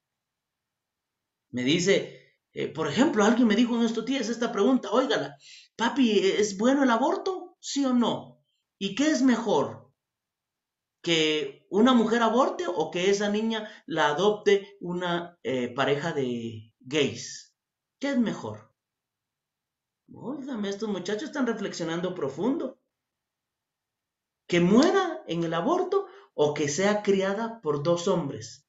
Me 1.51 1.63
dice, 1.63 2.37
eh, 2.53 2.69
por 2.69 2.89
ejemplo, 2.89 3.23
alguien 3.23 3.47
me 3.47 3.55
dijo 3.55 3.77
en 3.77 3.85
estos 3.85 4.07
días 4.07 4.31
esta 4.31 4.51
pregunta, 4.51 4.91
óigala, 4.91 5.37
papi, 5.77 6.19
¿es 6.19 6.57
bueno 6.57 6.83
el 6.83 6.91
aborto? 6.91 7.57
¿Sí 7.61 7.85
o 7.85 7.93
no? 7.93 8.43
¿Y 8.79 8.95
qué 8.95 9.11
es 9.11 9.23
mejor? 9.23 9.93
¿Que 11.03 11.67
una 11.69 11.93
mujer 11.93 12.23
aborte 12.23 12.65
o 12.67 12.91
que 12.91 13.11
esa 13.11 13.29
niña 13.29 13.69
la 13.87 14.09
adopte 14.09 14.77
una 14.81 15.39
eh, 15.43 15.69
pareja 15.75 16.13
de 16.13 16.73
gays? 16.81 17.55
¿Qué 18.01 18.11
es 18.11 18.19
mejor? 18.19 18.73
Óigame, 20.15 20.69
estos 20.69 20.89
muchachos 20.89 21.25
están 21.25 21.47
reflexionando 21.47 22.15
profundo 22.15 22.82
que 24.53 24.61
muera 24.61 25.25
en 25.27 25.45
el 25.45 25.55
aborto 25.55 26.09
o 26.35 26.53
que 26.53 26.69
sea 26.69 27.03
criada 27.03 27.63
por 27.63 27.83
dos 27.83 28.07
hombres 28.07 28.67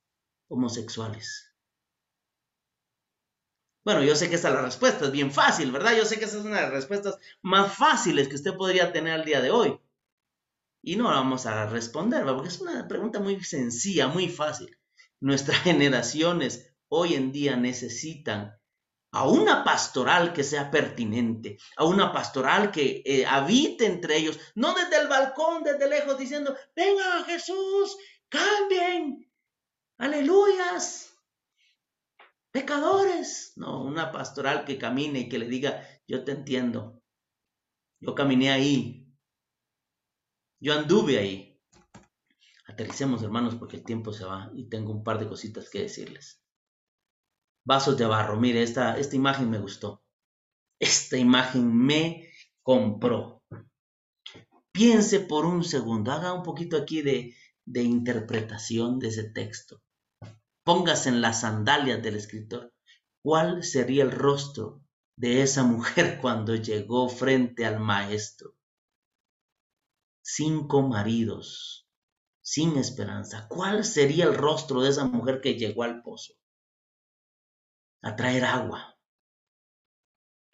homosexuales. 0.48 1.54
Bueno, 3.84 4.02
yo 4.02 4.16
sé 4.16 4.30
que 4.30 4.36
esa 4.36 4.48
es 4.48 4.54
la 4.54 4.62
respuesta, 4.62 5.04
es 5.04 5.12
bien 5.12 5.30
fácil, 5.30 5.74
¿verdad? 5.74 5.98
Yo 5.98 6.06
sé 6.06 6.18
que 6.18 6.24
esa 6.24 6.40
es 6.40 6.46
una 6.46 6.56
de 6.56 6.62
las 6.62 6.72
respuestas 6.72 7.18
más 7.42 7.76
fáciles 7.76 8.30
que 8.30 8.36
usted 8.36 8.56
podría 8.56 8.94
tener 8.94 9.12
al 9.12 9.26
día 9.26 9.42
de 9.42 9.52
hoy. 9.52 9.78
Y 10.82 10.96
no 10.96 11.10
la 11.10 11.18
vamos 11.18 11.46
a 11.48 11.66
responder, 11.66 12.24
porque 12.24 12.48
es 12.48 12.62
una 12.62 12.88
pregunta 12.88 13.20
muy 13.20 13.44
sencilla, 13.44 14.08
muy 14.08 14.30
fácil. 14.30 14.78
Nuestras 15.20 15.58
generaciones 15.64 16.74
hoy 16.88 17.16
en 17.16 17.34
día 17.34 17.58
necesitan 17.58 18.58
a 19.14 19.28
una 19.28 19.64
pastoral 19.64 20.34
que 20.34 20.43
sea 20.43 20.72
pertinente, 20.72 21.59
a 21.78 21.86
una 21.86 22.11
pastoral 22.11 22.72
que 22.72 23.03
eh, 23.05 23.26
habite 23.28 23.86
entre 23.86 24.18
ellos, 24.18 24.39
no 24.55 24.74
desde 24.74 24.99
el 24.99 25.07
balcón, 25.07 25.64
desde 25.64 25.88
lejos, 25.88 26.18
diciendo, 26.18 26.57
venga 26.76 27.24
Jesús, 27.26 27.95
cambien, 28.28 29.32
aleluyas, 29.99 31.16
pecadores. 32.51 33.53
No, 33.55 33.84
una 33.84 34.11
pastoral 34.11 34.66
que 34.66 34.80
camine 34.80 35.20
y 35.20 35.30
que 35.30 35.38
le 35.38 35.45
diga, 35.45 35.88
yo 36.07 36.24
te 36.24 36.32
entiendo, 36.32 36.99
yo 37.99 38.16
caminé 38.16 38.51
ahí, 38.51 39.14
yo 40.59 40.74
anduve 40.74 41.20
ahí. 41.20 41.61
Aterricemos 42.66 43.22
hermanos 43.22 43.53
porque 43.55 43.78
el 43.78 43.84
tiempo 43.84 44.11
se 44.11 44.26
va 44.26 44.49
y 44.55 44.70
tengo 44.70 44.91
un 44.91 45.03
par 45.03 45.20
de 45.20 45.28
cositas 45.28 45.70
que 45.70 45.82
decirles 45.82 46.43
vasos 47.66 47.97
de 47.97 48.05
barro. 48.05 48.39
Mire, 48.39 48.64
esta, 48.64 48.97
esta 48.97 49.16
imagen 49.16 49.49
me 49.49 49.59
gustó. 49.59 50.03
Esta 50.80 51.18
imagen 51.18 51.76
me 51.76 52.30
compró. 52.61 53.43
Piense 54.72 55.20
por 55.20 55.45
un 55.45 55.64
segundo, 55.64 56.11
haga 56.11 56.34
un 56.34 56.43
poquito 56.43 56.78
aquí 56.78 57.01
de, 57.01 57.36
de 57.66 57.84
interpretación 57.84 58.99
de 58.99 59.09
ese 59.09 59.30
texto. 59.30 59.82
Póngase 60.64 61.09
en 61.09 61.22
las 61.22 61.41
sandalias 61.41 62.01
del 62.01 62.16
escritor. 62.16 62.74
¿Cuál 63.22 63.64
sería 63.64 64.03
el 64.03 64.11
rostro 64.11 64.82
de 65.18 65.43
esa 65.43 65.64
mujer 65.64 66.18
cuando 66.22 66.55
llegó 66.55 67.07
frente 67.07 67.66
al 67.66 67.80
maestro? 67.80 68.55
Cinco 70.22 70.82
maridos, 70.82 71.88
sin 72.41 72.78
esperanza. 72.78 73.47
¿Cuál 73.49 73.84
sería 73.84 74.26
el 74.26 74.36
rostro 74.36 74.82
de 74.82 74.89
esa 74.89 75.05
mujer 75.05 75.41
que 75.41 75.55
llegó 75.55 75.84
al 75.84 76.01
pozo? 76.01 76.34
A 78.04 78.16
traer 78.16 78.45
agua. 78.45 78.97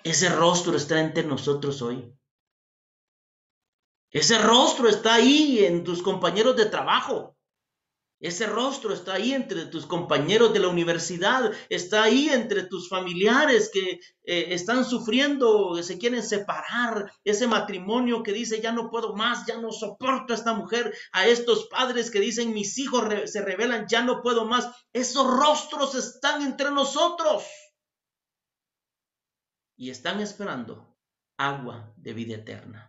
Ese 0.04 0.30
rostro 0.30 0.78
está 0.78 1.00
entre 1.02 1.24
nosotros 1.24 1.82
hoy. 1.82 2.16
Ese 4.12 4.38
rostro 4.39 4.88
está 4.88 5.16
ahí 5.16 5.66
en 5.66 5.84
tus 5.84 6.02
compañeros 6.02 6.56
de 6.56 6.66
trabajo. 6.66 7.38
Ese 8.22 8.47
rostro 8.47 8.93
está 8.93 9.13
ahí 9.13 9.32
entre 9.32 9.65
tus 9.65 9.86
compañeros 9.86 10.51
de 10.51 10.59
la 10.59 10.67
universidad, 10.67 11.53
está 11.70 12.03
ahí 12.03 12.28
entre 12.28 12.63
tus 12.63 12.89
familiares 12.89 13.72
que 13.74 14.01
eh, 14.24 14.53
están 14.53 14.84
sufriendo, 14.84 15.74
que 15.76 15.84
se 15.84 15.97
quieren 15.97 16.22
separar, 16.22 17.13
ese 17.24 17.47
matrimonio 17.47 18.22
que 18.22 18.34
dice 18.34 18.59
ya 18.59 18.74
no 18.74 18.89
puedo 18.89 19.15
más, 19.15 19.45
ya 19.45 19.57
no 19.57 19.72
soporto 19.72 20.34
a 20.34 20.36
esta 20.36 20.53
mujer, 20.53 20.93
a 21.13 21.28
estos 21.28 21.67
padres 21.67 22.11
que 22.11 22.20
dicen 22.20 22.53
mis 22.53 22.78
hijos 22.78 23.05
se 23.26 23.41
revelan, 23.41 23.88
ya 23.88 24.01
no 24.01 24.22
puedo 24.22 24.43
más. 24.45 24.70
Esos 24.91 25.26
rostros 25.26 25.95
están 25.95 26.41
entre 26.41 26.72
nosotros 26.72 27.45
y 29.78 29.91
están 29.91 30.20
esperando 30.20 30.93
agua 31.38 31.93
de 31.95 32.11
vida 32.11 32.36
eterna. 32.36 32.89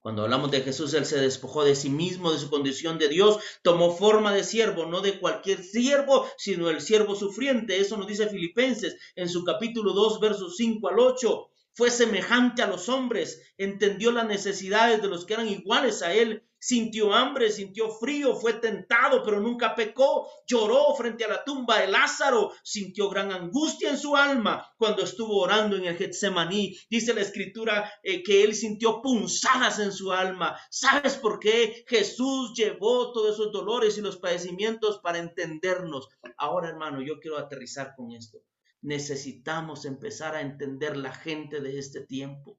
Cuando 0.00 0.22
hablamos 0.22 0.50
de 0.52 0.60
Jesús, 0.60 0.94
Él 0.94 1.06
se 1.06 1.20
despojó 1.20 1.64
de 1.64 1.74
sí 1.74 1.90
mismo, 1.90 2.30
de 2.30 2.38
su 2.38 2.48
condición 2.48 2.98
de 2.98 3.08
Dios, 3.08 3.38
tomó 3.62 3.96
forma 3.96 4.32
de 4.32 4.44
siervo, 4.44 4.86
no 4.86 5.00
de 5.00 5.18
cualquier 5.18 5.62
siervo, 5.62 6.26
sino 6.36 6.70
el 6.70 6.80
siervo 6.80 7.16
sufriente. 7.16 7.80
Eso 7.80 7.96
nos 7.96 8.06
dice 8.06 8.28
Filipenses 8.28 8.96
en 9.16 9.28
su 9.28 9.42
capítulo 9.42 9.92
2, 9.92 10.20
versos 10.20 10.56
5 10.56 10.88
al 10.88 11.00
8. 11.00 11.50
Fue 11.78 11.92
semejante 11.92 12.60
a 12.60 12.66
los 12.66 12.88
hombres, 12.88 13.40
entendió 13.56 14.10
las 14.10 14.26
necesidades 14.26 15.00
de 15.00 15.06
los 15.06 15.24
que 15.24 15.34
eran 15.34 15.46
iguales 15.46 16.02
a 16.02 16.12
Él 16.12 16.42
sintió 16.58 17.14
hambre, 17.14 17.52
sintió 17.52 17.88
frío, 17.88 18.34
fue 18.34 18.54
tentado, 18.54 19.22
pero 19.22 19.38
nunca 19.38 19.76
pecó, 19.76 20.28
lloró 20.44 20.92
frente 20.96 21.24
a 21.24 21.28
la 21.28 21.44
tumba 21.44 21.78
de 21.78 21.86
Lázaro, 21.86 22.52
sintió 22.64 23.08
gran 23.08 23.30
angustia 23.30 23.90
en 23.90 23.96
su 23.96 24.16
alma 24.16 24.68
cuando 24.76 25.04
estuvo 25.04 25.40
orando 25.40 25.76
en 25.76 25.84
el 25.84 25.96
Getsemaní. 25.96 26.76
Dice 26.90 27.14
la 27.14 27.20
escritura 27.20 27.92
eh, 28.02 28.24
que 28.24 28.42
él 28.42 28.56
sintió 28.56 29.00
punzadas 29.00 29.78
en 29.78 29.92
su 29.92 30.12
alma. 30.12 30.58
¿Sabes 30.70 31.14
por 31.14 31.38
qué? 31.38 31.84
Jesús 31.86 32.54
llevó 32.54 33.12
todos 33.12 33.34
esos 33.34 33.52
dolores 33.52 33.96
y 33.98 34.00
los 34.00 34.16
padecimientos 34.18 34.98
para 34.98 35.18
entendernos. 35.18 36.08
Ahora, 36.36 36.70
hermano, 36.70 37.00
yo 37.02 37.20
quiero 37.20 37.38
aterrizar 37.38 37.94
con 37.96 38.10
esto. 38.10 38.38
Necesitamos 38.82 39.84
empezar 39.84 40.34
a 40.34 40.40
entender 40.40 40.96
la 40.96 41.12
gente 41.12 41.60
de 41.60 41.78
este 41.78 42.06
tiempo. 42.06 42.58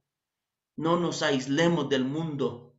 No 0.75 0.99
nos 0.99 1.21
aislemos 1.23 1.89
del 1.89 2.05
mundo 2.05 2.69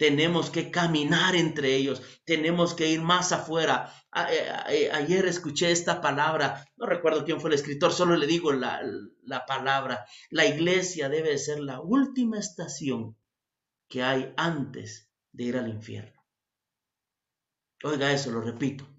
tenemos 0.00 0.48
que 0.48 0.70
caminar 0.70 1.36
entre 1.36 1.76
ellos, 1.76 2.00
tenemos 2.24 2.72
que 2.72 2.88
ir 2.88 3.02
más 3.02 3.32
afuera. 3.32 3.92
ayer 4.10 5.26
escuché 5.26 5.70
esta 5.70 6.00
palabra, 6.00 6.66
no 6.78 6.86
recuerdo 6.86 7.22
quién 7.22 7.38
fue 7.38 7.50
el 7.50 7.56
escritor, 7.56 7.92
solo 7.92 8.16
le 8.16 8.26
digo 8.26 8.50
la, 8.50 8.80
la 9.24 9.44
palabra. 9.44 10.06
La 10.30 10.46
iglesia 10.46 11.10
debe 11.10 11.36
ser 11.36 11.60
la 11.60 11.82
última 11.82 12.38
estación 12.38 13.14
que 13.90 14.02
hay 14.02 14.32
antes 14.38 15.10
de 15.32 15.44
ir 15.44 15.58
al 15.58 15.68
infierno. 15.68 16.18
Oiga 17.84 18.10
eso, 18.10 18.30
lo 18.30 18.40
repito. 18.40 18.89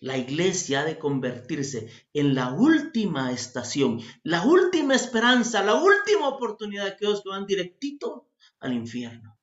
La 0.00 0.16
iglesia 0.16 0.80
ha 0.80 0.84
de 0.84 0.98
convertirse 0.98 1.90
en 2.12 2.34
la 2.34 2.52
última 2.52 3.32
estación, 3.32 4.00
la 4.22 4.42
última 4.42 4.94
esperanza, 4.94 5.62
la 5.62 5.74
última 5.74 6.28
oportunidad 6.28 6.96
que 6.96 7.06
os 7.06 7.22
van 7.24 7.46
directito 7.46 8.28
al 8.60 8.72
infierno. 8.72 9.38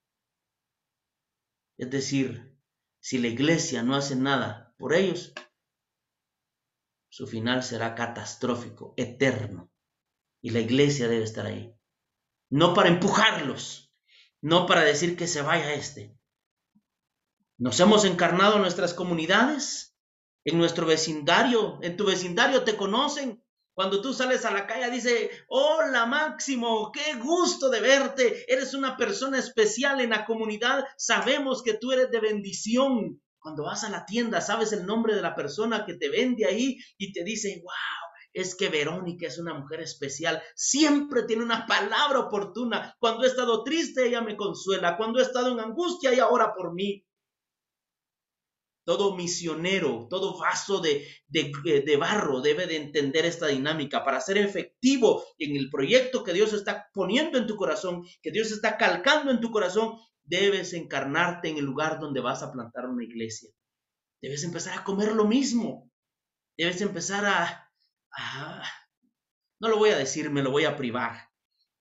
Es 1.77 1.89
decir, 1.89 2.57
si 2.99 3.17
la 3.17 3.27
iglesia 3.27 3.83
no 3.83 3.95
hace 3.95 4.15
nada 4.15 4.75
por 4.77 4.93
ellos, 4.93 5.33
su 7.09 7.25
final 7.27 7.63
será 7.63 7.95
catastrófico, 7.95 8.93
eterno. 8.97 9.71
Y 10.41 10.51
la 10.51 10.59
iglesia 10.59 11.07
debe 11.07 11.23
estar 11.23 11.45
ahí. 11.45 11.73
No 12.49 12.73
para 12.73 12.89
empujarlos, 12.89 13.93
no 14.41 14.65
para 14.65 14.81
decir 14.81 15.17
que 15.17 15.27
se 15.27 15.41
vaya 15.41 15.73
este. 15.73 16.17
Nos 17.57 17.79
hemos 17.81 18.05
encarnado 18.05 18.55
en 18.55 18.61
nuestras 18.61 18.93
comunidades, 18.93 19.88
en 20.45 20.57
nuestro 20.57 20.85
vecindario, 20.85 21.79
en 21.81 21.97
tu 21.97 22.05
vecindario 22.05 22.63
te 22.63 22.75
conocen, 22.75 23.43
cuando 23.79 24.01
tú 24.01 24.13
sales 24.13 24.43
a 24.43 24.51
la 24.51 24.67
calle, 24.67 24.91
dice, 24.91 25.31
hola 25.47 26.05
Máximo, 26.05 26.91
qué 26.91 27.15
gusto 27.17 27.69
de 27.69 27.79
verte. 27.79 28.43
Eres 28.51 28.73
una 28.73 28.97
persona 28.97 29.39
especial 29.39 30.01
en 30.01 30.09
la 30.09 30.25
comunidad. 30.25 30.83
Sabemos 30.97 31.63
que 31.63 31.75
tú 31.75 31.93
eres 31.93 32.11
de 32.11 32.19
bendición. 32.19 33.21
Cuando 33.39 33.63
vas 33.63 33.85
a 33.85 33.89
la 33.89 34.05
tienda, 34.05 34.41
sabes 34.41 34.73
el 34.73 34.85
nombre 34.85 35.15
de 35.15 35.21
la 35.21 35.33
persona 35.33 35.85
que 35.85 35.93
te 35.93 36.09
vende 36.09 36.45
ahí 36.45 36.77
y 36.97 37.13
te 37.13 37.23
dice, 37.23 37.61
wow, 37.63 37.71
es 38.33 38.53
que 38.53 38.67
Verónica 38.67 39.27
es 39.27 39.39
una 39.39 39.53
mujer 39.53 39.79
especial, 39.79 40.43
siempre 40.55 41.23
tiene 41.23 41.43
una 41.43 41.65
palabra 41.65 42.19
oportuna. 42.19 42.97
Cuando 42.99 43.23
he 43.23 43.27
estado 43.27 43.63
triste, 43.63 44.05
ella 44.05 44.19
me 44.19 44.35
consuela. 44.35 44.97
Cuando 44.97 45.19
he 45.19 45.23
estado 45.23 45.53
en 45.53 45.59
angustia, 45.61 46.11
ella 46.11 46.27
ora 46.27 46.53
por 46.53 46.73
mí 46.73 47.05
todo 48.89 49.15
misionero, 49.15 50.07
todo 50.09 50.35
vaso 50.35 50.81
de, 50.81 51.05
eh, 51.31 51.83
de, 51.85 51.97
barro 51.97 52.41
debe 52.41 52.65
de 52.65 52.75
entender 52.75 53.23
esta 53.23 53.45
dinámica 53.45 54.03
para 54.03 54.19
ser 54.19 54.39
efectivo 54.39 55.23
en 55.37 55.55
el 55.55 55.69
proyecto 55.69 56.23
que 56.23 56.33
Dios 56.33 56.53
está 56.53 56.89
poniendo 56.91 57.37
en 57.37 57.45
tu 57.45 57.55
corazón, 57.55 58.03
que 58.23 58.31
Dios 58.31 58.51
está 58.51 58.77
calcando 58.77 59.29
en 59.29 59.41
tu 59.41 59.51
corazón. 59.51 59.99
Debes 60.23 60.73
encarnarte 60.73 61.49
en 61.49 61.57
el 61.57 61.65
lugar 61.65 61.99
donde 61.99 62.19
vas 62.19 62.41
a 62.41 62.51
plantar 62.51 62.87
una 62.87 63.03
iglesia. 63.03 63.51
Debes 64.23 64.43
empezar 64.43 64.79
a 64.79 64.83
comer 64.83 65.11
lo 65.11 65.25
mismo. 65.25 65.91
Debes 66.57 66.81
empezar 66.81 67.25
a, 67.27 67.71
a 68.17 68.63
no 69.59 69.69
lo 69.69 69.77
voy 69.77 69.91
a 69.91 69.99
decir, 69.99 70.31
me 70.31 70.41
lo 70.41 70.49
voy 70.49 70.65
a 70.65 70.75
privar, 70.75 71.29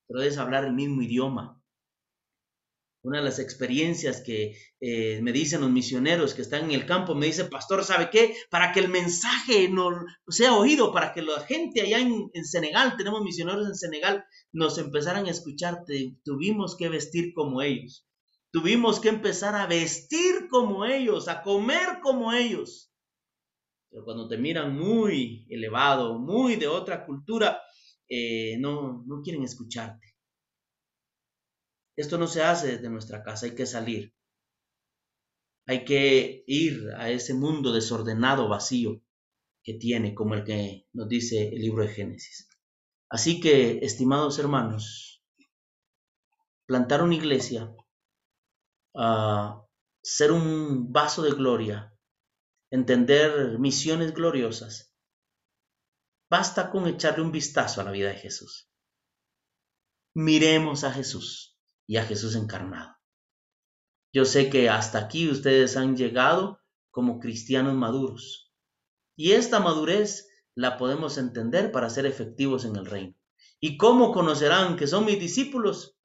pero 0.07 0.21
debes 0.21 0.37
hablar 0.37 0.67
el 0.67 0.75
mismo 0.75 1.01
idioma 1.01 1.58
una 3.09 3.19
de 3.19 3.25
las 3.25 3.39
experiencias 3.39 4.21
que 4.21 4.55
eh, 4.81 5.21
me 5.23 5.33
dicen 5.33 5.63
los 5.63 5.71
misioneros 5.71 6.35
que 6.35 6.43
están 6.43 6.67
en 6.67 6.73
el 6.73 6.85
campo, 6.85 7.15
me 7.15 7.25
dice, 7.25 7.47
pastor, 7.47 7.83
¿sabe 7.83 8.11
qué? 8.11 8.37
Para 8.51 8.71
que 8.71 8.81
el 8.81 8.89
mensaje 8.89 9.69
no 9.71 10.05
sea 10.29 10.55
oído, 10.55 10.93
para 10.93 11.15
que 11.15 11.23
la 11.23 11.41
gente 11.41 11.81
allá 11.81 12.01
en, 12.01 12.45
Senegal, 12.45 12.97
tenemos 12.99 13.23
misioneros 13.23 13.67
en 13.67 13.75
Senegal, 13.75 14.25
nos 14.53 14.77
empezaran 14.77 15.25
a 15.27 15.31
escuchar, 15.31 15.85
tuvimos 16.23 16.77
que 16.77 16.91
vestir 16.91 17.33
como 17.33 17.63
ellos. 17.63 18.07
Tuvimos 18.51 19.01
que 19.01 19.09
empezar 19.09 19.55
a 19.55 19.67
vestir 19.67 20.49
como 20.51 20.85
ellos, 20.85 21.29
a 21.29 21.43
comer 21.43 22.01
como 22.03 22.35
ellos. 22.35 22.93
Pero 23.91 24.05
cuando 24.05 24.29
te 24.29 24.37
miran 24.37 24.77
muy 24.77 25.47
elevado, 25.49 26.19
muy 26.19 26.57
de 26.57 26.69
otra 26.69 27.07
cultura, 27.07 27.59
eh, 28.07 28.57
no, 28.59 29.03
no 29.07 29.23
quieren 29.23 29.45
escucharte. 29.45 30.08
Esto 31.99 32.17
no 32.17 32.29
se 32.29 32.45
hace 32.45 32.77
desde 32.77 32.91
nuestra 32.91 33.25
casa, 33.25 33.47
hay 33.47 33.57
que 33.57 33.67
salir. 33.67 34.15
Hay 35.67 35.85
que 35.85 36.45
ir 36.47 36.93
a 36.97 37.11
ese 37.11 37.35
mundo 37.35 37.73
desordenado, 37.73 38.49
vacío 38.49 39.03
que 39.65 39.75
tiene, 39.75 40.15
como 40.15 40.35
el 40.35 40.45
que 40.45 40.87
nos 40.93 41.09
dice 41.09 41.49
el 41.49 41.61
libro 41.61 41.83
de 41.83 41.93
Génesis. 41.93 42.49
Así 43.11 43.41
que, 43.41 43.81
estimados 43.83 44.39
hermanos, 44.39 45.25
plantar 46.67 47.03
una 47.03 47.17
iglesia, 47.17 47.75
uh, 48.95 49.67
ser 50.01 50.31
un 50.31 50.93
vaso 50.93 51.23
de 51.23 51.33
gloria, 51.33 51.93
entender 52.71 53.59
misiones 53.59 54.15
gloriosas, 54.15 54.95
basta 56.31 56.71
con 56.71 56.87
echarle 56.87 57.25
un 57.25 57.33
vistazo 57.33 57.81
a 57.81 57.85
la 57.85 57.91
vida 57.91 58.11
de 58.11 58.19
Jesús. 58.19 58.71
Miremos 60.15 60.85
a 60.85 60.93
Jesús 60.93 61.58
y 61.89 61.97
a 61.97 62.05
Jesús 62.05 62.37
encarnado. 62.37 62.95
Yo 64.13 64.25
sé 64.25 64.51
que 64.51 64.69
hasta 64.69 64.99
aquí 64.99 65.29
ustedes 65.29 65.77
han 65.77 65.97
llegado 65.97 66.61
como 66.91 67.19
cristianos 67.19 67.75
maduros. 67.75 68.53
Y 69.17 69.33
esta 69.33 69.59
madurez 69.59 70.29
la 70.55 70.77
podemos 70.77 71.19
entender 71.19 71.73
para 71.73 71.91
ser 71.91 72.07
efectivos 72.07 72.65
en 72.65 72.77
el 72.77 72.87
reino. 72.87 73.15
¿Y 73.59 73.77
cómo 73.77 74.13
conocerán 74.13 74.77
que 74.77 74.87
son 74.87 75.05
mis 75.05 75.19
discípulos? 75.19 75.99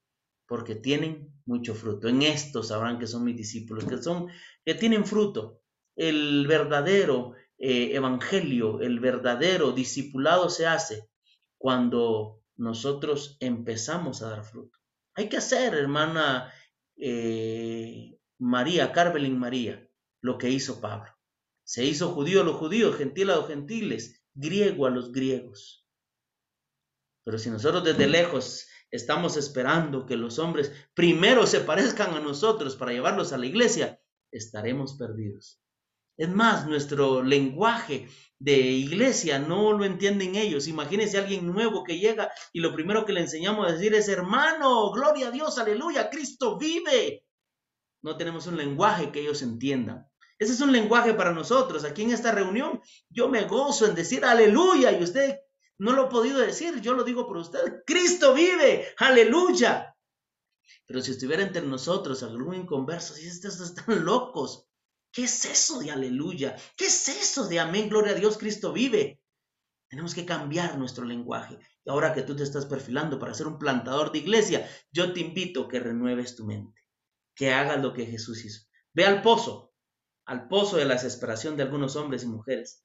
Porque 0.47 0.75
tienen 0.75 1.34
mucho 1.45 1.75
fruto. 1.75 2.07
En 2.07 2.21
esto 2.21 2.63
sabrán 2.63 2.97
que 2.97 3.07
son 3.07 3.23
mis 3.23 3.36
discípulos, 3.36 3.86
que 3.86 4.01
son 4.01 4.27
que 4.65 4.75
tienen 4.75 5.05
fruto. 5.05 5.61
El 5.95 6.47
verdadero 6.47 7.34
eh, 7.57 7.91
evangelio, 7.93 8.79
el 8.81 8.99
verdadero 8.99 9.71
discipulado 9.73 10.49
se 10.49 10.65
hace 10.65 11.09
cuando 11.57 12.41
nosotros 12.55 13.38
empezamos 13.39 14.21
a 14.21 14.29
dar 14.29 14.43
fruto. 14.43 14.82
Hay 15.16 15.30
que 15.30 15.38
hacer, 15.38 15.74
hermana 15.74 16.51
eh, 16.97 18.18
María, 18.39 18.91
Carmelin 18.91 19.38
María, 19.38 19.88
lo 20.22 20.38
que 20.38 20.49
hizo 20.49 20.82
Pablo. 20.82 21.11
Se 21.64 21.86
hizo 21.86 22.14
judío 22.14 22.41
a 22.41 22.43
los 22.43 22.55
judíos, 22.57 22.97
gentil 22.97 23.30
a 23.30 23.36
los 23.38 23.47
gentiles, 23.47 24.24
griego 24.34 24.86
a 24.86 24.89
los 24.89 25.11
griegos. 25.11 25.88
Pero 27.24 27.38
si 27.38 27.49
nosotros 27.49 27.84
desde 27.84 28.07
lejos 28.07 28.68
estamos 28.91 29.38
esperando 29.38 30.05
que 30.05 30.18
los 30.18 30.39
hombres 30.39 30.72
primero 30.93 31.47
se 31.47 31.61
parezcan 31.61 32.14
a 32.16 32.20
nosotros 32.20 32.76
para 32.76 32.91
llevarlos 32.91 33.32
a 33.34 33.38
la 33.38 33.45
iglesia, 33.45 34.01
estaremos 34.32 34.97
perdidos. 34.97 35.62
Es 36.18 36.30
más, 36.30 36.68
nuestro 36.68 37.24
lenguaje 37.24 38.07
de 38.39 38.57
iglesia 38.57 39.39
no 39.39 39.74
lo 39.74 39.86
entienden 39.86 40.36
ellos. 40.36 40.68
Imagínense 40.68 41.18
alguien 41.18 41.47
nuevo 41.47 41.84
que 41.84 41.97
llega 41.97 42.32
y 42.51 42.59
lo 42.59 42.74
primero 42.74 43.05
que 43.05 43.14
le 43.14 43.22
enseñamos 43.22 43.68
a 43.68 43.72
decir 43.72 43.93
es, 43.93 44.07
hermano, 44.09 44.91
gloria 44.91 45.30
a 45.30 45.32
Dios, 45.32 45.57
aleluya, 45.57 46.09
Cristo 46.09 46.57
vive. 46.57 47.26
No 48.01 48.18
tenemos 48.18 48.45
un 48.47 48.57
lenguaje 48.57 49.11
que 49.11 49.22
ellos 49.22 49.41
entiendan. 49.41 50.07
Ese 50.38 50.53
es 50.53 50.61
un 50.61 50.72
lenguaje 50.72 51.14
para 51.14 51.32
nosotros. 51.32 51.86
Aquí 51.86 52.03
en 52.03 52.11
esta 52.11 52.32
reunión 52.32 52.82
yo 53.09 53.30
me 53.30 53.45
gozo 53.45 53.88
en 53.88 53.95
decir 53.95 54.26
aleluya 54.26 54.91
y 54.91 55.01
usted 55.01 55.38
no 55.78 55.93
lo 55.93 56.03
ha 56.03 56.09
podido 56.09 56.39
decir, 56.39 56.82
yo 56.82 56.93
lo 56.93 57.03
digo 57.03 57.26
por 57.26 57.38
usted. 57.38 57.84
Cristo 57.86 58.34
vive, 58.34 58.93
aleluya. 58.97 59.95
Pero 60.86 61.01
si 61.01 61.11
estuviera 61.11 61.43
entre 61.43 61.61
nosotros 61.61 62.24
algún 62.24 62.55
inconverso, 62.55 63.14
si 63.14 63.28
estos 63.28 63.59
están 63.61 64.03
locos, 64.03 64.68
¿Qué 65.14 65.26
es 65.26 65.45
eso 65.45 65.80
de 65.80 65.91
aleluya? 65.91 66.55
¿Qué 66.76 66.88
es 66.88 67.07
eso 67.07 67.47
de 67.47 67.59
amén? 67.59 67.88
Gloria 67.88 68.14
a 68.14 68.16
Dios, 68.16 68.36
Cristo 68.38 68.74
vive. 68.74 69.22
Tenemos 69.88 70.16
que 70.16 70.26
cambiar 70.26 70.80
nuestro 70.80 71.05
lenguaje. 71.05 71.59
Y 71.86 71.89
ahora 71.91 72.14
que 72.14 72.24
tú 72.24 72.36
te 72.36 72.41
estás 72.41 72.66
perfilando 72.66 73.20
para 73.20 73.36
ser 73.36 73.45
un 73.45 73.59
plantador 73.59 74.11
de 74.11 74.18
iglesia, 74.18 74.68
yo 74.91 75.14
te 75.14 75.20
invito 75.20 75.66
a 75.66 75.68
que 75.70 75.80
renueves 75.80 76.36
tu 76.36 76.45
mente, 76.45 76.82
que 77.36 77.53
hagas 77.53 77.80
lo 77.80 77.93
que 77.93 78.07
Jesús 78.07 78.43
hizo. 78.43 78.68
Ve 78.95 79.05
al 79.05 79.22
pozo, 79.22 79.76
al 80.26 80.47
pozo 80.47 80.78
de 80.78 80.86
la 80.86 80.95
desesperación 80.95 81.55
de 81.57 81.64
algunos 81.64 81.95
hombres 81.95 82.24
y 82.24 82.28
mujeres 82.28 82.84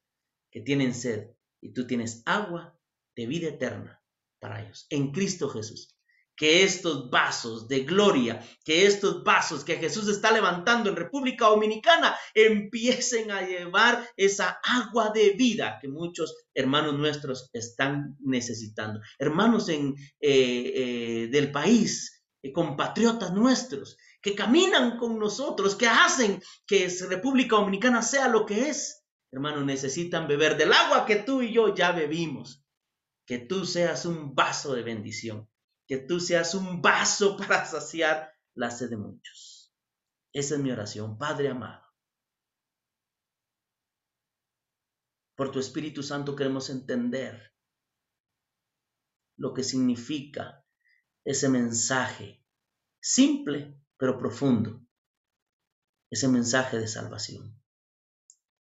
que 0.50 0.60
tienen 0.60 0.94
sed 0.94 1.30
y 1.62 1.72
tú 1.72 1.86
tienes 1.86 2.22
agua 2.26 2.78
de 3.16 3.26
vida 3.26 3.48
eterna 3.48 4.02
para 4.38 4.62
ellos, 4.62 4.86
en 4.90 5.12
Cristo 5.12 5.48
Jesús 5.48 5.97
que 6.38 6.62
estos 6.62 7.10
vasos 7.10 7.66
de 7.66 7.80
gloria, 7.80 8.40
que 8.64 8.86
estos 8.86 9.24
vasos 9.24 9.64
que 9.64 9.76
Jesús 9.76 10.08
está 10.08 10.30
levantando 10.30 10.88
en 10.88 10.94
República 10.94 11.46
Dominicana 11.46 12.16
empiecen 12.32 13.32
a 13.32 13.42
llevar 13.42 14.08
esa 14.16 14.60
agua 14.62 15.10
de 15.10 15.30
vida 15.30 15.78
que 15.82 15.88
muchos 15.88 16.36
hermanos 16.54 16.94
nuestros 16.94 17.50
están 17.52 18.16
necesitando. 18.20 19.00
Hermanos 19.18 19.68
en, 19.68 19.96
eh, 20.20 20.72
eh, 20.74 21.28
del 21.32 21.50
país, 21.50 22.22
eh, 22.40 22.52
compatriotas 22.52 23.32
nuestros, 23.32 23.96
que 24.22 24.36
caminan 24.36 24.96
con 24.96 25.18
nosotros, 25.18 25.74
que 25.74 25.88
hacen 25.88 26.40
que 26.68 26.88
República 27.08 27.56
Dominicana 27.56 28.00
sea 28.00 28.28
lo 28.28 28.46
que 28.46 28.68
es. 28.68 29.04
Hermanos, 29.32 29.64
necesitan 29.64 30.28
beber 30.28 30.56
del 30.56 30.72
agua 30.72 31.04
que 31.04 31.16
tú 31.16 31.42
y 31.42 31.52
yo 31.52 31.74
ya 31.74 31.90
bebimos. 31.90 32.64
Que 33.26 33.38
tú 33.38 33.66
seas 33.66 34.06
un 34.06 34.34
vaso 34.34 34.74
de 34.74 34.82
bendición 34.82 35.48
que 35.88 35.96
tú 35.96 36.20
seas 36.20 36.54
un 36.54 36.80
vaso 36.80 37.36
para 37.38 37.64
saciar 37.64 38.32
la 38.54 38.70
sed 38.70 38.90
de 38.90 38.96
muchos. 38.96 39.74
Esa 40.32 40.54
es 40.54 40.60
mi 40.60 40.70
oración, 40.70 41.18
Padre 41.18 41.48
amado. 41.48 41.84
Por 45.34 45.50
tu 45.50 45.58
Espíritu 45.58 46.02
Santo 46.02 46.36
queremos 46.36 46.68
entender 46.68 47.54
lo 49.36 49.54
que 49.54 49.62
significa 49.62 50.64
ese 51.24 51.48
mensaje 51.48 52.44
simple 53.00 53.80
pero 53.96 54.18
profundo, 54.18 54.84
ese 56.10 56.28
mensaje 56.28 56.78
de 56.78 56.88
salvación 56.88 57.58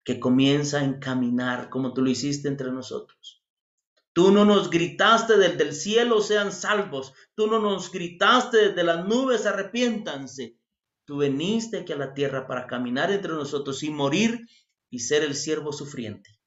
que 0.04 0.18
comienza 0.18 0.78
a 0.78 0.84
encaminar 0.84 1.68
como 1.68 1.92
tú 1.92 2.00
lo 2.00 2.08
hiciste 2.08 2.48
entre 2.48 2.72
nosotros. 2.72 3.37
Tú 4.18 4.32
no 4.32 4.44
nos 4.44 4.68
gritaste 4.68 5.36
desde 5.36 5.62
el 5.62 5.72
cielo 5.72 6.20
sean 6.20 6.50
salvos, 6.50 7.12
tú 7.36 7.46
no 7.46 7.60
nos 7.60 7.92
gritaste 7.92 8.70
desde 8.70 8.82
las 8.82 9.06
nubes 9.06 9.46
arrepiéntanse. 9.46 10.58
Tú 11.04 11.18
veniste 11.18 11.78
aquí 11.78 11.92
a 11.92 11.96
la 11.96 12.14
tierra 12.14 12.48
para 12.48 12.66
caminar 12.66 13.12
entre 13.12 13.32
nosotros 13.32 13.84
y 13.84 13.90
morir 13.90 14.40
y 14.90 14.98
ser 14.98 15.22
el 15.22 15.36
siervo 15.36 15.72
sufriente 15.72 16.38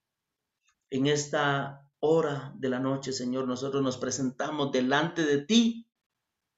en 0.91 1.07
esta 1.07 1.89
hora 1.99 2.53
de 2.57 2.69
la 2.69 2.79
noche, 2.79 3.13
Señor, 3.13 3.47
nosotros 3.47 3.81
nos 3.81 3.97
presentamos 3.97 4.71
delante 4.71 5.25
de 5.25 5.39
ti, 5.39 5.87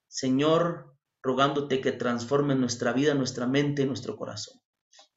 Señor, 0.07 0.97
rogándote 1.21 1.79
que 1.79 1.91
transforme 1.91 2.55
nuestra 2.55 2.91
vida, 2.93 3.13
nuestra 3.13 3.45
mente 3.45 3.85
nuestro 3.85 4.17
corazón. 4.17 4.59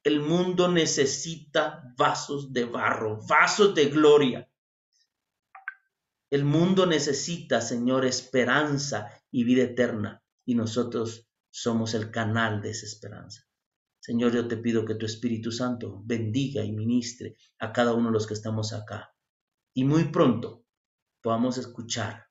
El 0.03 0.21
mundo 0.21 0.67
necesita 0.67 1.83
vasos 1.97 2.53
de 2.53 2.65
barro, 2.65 3.19
vasos 3.27 3.73
de 3.73 3.85
gloria. 3.87 4.49
El 6.29 6.43
mundo 6.43 6.85
necesita, 6.85 7.61
Señor, 7.61 8.05
esperanza 8.05 9.09
y 9.31 9.43
vida 9.45 9.63
eterna, 9.63 10.21
y 10.45 10.55
nosotros 10.55 11.27
somos 11.49 11.93
el 11.93 12.11
canal 12.11 12.61
de 12.61 12.71
esa 12.71 12.85
esperanza. 12.85 13.43
Señor, 13.99 14.33
yo 14.33 14.47
te 14.47 14.57
pido 14.57 14.85
que 14.85 14.95
tu 14.95 15.05
Espíritu 15.05 15.51
Santo 15.51 16.01
bendiga 16.05 16.63
y 16.63 16.71
ministre 16.71 17.37
a 17.59 17.71
cada 17.71 17.93
uno 17.93 18.07
de 18.07 18.13
los 18.13 18.27
que 18.27 18.33
estamos 18.33 18.73
acá. 18.73 19.13
Y 19.73 19.83
muy 19.83 20.05
pronto 20.05 20.65
podamos 21.21 21.57
escuchar 21.57 22.27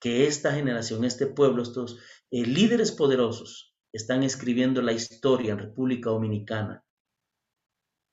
que 0.00 0.26
esta 0.26 0.52
generación, 0.52 1.04
este 1.04 1.26
pueblo, 1.26 1.62
estos 1.62 1.98
eh, 2.30 2.44
líderes 2.44 2.92
poderosos 2.92 3.76
están 3.92 4.22
escribiendo 4.22 4.82
la 4.82 4.92
historia 4.92 5.52
en 5.52 5.58
República 5.58 6.10
Dominicana. 6.10 6.84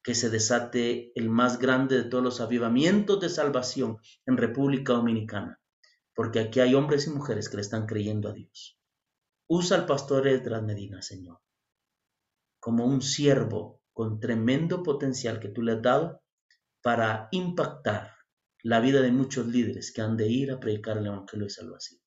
Que 0.09 0.15
se 0.15 0.31
desate 0.31 1.11
el 1.13 1.29
más 1.29 1.59
grande 1.59 1.95
de 1.95 2.09
todos 2.09 2.23
los 2.23 2.41
avivamientos 2.41 3.19
de 3.19 3.29
salvación 3.29 3.99
en 4.25 4.37
República 4.37 4.93
Dominicana. 4.93 5.61
Porque 6.15 6.39
aquí 6.39 6.61
hay 6.61 6.73
hombres 6.73 7.05
y 7.05 7.11
mujeres 7.11 7.47
que 7.47 7.57
le 7.57 7.61
están 7.61 7.85
creyendo 7.85 8.29
a 8.29 8.33
Dios. 8.33 8.79
Usa 9.47 9.77
al 9.77 9.85
pastor 9.85 10.27
Edras 10.27 10.63
Medina, 10.63 11.03
Señor 11.03 11.39
como 12.59 12.85
un 12.85 13.01
siervo 13.01 13.81
con 13.93 14.19
tremendo 14.19 14.83
potencial 14.83 15.39
que 15.39 15.49
tú 15.49 15.61
le 15.61 15.73
has 15.73 15.81
dado 15.81 16.23
para 16.81 17.29
impactar 17.31 18.15
la 18.63 18.79
vida 18.79 19.01
de 19.01 19.11
muchos 19.11 19.47
líderes 19.47 19.91
que 19.93 20.01
han 20.01 20.17
de 20.17 20.27
ir 20.27 20.51
a 20.51 20.59
predicar 20.59 20.97
el 20.97 21.05
Evangelio 21.05 21.45
de 21.45 21.51
Salvación. 21.51 22.01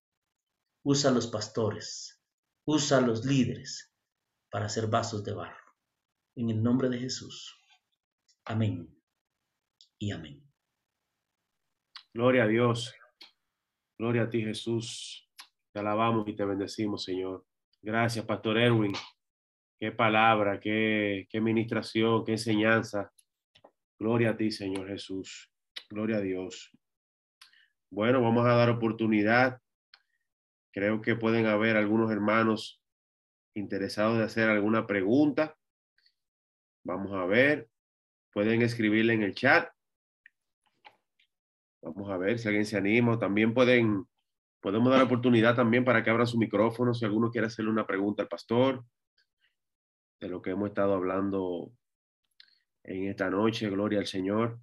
Usa 0.85 1.11
a 1.11 1.15
los 1.15 1.27
pastores, 1.27 2.21
usa 2.67 2.99
a 2.99 3.01
los 3.01 3.25
líderes 3.25 3.93
para 4.51 4.67
hacer 4.67 4.89
vasos 4.89 5.25
de 5.25 5.33
barro. 5.33 5.57
En 6.35 6.51
el 6.51 6.63
nombre 6.63 6.89
de 6.89 6.99
Jesús. 6.99 7.62
Amén 8.45 8.89
y 9.99 10.11
amén. 10.11 10.43
Gloria 12.13 12.45
a 12.45 12.47
Dios. 12.49 12.95
Gloria 13.99 14.23
a 14.23 14.31
ti, 14.31 14.43
Jesús. 14.43 15.29
Te 15.73 15.81
alabamos 15.81 16.27
y 16.29 16.35
te 16.35 16.45
bendecimos, 16.45 17.05
Señor. 17.05 17.47
Gracias, 17.81 18.25
Pastor 18.25 18.59
Erwin. 18.59 18.93
Qué 19.79 19.93
palabra, 19.93 20.61
qué, 20.61 21.27
qué 21.31 21.41
ministración, 21.41 22.25
qué 22.25 22.33
enseñanza. 22.33 23.13
Gloria 23.99 24.31
a 24.31 24.37
ti, 24.37 24.51
Señor 24.51 24.89
Jesús. 24.89 25.51
Gloria 25.89 26.17
a 26.17 26.21
Dios. 26.21 26.71
Bueno, 27.91 28.21
vamos 28.21 28.47
a 28.47 28.55
dar 28.55 28.71
oportunidad. 28.71 29.61
Creo 30.73 31.01
que 31.01 31.15
pueden 31.15 31.47
haber 31.47 31.77
algunos 31.77 32.11
hermanos 32.11 32.83
interesados 33.55 34.19
de 34.19 34.25
hacer 34.25 34.49
alguna 34.49 34.87
pregunta. 34.87 35.57
Vamos 36.85 37.13
a 37.13 37.25
ver. 37.27 37.72
Pueden 38.33 38.63
escribirle 38.63 39.13
en 39.15 39.23
el 39.23 39.35
chat. 39.35 39.69
Vamos 41.83 42.11
a 42.11 42.17
ver 42.17 42.39
si 42.39 42.49
alguien 42.49 42.65
se 42.65 42.77
anima. 42.77 43.19
También 43.19 43.53
pueden, 43.53 44.07
podemos 44.61 44.91
dar 44.91 45.03
oportunidad 45.03 45.55
también 45.55 45.85
para 45.85 46.03
que 46.03 46.11
abra 46.11 46.27
su 46.27 46.39
micrófono 46.39 46.95
si 46.95 47.05
alguno 47.05 47.31
quiere 47.31 47.49
hacerle 47.49 47.71
una 47.71 47.87
pregunta 47.87 48.23
al 48.23 48.29
pastor 48.29 48.85
de 50.21 50.29
lo 50.29 50.41
que 50.41 50.51
hemos 50.51 50.69
estado 50.69 50.95
hablando 50.95 51.73
en 52.85 53.09
esta 53.09 53.29
noche. 53.29 53.69
Gloria 53.69 53.99
al 53.99 54.07
Señor. 54.07 54.61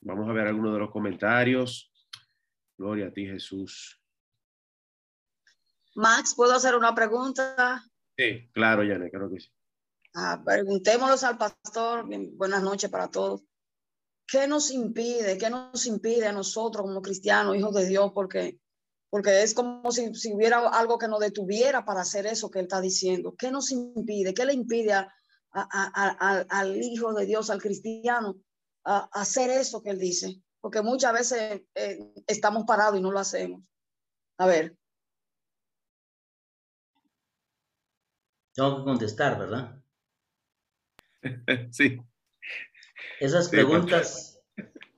Vamos 0.00 0.28
a 0.28 0.32
ver 0.32 0.46
algunos 0.46 0.74
de 0.74 0.78
los 0.78 0.90
comentarios. 0.90 1.92
Gloria 2.76 3.08
a 3.08 3.12
ti, 3.12 3.26
Jesús. 3.26 4.00
Max, 5.96 6.34
¿puedo 6.36 6.54
hacer 6.54 6.76
una 6.76 6.94
pregunta? 6.94 7.82
Sí, 8.16 8.48
claro, 8.52 8.82
Janet, 8.86 9.10
creo 9.10 9.30
que 9.30 9.40
sí. 9.40 9.50
Ah, 10.14 10.42
preguntémoslos 10.44 11.24
al 11.24 11.38
pastor. 11.38 12.06
buenas 12.36 12.62
noches 12.62 12.90
para 12.90 13.08
todos. 13.08 13.42
¿Qué 14.26 14.46
nos 14.46 14.70
impide, 14.70 15.38
qué 15.38 15.48
nos 15.48 15.86
impide 15.86 16.26
a 16.26 16.32
nosotros 16.32 16.86
como 16.86 17.00
cristianos, 17.00 17.56
hijos 17.56 17.74
de 17.74 17.86
Dios? 17.86 18.12
Porque 18.14 18.60
porque 19.10 19.42
es 19.42 19.54
como 19.54 19.90
si, 19.90 20.10
hubiera 20.34 20.68
algo 20.68 20.98
que 20.98 21.08
nos 21.08 21.20
detuviera 21.20 21.84
para 21.84 22.02
hacer 22.02 22.26
eso 22.26 22.50
que 22.50 22.58
él 22.58 22.66
está 22.66 22.80
diciendo. 22.80 23.34
¿Qué 23.38 23.50
nos 23.50 23.70
impide? 23.70 24.34
¿Qué 24.34 24.44
le 24.44 24.52
impide 24.52 25.06
al 25.52 26.76
Hijo 26.76 27.14
de 27.14 27.24
Dios, 27.24 27.48
al 27.48 27.62
cristiano, 27.62 28.36
a, 28.84 29.08
hacer 29.12 29.50
eso 29.50 29.82
que 29.82 29.90
él 29.90 29.98
dice? 29.98 30.42
Porque 30.60 30.82
muchas 30.82 31.12
veces 31.14 31.62
eh, 31.74 32.12
estamos 32.26 32.64
parados 32.64 32.98
y 32.98 33.02
no 33.02 33.10
lo 33.10 33.18
hacemos. 33.18 33.66
A 34.36 34.46
ver. 34.46 34.76
Tengo 38.54 38.78
que 38.78 38.84
contestar, 38.84 39.38
¿verdad? 39.38 39.77
Sí. 41.70 41.98
Esas 43.20 43.48
preguntas 43.48 44.38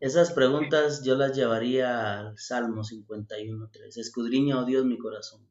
esas 0.01 0.33
preguntas 0.33 1.03
yo 1.05 1.14
las 1.14 1.37
llevaría 1.37 2.20
al 2.20 2.39
Salmo 2.39 2.83
51.3. 2.83 3.99
Escudriña, 3.99 4.59
oh 4.59 4.64
Dios, 4.64 4.87
mi 4.87 4.97
corazón. 4.97 5.47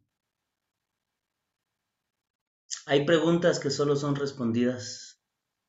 Hay 2.87 3.05
preguntas 3.05 3.59
que 3.59 3.69
solo 3.69 3.95
son 3.95 4.15
respondidas 4.15 5.21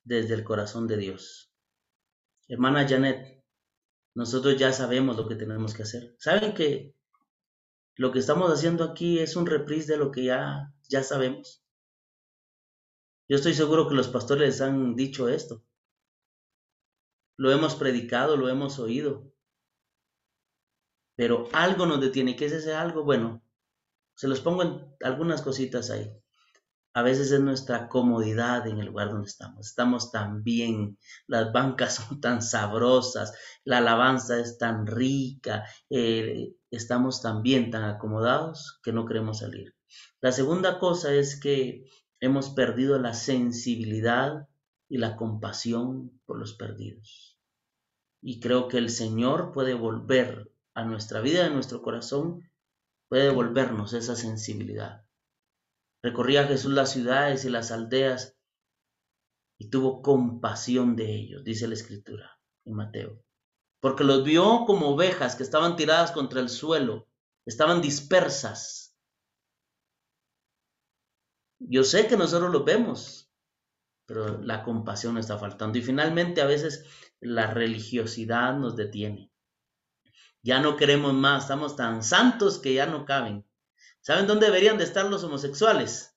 desde 0.03 0.33
el 0.33 0.45
corazón 0.45 0.87
de 0.87 0.97
Dios. 0.97 1.53
Hermana 2.49 2.89
Janet, 2.89 3.45
nosotros 4.15 4.57
ya 4.57 4.73
sabemos 4.73 5.19
lo 5.19 5.29
que 5.29 5.37
tenemos 5.37 5.75
que 5.75 5.83
hacer. 5.83 6.17
¿Saben 6.19 6.55
que 6.55 6.95
lo 7.97 8.11
que 8.13 8.19
estamos 8.19 8.51
haciendo 8.51 8.85
aquí 8.85 9.19
es 9.19 9.37
un 9.37 9.45
reprise 9.45 9.93
de 9.93 9.99
lo 9.99 10.11
que 10.11 10.25
ya, 10.25 10.73
ya 10.89 11.03
sabemos? 11.03 11.60
Yo 13.31 13.37
estoy 13.37 13.55
seguro 13.55 13.89
que 13.89 13.95
los 13.95 14.09
pastores 14.09 14.61
han 14.61 14.95
dicho 14.95 15.31
esto 15.31 15.65
lo 17.41 17.51
hemos 17.51 17.75
predicado, 17.75 18.37
lo 18.37 18.51
hemos 18.51 18.79
oído. 18.79 19.33
Pero 21.17 21.49
algo 21.55 21.87
nos 21.87 21.99
detiene. 21.99 22.37
¿Qué 22.37 22.45
es 22.45 22.53
ese 22.53 22.75
algo? 22.75 23.03
Bueno, 23.03 23.43
se 24.15 24.29
los 24.29 24.43
pongo 24.43 24.95
algunas 25.03 25.41
cositas 25.41 25.89
ahí. 25.89 26.13
A 26.93 27.01
veces 27.01 27.31
es 27.31 27.41
nuestra 27.41 27.89
comodidad 27.89 28.67
en 28.67 28.79
el 28.79 28.89
lugar 28.89 29.09
donde 29.09 29.29
estamos. 29.29 29.69
Estamos 29.69 30.13
tan 30.13 30.43
bien, 30.43 30.99
las 31.27 31.51
bancas 31.51 31.95
son 32.07 32.21
tan 32.21 32.43
sabrosas, 32.43 33.33
la 33.65 33.79
alabanza 33.79 34.39
es 34.39 34.59
tan 34.59 34.87
rica, 34.87 35.65
eh, 35.89 36.57
estamos 36.71 37.23
tan 37.23 37.41
bien, 37.41 37.71
tan 37.71 37.85
acomodados 37.85 38.81
que 38.83 38.93
no 38.93 39.07
queremos 39.07 39.39
salir. 39.39 39.75
La 40.21 40.31
segunda 40.31 40.79
cosa 40.79 41.15
es 41.15 41.41
que 41.41 41.87
hemos 42.21 42.51
perdido 42.51 42.99
la 42.99 43.15
sensibilidad 43.15 44.49
y 44.89 44.99
la 44.99 45.17
compasión 45.17 46.21
por 46.27 46.39
los 46.39 46.55
perdidos. 46.55 47.39
Y 48.23 48.41
creo 48.41 48.69
que 48.69 48.79
el 48.79 48.91
Señor 48.91 49.53
puede 49.53 49.75
volver 49.75 50.53
a 50.75 50.85
nuestra 50.85 51.21
vida, 51.21 51.47
a 51.47 51.51
nuestro 51.51 51.83
corazón, 51.83 52.51
puede 53.09 53.25
devolvernos 53.25 53.93
esa 53.93 54.15
sensibilidad. 54.15 55.05
Recorría 56.03 56.47
Jesús 56.47 56.73
las 56.73 56.93
ciudades 56.93 57.45
y 57.45 57.51
las 57.51 57.71
aldeas 57.71 58.37
y 59.59 59.69
tuvo 59.69 60.01
compasión 60.01 60.97
de 60.97 61.15
ellos, 61.15 61.45
dice 61.45 61.69
la 61.69 61.75
escritura 61.75 62.41
en 62.65 62.75
Mateo. 62.75 63.23
Porque 63.81 64.05
los 64.05 64.25
vio 64.25 64.65
como 64.67 64.89
ovejas 64.89 65.37
que 65.37 65.43
estaban 65.43 65.77
tiradas 65.77 66.13
contra 66.13 66.41
el 66.41 66.49
suelo, 66.49 67.09
estaban 67.47 67.83
dispersas. 67.83 68.90
Yo 71.61 71.85
sé 71.85 72.07
que 72.07 72.17
nosotros 72.17 72.51
los 72.51 72.65
vemos, 72.65 73.31
pero 74.07 74.41
la 74.43 74.65
compasión 74.65 75.19
está 75.19 75.39
faltando. 75.39 75.79
Y 75.79 75.83
finalmente 75.83 76.41
a 76.41 76.47
veces 76.47 76.85
la 77.21 77.53
religiosidad 77.53 78.57
nos 78.57 78.77
detiene. 78.77 79.31
Ya 80.43 80.61
no 80.61 80.77
queremos 80.77 81.13
más, 81.13 81.45
estamos 81.45 81.77
tan 81.77 82.03
santos 82.03 82.59
que 82.59 82.75
ya 82.75 82.87
no 82.87 83.05
caben. 83.05 83.47
¿Saben 84.01 84.27
dónde 84.27 84.47
deberían 84.47 84.79
de 84.79 84.85
estar 84.85 85.05
los 85.05 85.23
homosexuales? 85.23 86.17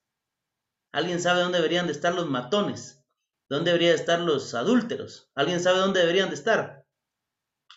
¿Alguien 0.92 1.20
sabe 1.20 1.40
dónde 1.40 1.58
deberían 1.58 1.86
de 1.86 1.92
estar 1.92 2.14
los 2.14 2.28
matones? 2.28 3.04
¿Dónde 3.50 3.72
deberían 3.72 3.96
de 3.96 4.00
estar 4.00 4.20
los 4.20 4.54
adúlteros? 4.54 5.30
¿Alguien 5.34 5.60
sabe 5.60 5.78
dónde 5.78 6.00
deberían 6.00 6.30
de 6.30 6.36
estar? 6.36 6.86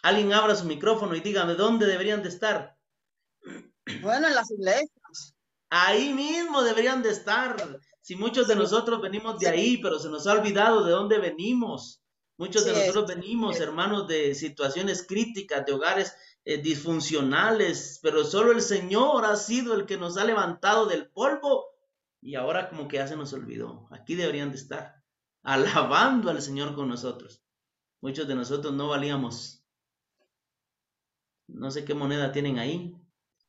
Alguien 0.02 0.32
abra 0.32 0.56
su 0.56 0.66
micrófono 0.66 1.16
y 1.16 1.20
dígame 1.20 1.56
dónde 1.56 1.86
deberían 1.86 2.24
de 2.24 2.30
estar. 2.30 2.78
Bueno, 4.02 4.28
en 4.28 4.36
las 4.36 4.50
iglesias. 4.52 4.97
Ahí 5.70 6.14
mismo 6.14 6.64
deberían 6.64 7.04
de 7.04 7.10
estar. 7.10 7.80
Si 8.02 8.16
muchos 8.16 8.48
de 8.48 8.56
nosotros 8.56 9.02
venimos 9.02 9.40
de 9.40 9.50
ahí, 9.50 9.78
pero 9.78 10.00
se 10.00 10.10
nos 10.10 10.28
ha 10.28 10.34
olvidado 10.34 10.84
de 10.84 10.92
dónde 10.92 11.20
venimos. 11.20 12.02
Muchos 12.38 12.66
de 12.66 12.74
nosotros 12.74 13.08
venimos, 13.08 13.60
hermanos, 13.60 14.08
de 14.08 14.36
situaciones 14.36 15.06
críticas, 15.08 15.66
de 15.66 15.74
hogares 15.74 16.16
eh, 16.46 16.58
disfuncionales, 16.62 18.00
pero 18.02 18.24
solo 18.24 18.52
el 18.52 18.62
Señor 18.62 19.26
ha 19.26 19.36
sido 19.36 19.74
el 19.74 19.86
que 19.86 19.98
nos 19.98 20.18
ha 20.18 20.24
levantado 20.24 20.86
del 20.86 21.10
polvo 21.10 21.66
y 22.22 22.36
ahora 22.36 22.70
como 22.70 22.88
que 22.88 22.98
ya 22.98 23.08
se 23.08 23.18
nos 23.18 23.34
olvidó. 23.34 23.88
Aquí 23.92 24.16
deberían 24.16 24.52
de 24.52 24.58
estar 24.58 25.04
alabando 25.44 26.30
al 26.30 26.42
Señor 26.42 26.76
con 26.76 26.88
nosotros. 26.88 27.42
Muchos 28.02 28.28
de 28.28 28.36
nosotros 28.36 28.74
no 28.74 28.88
valíamos. 28.90 29.64
No 31.48 31.72
sé 31.72 31.86
qué 31.86 31.94
moneda 31.94 32.32
tienen 32.32 32.60
ahí. 32.60 32.96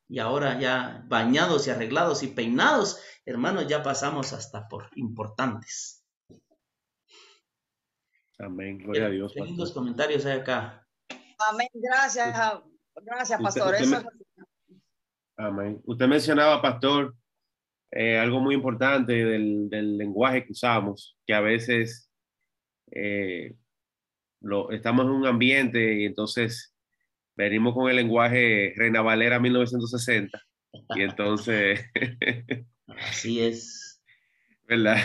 Y 0.08 0.20
ahora 0.20 0.58
ya 0.58 1.04
bañados 1.06 1.66
y 1.66 1.70
arreglados 1.70 2.22
y 2.22 2.28
peinados, 2.28 3.00
hermanos, 3.26 3.66
ya 3.66 3.82
pasamos 3.82 4.32
hasta 4.32 4.66
por 4.68 4.88
importantes. 4.94 6.02
Amén, 8.38 8.78
gloria 8.78 9.06
a 9.06 9.10
Dios. 9.10 9.32
Qué 9.34 9.42
lindos 9.42 9.72
comentarios 9.72 10.24
hay 10.24 10.38
acá. 10.38 10.86
Amén, 11.50 11.68
gracias, 11.74 12.34
gracias, 13.02 13.42
pastor. 13.42 13.74
Amén. 15.36 15.80
Usted 15.84 16.06
mencionaba, 16.06 16.62
pastor, 16.62 17.14
eh, 17.90 18.18
algo 18.18 18.40
muy 18.40 18.54
importante 18.54 19.12
del, 19.12 19.68
del, 19.68 19.96
lenguaje 19.96 20.44
que 20.44 20.52
usamos, 20.52 21.16
que 21.26 21.34
a 21.34 21.40
veces 21.40 22.10
eh, 22.90 23.56
lo, 24.40 24.70
estamos 24.70 25.06
en 25.06 25.12
un 25.12 25.26
ambiente 25.26 26.00
y 26.00 26.04
entonces 26.06 26.74
venimos 27.38 27.72
con 27.72 27.88
el 27.88 27.96
lenguaje 27.96 28.74
Reina 28.76 29.00
Valera 29.00 29.38
1960 29.38 30.42
y 30.96 31.02
entonces... 31.02 31.80
Así 32.88 33.40
es. 33.40 34.02
¿Verdad? 34.64 34.98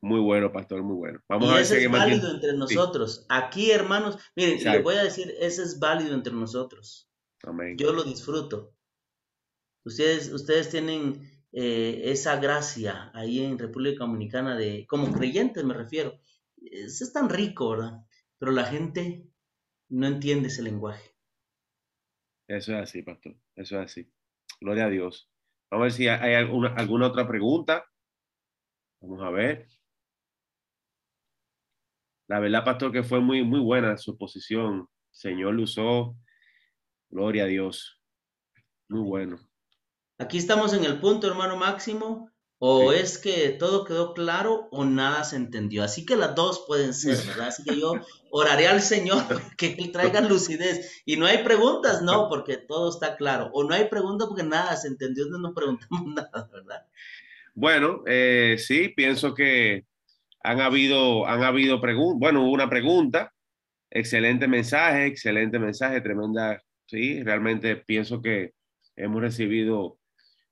Muy 0.00 0.20
bueno, 0.20 0.52
pastor, 0.52 0.82
muy 0.82 0.94
bueno. 0.94 1.20
Vamos 1.28 1.48
y 1.48 1.50
a 1.50 1.54
ver 1.54 1.62
ese 1.62 1.84
es 1.84 1.90
válido 1.90 2.30
entre 2.30 2.52
nosotros. 2.52 3.26
Aquí, 3.28 3.70
hermanos, 3.70 4.18
miren, 4.36 4.62
le 4.62 4.80
voy 4.80 4.94
a 4.94 5.02
decir, 5.02 5.34
ese 5.40 5.62
es 5.62 5.80
válido 5.80 6.14
entre 6.14 6.32
nosotros. 6.32 7.10
Amén. 7.42 7.76
Yo 7.76 7.92
lo 7.92 8.04
disfruto. 8.04 8.74
Ustedes, 9.84 10.32
ustedes 10.32 10.70
tienen 10.70 11.44
eh, 11.52 12.02
esa 12.04 12.36
gracia 12.36 13.10
ahí 13.14 13.40
en 13.40 13.58
República 13.58 14.04
Dominicana 14.04 14.56
de, 14.56 14.86
como 14.86 15.12
creyentes 15.12 15.64
me 15.64 15.74
refiero. 15.74 16.18
Es, 16.56 17.00
es, 17.00 17.12
tan 17.12 17.28
rico, 17.28 17.70
¿verdad? 17.70 18.04
Pero 18.38 18.52
la 18.52 18.64
gente 18.64 19.26
no 19.88 20.06
entiende 20.06 20.48
ese 20.48 20.62
lenguaje. 20.62 21.14
Eso 22.48 22.72
es 22.74 22.78
así, 22.78 23.02
pastor. 23.02 23.36
Eso 23.54 23.80
es 23.80 23.86
así. 23.86 24.12
Gloria 24.60 24.86
a 24.86 24.90
Dios. 24.90 25.30
Vamos 25.70 25.82
a 25.82 25.86
ver 25.86 25.92
si 25.92 26.08
hay 26.08 26.34
alguna, 26.34 26.74
alguna 26.74 27.08
otra 27.08 27.26
pregunta. 27.26 27.84
Vamos 29.00 29.22
a 29.22 29.30
ver. 29.30 29.68
La 32.28 32.40
verdad, 32.40 32.64
pastor, 32.64 32.92
que 32.92 33.02
fue 33.02 33.20
muy, 33.20 33.44
muy 33.44 33.60
buena 33.60 33.96
su 33.96 34.12
exposición. 34.12 34.88
Señor 35.10 35.54
lo 35.54 35.62
usó. 35.62 36.16
Gloria 37.10 37.44
a 37.44 37.46
Dios. 37.46 38.00
Muy 38.88 39.02
bueno. 39.02 39.38
Aquí 40.18 40.38
estamos 40.38 40.72
en 40.72 40.84
el 40.84 40.98
punto, 41.00 41.26
hermano 41.26 41.56
Máximo, 41.56 42.30
o 42.58 42.92
es 42.92 43.18
que 43.18 43.50
todo 43.50 43.84
quedó 43.84 44.14
claro 44.14 44.68
o 44.70 44.84
nada 44.84 45.24
se 45.24 45.36
entendió. 45.36 45.82
Así 45.82 46.06
que 46.06 46.16
las 46.16 46.34
dos 46.34 46.64
pueden 46.66 46.94
ser, 46.94 47.18
¿verdad? 47.26 47.48
Así 47.48 47.62
que 47.62 47.78
yo 47.78 47.92
oraré 48.30 48.66
al 48.66 48.80
Señor 48.80 49.24
que 49.58 49.76
Él 49.78 49.92
traiga 49.92 50.20
lucidez. 50.22 51.02
Y 51.04 51.16
no 51.16 51.26
hay 51.26 51.44
preguntas, 51.44 52.02
no, 52.02 52.28
porque 52.28 52.56
todo 52.56 52.88
está 52.88 53.16
claro. 53.16 53.50
O 53.52 53.64
no 53.64 53.74
hay 53.74 53.86
preguntas 53.86 54.28
porque 54.28 54.42
nada 54.42 54.74
se 54.76 54.88
entendió, 54.88 55.26
no 55.26 55.38
nos 55.38 55.54
preguntamos 55.54 56.06
nada, 56.14 56.48
¿verdad? 56.52 56.86
Bueno, 57.54 58.02
eh, 58.06 58.56
sí, 58.58 58.88
pienso 58.88 59.34
que 59.34 59.84
han 60.42 60.60
habido, 60.60 61.26
han 61.26 61.42
habido 61.42 61.80
preguntas. 61.80 62.20
Bueno, 62.20 62.42
hubo 62.42 62.52
una 62.52 62.70
pregunta. 62.70 63.32
Excelente 63.90 64.48
mensaje, 64.48 65.06
excelente 65.06 65.58
mensaje, 65.58 66.00
tremenda. 66.00 66.62
Sí, 66.86 67.22
realmente 67.22 67.76
pienso 67.76 68.22
que 68.22 68.52
hemos 68.96 69.20
recibido 69.20 69.95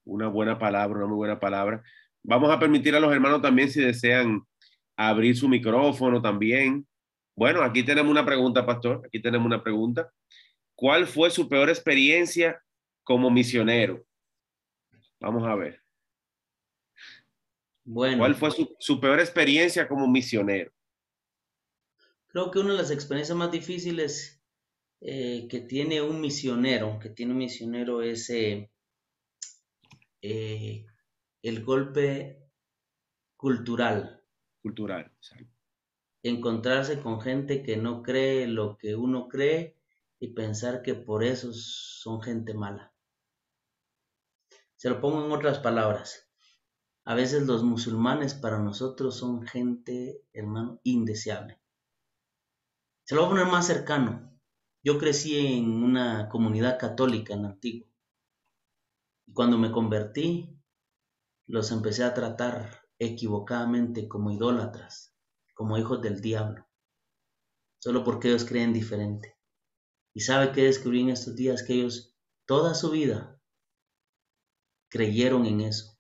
una 0.05 0.29
buena 0.29 0.59
palabra, 0.59 0.99
una 0.99 1.07
muy 1.07 1.17
buena 1.17 1.41
palabra. 1.41 1.83
Vamos 2.23 2.51
a 2.51 2.59
permitir 2.59 2.95
a 2.95 3.01
los 3.01 3.13
hermanos 3.13 3.43
también 3.43 3.71
si 3.71 3.81
desean 3.81 4.43
abrir 4.97 5.37
su 5.37 5.49
micrófono 5.49 6.23
también. 6.23 6.87
Bueno, 7.37 7.63
aquí 7.63 7.83
tenemos 7.83 8.11
una 8.11 8.25
pregunta, 8.25 8.65
pastor. 8.65 9.03
Aquí 9.07 9.21
tenemos 9.21 9.47
una 9.47 9.63
pregunta. 9.63 10.11
¿Cuál 10.75 11.07
fue 11.07 11.31
su 11.31 11.49
peor 11.49 11.69
experiencia 11.69 12.61
como 13.03 13.31
misionero? 13.31 14.05
Vamos 15.21 15.45
a 15.47 15.55
ver. 15.55 15.81
Bueno. 17.85 18.19
¿Cuál 18.19 18.35
fue 18.35 18.51
su, 18.51 18.75
su, 18.79 19.01
peor 19.01 19.21
experiencia 19.21 19.87
como 19.87 20.09
misionero? 20.09 20.73
Creo 22.29 22.51
que 22.51 22.59
una 22.59 22.73
de 22.73 22.79
las 22.79 22.91
experiencias 22.91 23.37
más 23.37 23.51
difíciles 23.51 24.41
eh, 25.01 25.47
que 25.51 25.61
tiene 25.61 26.01
un 26.01 26.21
misionero, 26.21 26.99
que 26.99 27.11
tiene 27.11 27.33
un 27.33 27.39
misionero 27.39 28.01
es 28.01 28.31
eh, 28.31 28.71
eh, 30.27 30.87
el 31.43 31.63
golpe 31.63 32.51
cultural. 33.37 34.25
Cultural, 34.63 35.13
Encontrarse 36.23 37.03
con 37.03 37.21
gente 37.21 37.63
que 37.63 37.77
no 37.77 38.03
cree 38.03 38.47
lo 38.47 38.79
que 38.79 38.97
uno 38.97 39.29
cree 39.29 39.77
y 40.19 40.29
pensar 40.29 40.81
que 40.81 40.95
por 40.95 41.23
eso 41.23 41.53
son 41.53 42.23
gente 42.23 42.55
mala. 42.55 42.95
Se 44.77 44.89
lo 44.89 45.03
pongo 45.03 45.27
en 45.27 45.33
otras 45.33 45.59
palabras. 45.59 46.27
A 47.05 47.15
veces 47.15 47.43
los 47.43 47.63
musulmanes 47.63 48.33
para 48.33 48.59
nosotros 48.59 49.19
son 49.19 49.47
gente, 49.47 50.23
hermano, 50.33 50.81
indeseable. 50.85 51.61
Se 53.05 53.15
lo 53.15 53.21
voy 53.21 53.27
a 53.27 53.31
poner 53.33 53.53
más 53.53 53.67
cercano. 53.67 54.41
Yo 54.83 54.97
crecí 54.97 55.59
en 55.59 55.83
una 55.83 56.31
comunidad 56.31 56.79
católica 56.79 57.35
en 57.35 57.45
Antigua. 57.45 57.94
Y 59.27 59.33
cuando 59.33 59.59
me 59.59 59.73
convertí, 59.73 60.59
los 61.47 61.71
empecé 61.71 62.05
a 62.05 62.15
tratar 62.15 62.83
equivocadamente 62.99 64.09
como 64.09 64.31
idólatras, 64.31 65.15
como 65.55 65.79
hijos 65.79 66.01
del 66.01 66.21
diablo, 66.21 66.67
solo 67.79 68.05
porque 68.05 68.29
ellos 68.29 68.45
creen 68.45 68.73
diferente. 68.73 69.37
Y 70.15 70.21
sabe 70.21 70.53
que 70.53 70.65
descubrí 70.65 71.01
en 71.01 71.11
estos 71.11 71.35
días 71.35 71.63
que 71.63 71.75
ellos 71.75 72.15
toda 72.47 72.75
su 72.75 72.91
vida 72.91 73.41
creyeron 74.89 75.47
en 75.47 75.61
eso. 75.61 75.99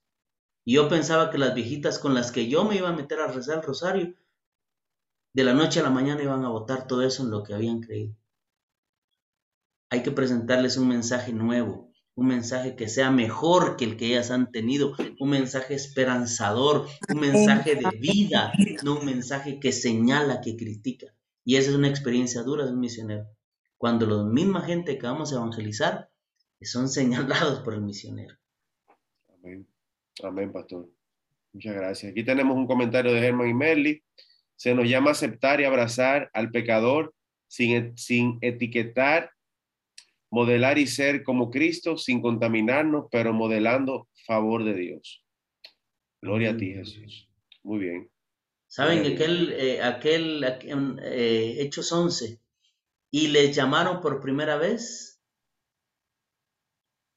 Y 0.64 0.74
yo 0.74 0.88
pensaba 0.88 1.30
que 1.30 1.38
las 1.38 1.54
viejitas 1.54 1.98
con 1.98 2.14
las 2.14 2.32
que 2.32 2.48
yo 2.48 2.64
me 2.64 2.76
iba 2.76 2.88
a 2.88 2.96
meter 2.96 3.20
a 3.20 3.26
rezar 3.26 3.58
el 3.58 3.62
rosario, 3.62 4.14
de 5.34 5.44
la 5.44 5.52
noche 5.52 5.80
a 5.80 5.82
la 5.82 5.90
mañana 5.90 6.22
iban 6.22 6.44
a 6.44 6.48
votar 6.48 6.86
todo 6.86 7.02
eso 7.02 7.24
en 7.24 7.30
lo 7.30 7.42
que 7.42 7.54
habían 7.54 7.80
creído. 7.80 8.16
Hay 9.90 10.02
que 10.02 10.12
presentarles 10.12 10.76
un 10.76 10.88
mensaje 10.88 11.32
nuevo, 11.32 11.92
un 12.16 12.26
mensaje 12.26 12.76
que 12.76 12.88
sea 12.88 13.10
mejor 13.10 13.76
que 13.76 13.84
el 13.84 13.96
que 13.96 14.06
ellas 14.06 14.30
han 14.30 14.52
tenido, 14.52 14.94
un 15.18 15.30
mensaje 15.30 15.74
esperanzador, 15.74 16.86
un 17.12 17.20
mensaje 17.20 17.74
de 17.74 17.98
vida, 17.98 18.52
no 18.84 19.00
un 19.00 19.06
mensaje 19.06 19.58
que 19.58 19.72
señala, 19.72 20.40
que 20.40 20.56
critica. 20.56 21.14
Y 21.44 21.56
esa 21.56 21.70
es 21.70 21.76
una 21.76 21.88
experiencia 21.88 22.42
dura 22.42 22.64
de 22.64 22.72
un 22.72 22.80
misionero. 22.80 23.26
Cuando 23.76 24.06
la 24.06 24.22
misma 24.22 24.62
gente 24.62 24.96
que 24.96 25.06
vamos 25.06 25.32
a 25.32 25.36
evangelizar 25.36 26.08
son 26.62 26.88
señalados 26.88 27.60
por 27.60 27.74
el 27.74 27.82
misionero. 27.82 28.36
Amén. 29.28 29.66
Amén, 30.22 30.52
pastor. 30.52 30.88
Muchas 31.52 31.74
gracias. 31.74 32.12
Aquí 32.12 32.24
tenemos 32.24 32.56
un 32.56 32.66
comentario 32.66 33.12
de 33.12 33.20
Germán 33.20 33.48
y 33.48 33.54
Merly. 33.54 34.02
Se 34.56 34.74
nos 34.74 34.88
llama 34.88 35.10
aceptar 35.10 35.60
y 35.60 35.64
abrazar 35.64 36.30
al 36.32 36.50
pecador 36.50 37.14
sin, 37.48 37.96
sin 37.98 38.38
etiquetar 38.40 39.30
modelar 40.35 40.78
y 40.78 40.89
ser 40.89 41.22
como 41.22 41.49
Cristo 41.49 41.97
sin 41.97 42.20
contaminarnos, 42.20 43.07
pero 43.09 43.32
modelando 43.32 44.09
favor 44.26 44.64
de 44.64 44.74
Dios. 44.74 45.24
Gloria 46.20 46.51
a 46.51 46.57
ti, 46.57 46.72
Jesús. 46.72 47.30
Muy 47.62 47.78
bien. 47.78 48.11
Saben 48.66 49.07
aquel, 49.12 49.53
eh, 49.53 49.80
aquel, 49.80 50.45
eh, 51.05 51.57
Hechos 51.61 51.93
11, 51.93 52.41
y 53.12 53.28
les 53.28 53.55
llamaron 53.55 54.01
por 54.01 54.20
primera 54.20 54.57
vez 54.57 55.22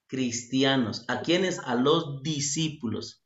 cristianos. 0.06 1.04
¿A 1.08 1.22
quiénes? 1.22 1.58
A 1.58 1.74
los 1.74 2.22
discípulos. 2.22 3.24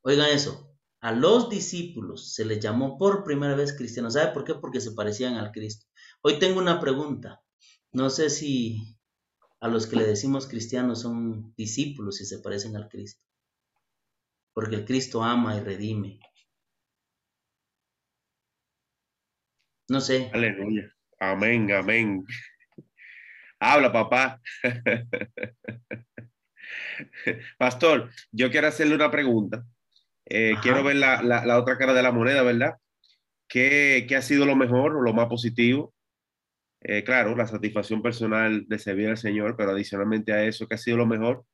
Oigan 0.00 0.30
eso, 0.30 0.74
a 1.00 1.12
los 1.12 1.50
discípulos 1.50 2.32
se 2.32 2.46
les 2.46 2.60
llamó 2.60 2.96
por 2.96 3.24
primera 3.24 3.54
vez 3.54 3.76
cristianos. 3.76 4.14
¿Sabe 4.14 4.32
por 4.32 4.44
qué? 4.44 4.54
Porque 4.54 4.80
se 4.80 4.92
parecían 4.92 5.34
al 5.34 5.52
Cristo. 5.52 5.84
Hoy 6.22 6.38
tengo 6.38 6.58
una 6.58 6.80
pregunta. 6.80 7.43
No 7.94 8.10
sé 8.10 8.28
si 8.28 8.98
a 9.60 9.68
los 9.68 9.86
que 9.86 9.94
le 9.94 10.04
decimos 10.04 10.48
cristianos 10.48 11.02
son 11.02 11.54
discípulos 11.56 12.20
y 12.20 12.26
se 12.26 12.40
parecen 12.40 12.76
al 12.76 12.88
Cristo. 12.88 13.22
porque 14.52 14.76
el 14.76 14.84
Cristo 14.84 15.22
ama 15.22 15.56
y 15.56 15.60
redime. 15.60 16.20
No 19.88 20.00
sé. 20.00 20.30
Aleluya. 20.32 20.92
Amén, 21.18 21.72
amén. 21.72 22.24
Habla, 23.58 23.92
papá. 23.92 24.40
Pastor, 27.58 28.10
yo 28.30 28.50
quiero 28.50 28.68
hacerle 28.68 28.94
una 28.94 29.10
pregunta. 29.10 29.64
Eh, 30.26 30.54
quiero 30.62 30.84
ver 30.84 30.96
la, 30.96 31.22
la, 31.22 31.58
otra 31.58 31.78
cara 31.78 31.92
de 31.92 32.02
la 32.02 32.12
moneda, 32.12 32.42
¿verdad? 32.42 32.76
¿Qué, 33.48 34.06
¿Qué, 34.08 34.16
ha 34.16 34.22
sido 34.22 34.46
lo 34.46 34.56
mejor 34.56 34.96
o 34.96 35.02
lo 35.02 35.12
más 35.12 35.26
positivo? 35.26 35.94
Eh, 36.86 37.02
claro, 37.02 37.34
la 37.34 37.46
satisfacción 37.46 38.02
personal 38.02 38.68
de 38.68 38.78
servir 38.78 39.08
al 39.08 39.16
Señor, 39.16 39.56
pero 39.56 39.70
adicionalmente 39.70 40.34
a 40.34 40.44
eso, 40.44 40.68
¿qué 40.68 40.74
ha 40.74 40.78
sido 40.78 40.98
lo 40.98 41.06
mejor 41.06 41.46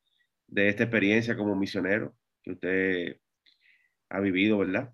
de 0.47 0.67
esta 0.67 0.83
experiencia 0.83 1.37
como 1.37 1.55
misionero 1.55 2.13
que 2.43 2.51
usted 2.51 3.21
ha 4.09 4.19
vivido, 4.19 4.57
verdad? 4.57 4.93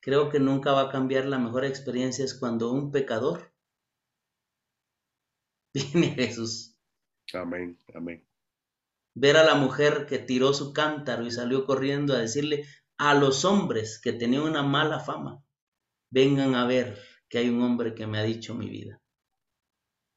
Creo 0.00 0.28
que 0.28 0.38
nunca 0.38 0.72
va 0.72 0.82
a 0.82 0.88
cambiar 0.90 1.24
la 1.24 1.38
mejor 1.38 1.64
experiencia 1.64 2.26
es 2.26 2.34
cuando 2.34 2.70
un 2.70 2.92
pecador 2.92 3.54
viene 5.74 6.08
a 6.08 6.14
Jesús. 6.16 6.76
Amén, 7.32 7.78
amén. 7.94 8.26
Ver 9.14 9.38
a 9.38 9.44
la 9.44 9.54
mujer 9.54 10.04
que 10.06 10.18
tiró 10.18 10.52
su 10.52 10.74
cántaro 10.74 11.24
y 11.24 11.30
salió 11.30 11.64
corriendo 11.64 12.14
a 12.14 12.18
decirle 12.18 12.66
a 12.98 13.14
los 13.14 13.46
hombres 13.46 13.98
que 13.98 14.12
tenían 14.12 14.42
una 14.42 14.62
mala 14.62 15.00
fama, 15.00 15.42
vengan 16.10 16.54
a 16.54 16.66
ver 16.66 16.98
que 17.30 17.38
hay 17.38 17.48
un 17.48 17.62
hombre 17.62 17.94
que 17.94 18.06
me 18.06 18.18
ha 18.18 18.24
dicho 18.24 18.54
mi 18.54 18.68
vida. 18.68 19.00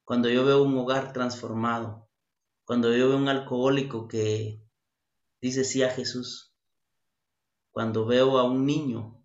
Cuando 0.03 0.29
yo 0.29 0.43
veo 0.43 0.63
un 0.63 0.75
hogar 0.77 1.13
transformado, 1.13 2.09
cuando 2.65 2.93
yo 2.93 3.09
veo 3.09 3.17
un 3.17 3.29
alcohólico 3.29 4.07
que 4.07 4.59
dice 5.39 5.63
sí 5.63 5.83
a 5.83 5.91
Jesús, 5.91 6.53
cuando 7.71 8.05
veo 8.05 8.39
a 8.39 8.43
un 8.43 8.65
niño 8.65 9.23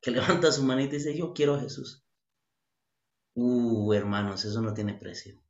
que 0.00 0.10
levanta 0.10 0.50
su 0.50 0.64
manita 0.64 0.94
y 0.94 0.98
dice, 0.98 1.16
yo 1.16 1.34
quiero 1.34 1.54
a 1.54 1.60
Jesús. 1.60 2.02
Uh, 3.34 3.92
hermanos, 3.92 4.44
eso 4.44 4.60
no 4.62 4.74
tiene 4.74 4.94
precio. 4.94 5.40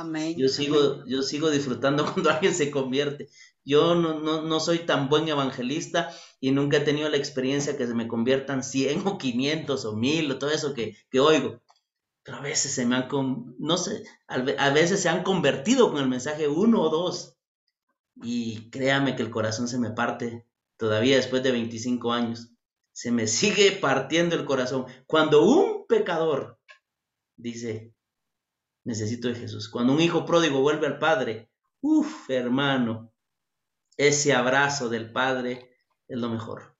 Amén. 0.00 0.34
Yo 0.36 0.48
sigo, 0.48 1.04
yo 1.06 1.22
sigo 1.22 1.50
disfrutando 1.50 2.04
cuando 2.12 2.30
alguien 2.30 2.54
se 2.54 2.70
convierte. 2.70 3.28
Yo 3.64 3.94
no, 3.94 4.18
no, 4.18 4.42
no, 4.42 4.60
soy 4.60 4.80
tan 4.80 5.08
buen 5.08 5.28
evangelista 5.28 6.10
y 6.40 6.52
nunca 6.52 6.78
he 6.78 6.80
tenido 6.80 7.08
la 7.08 7.18
experiencia 7.18 7.76
que 7.76 7.86
se 7.86 7.94
me 7.94 8.08
conviertan 8.08 8.64
100 8.64 9.06
o 9.06 9.18
500 9.18 9.84
o 9.84 9.96
1000 9.96 10.30
o 10.30 10.38
todo 10.38 10.50
eso 10.50 10.72
que, 10.72 10.96
que 11.10 11.20
oigo. 11.20 11.60
Pero 12.22 12.38
a 12.38 12.40
veces 12.40 12.72
se 12.72 12.86
me 12.86 12.96
han, 12.96 13.08
no 13.58 13.76
sé, 13.76 14.04
a 14.26 14.70
veces 14.70 15.00
se 15.00 15.08
han 15.08 15.22
convertido 15.22 15.90
con 15.90 16.00
el 16.00 16.08
mensaje 16.08 16.48
uno 16.48 16.82
o 16.82 16.88
dos. 16.88 17.36
Y 18.22 18.70
créame 18.70 19.16
que 19.16 19.22
el 19.22 19.30
corazón 19.30 19.68
se 19.68 19.78
me 19.78 19.90
parte 19.90 20.46
todavía 20.76 21.16
después 21.16 21.42
de 21.42 21.52
25 21.52 22.12
años 22.12 22.50
se 22.92 23.10
me 23.10 23.26
sigue 23.40 23.72
partiendo 23.72 24.36
el 24.36 24.44
corazón. 24.44 24.86
Cuando 25.06 25.44
un 25.44 25.86
pecador 25.86 26.58
dice, 27.36 27.89
necesito 28.84 29.28
de 29.28 29.34
Jesús. 29.34 29.68
Cuando 29.68 29.92
un 29.92 30.00
hijo 30.00 30.24
pródigo 30.24 30.60
vuelve 30.60 30.86
al 30.86 30.98
Padre, 30.98 31.50
uff, 31.80 32.28
hermano, 32.30 33.12
ese 33.96 34.32
abrazo 34.32 34.88
del 34.88 35.12
Padre 35.12 35.76
es 36.08 36.18
lo 36.18 36.28
mejor. 36.28 36.76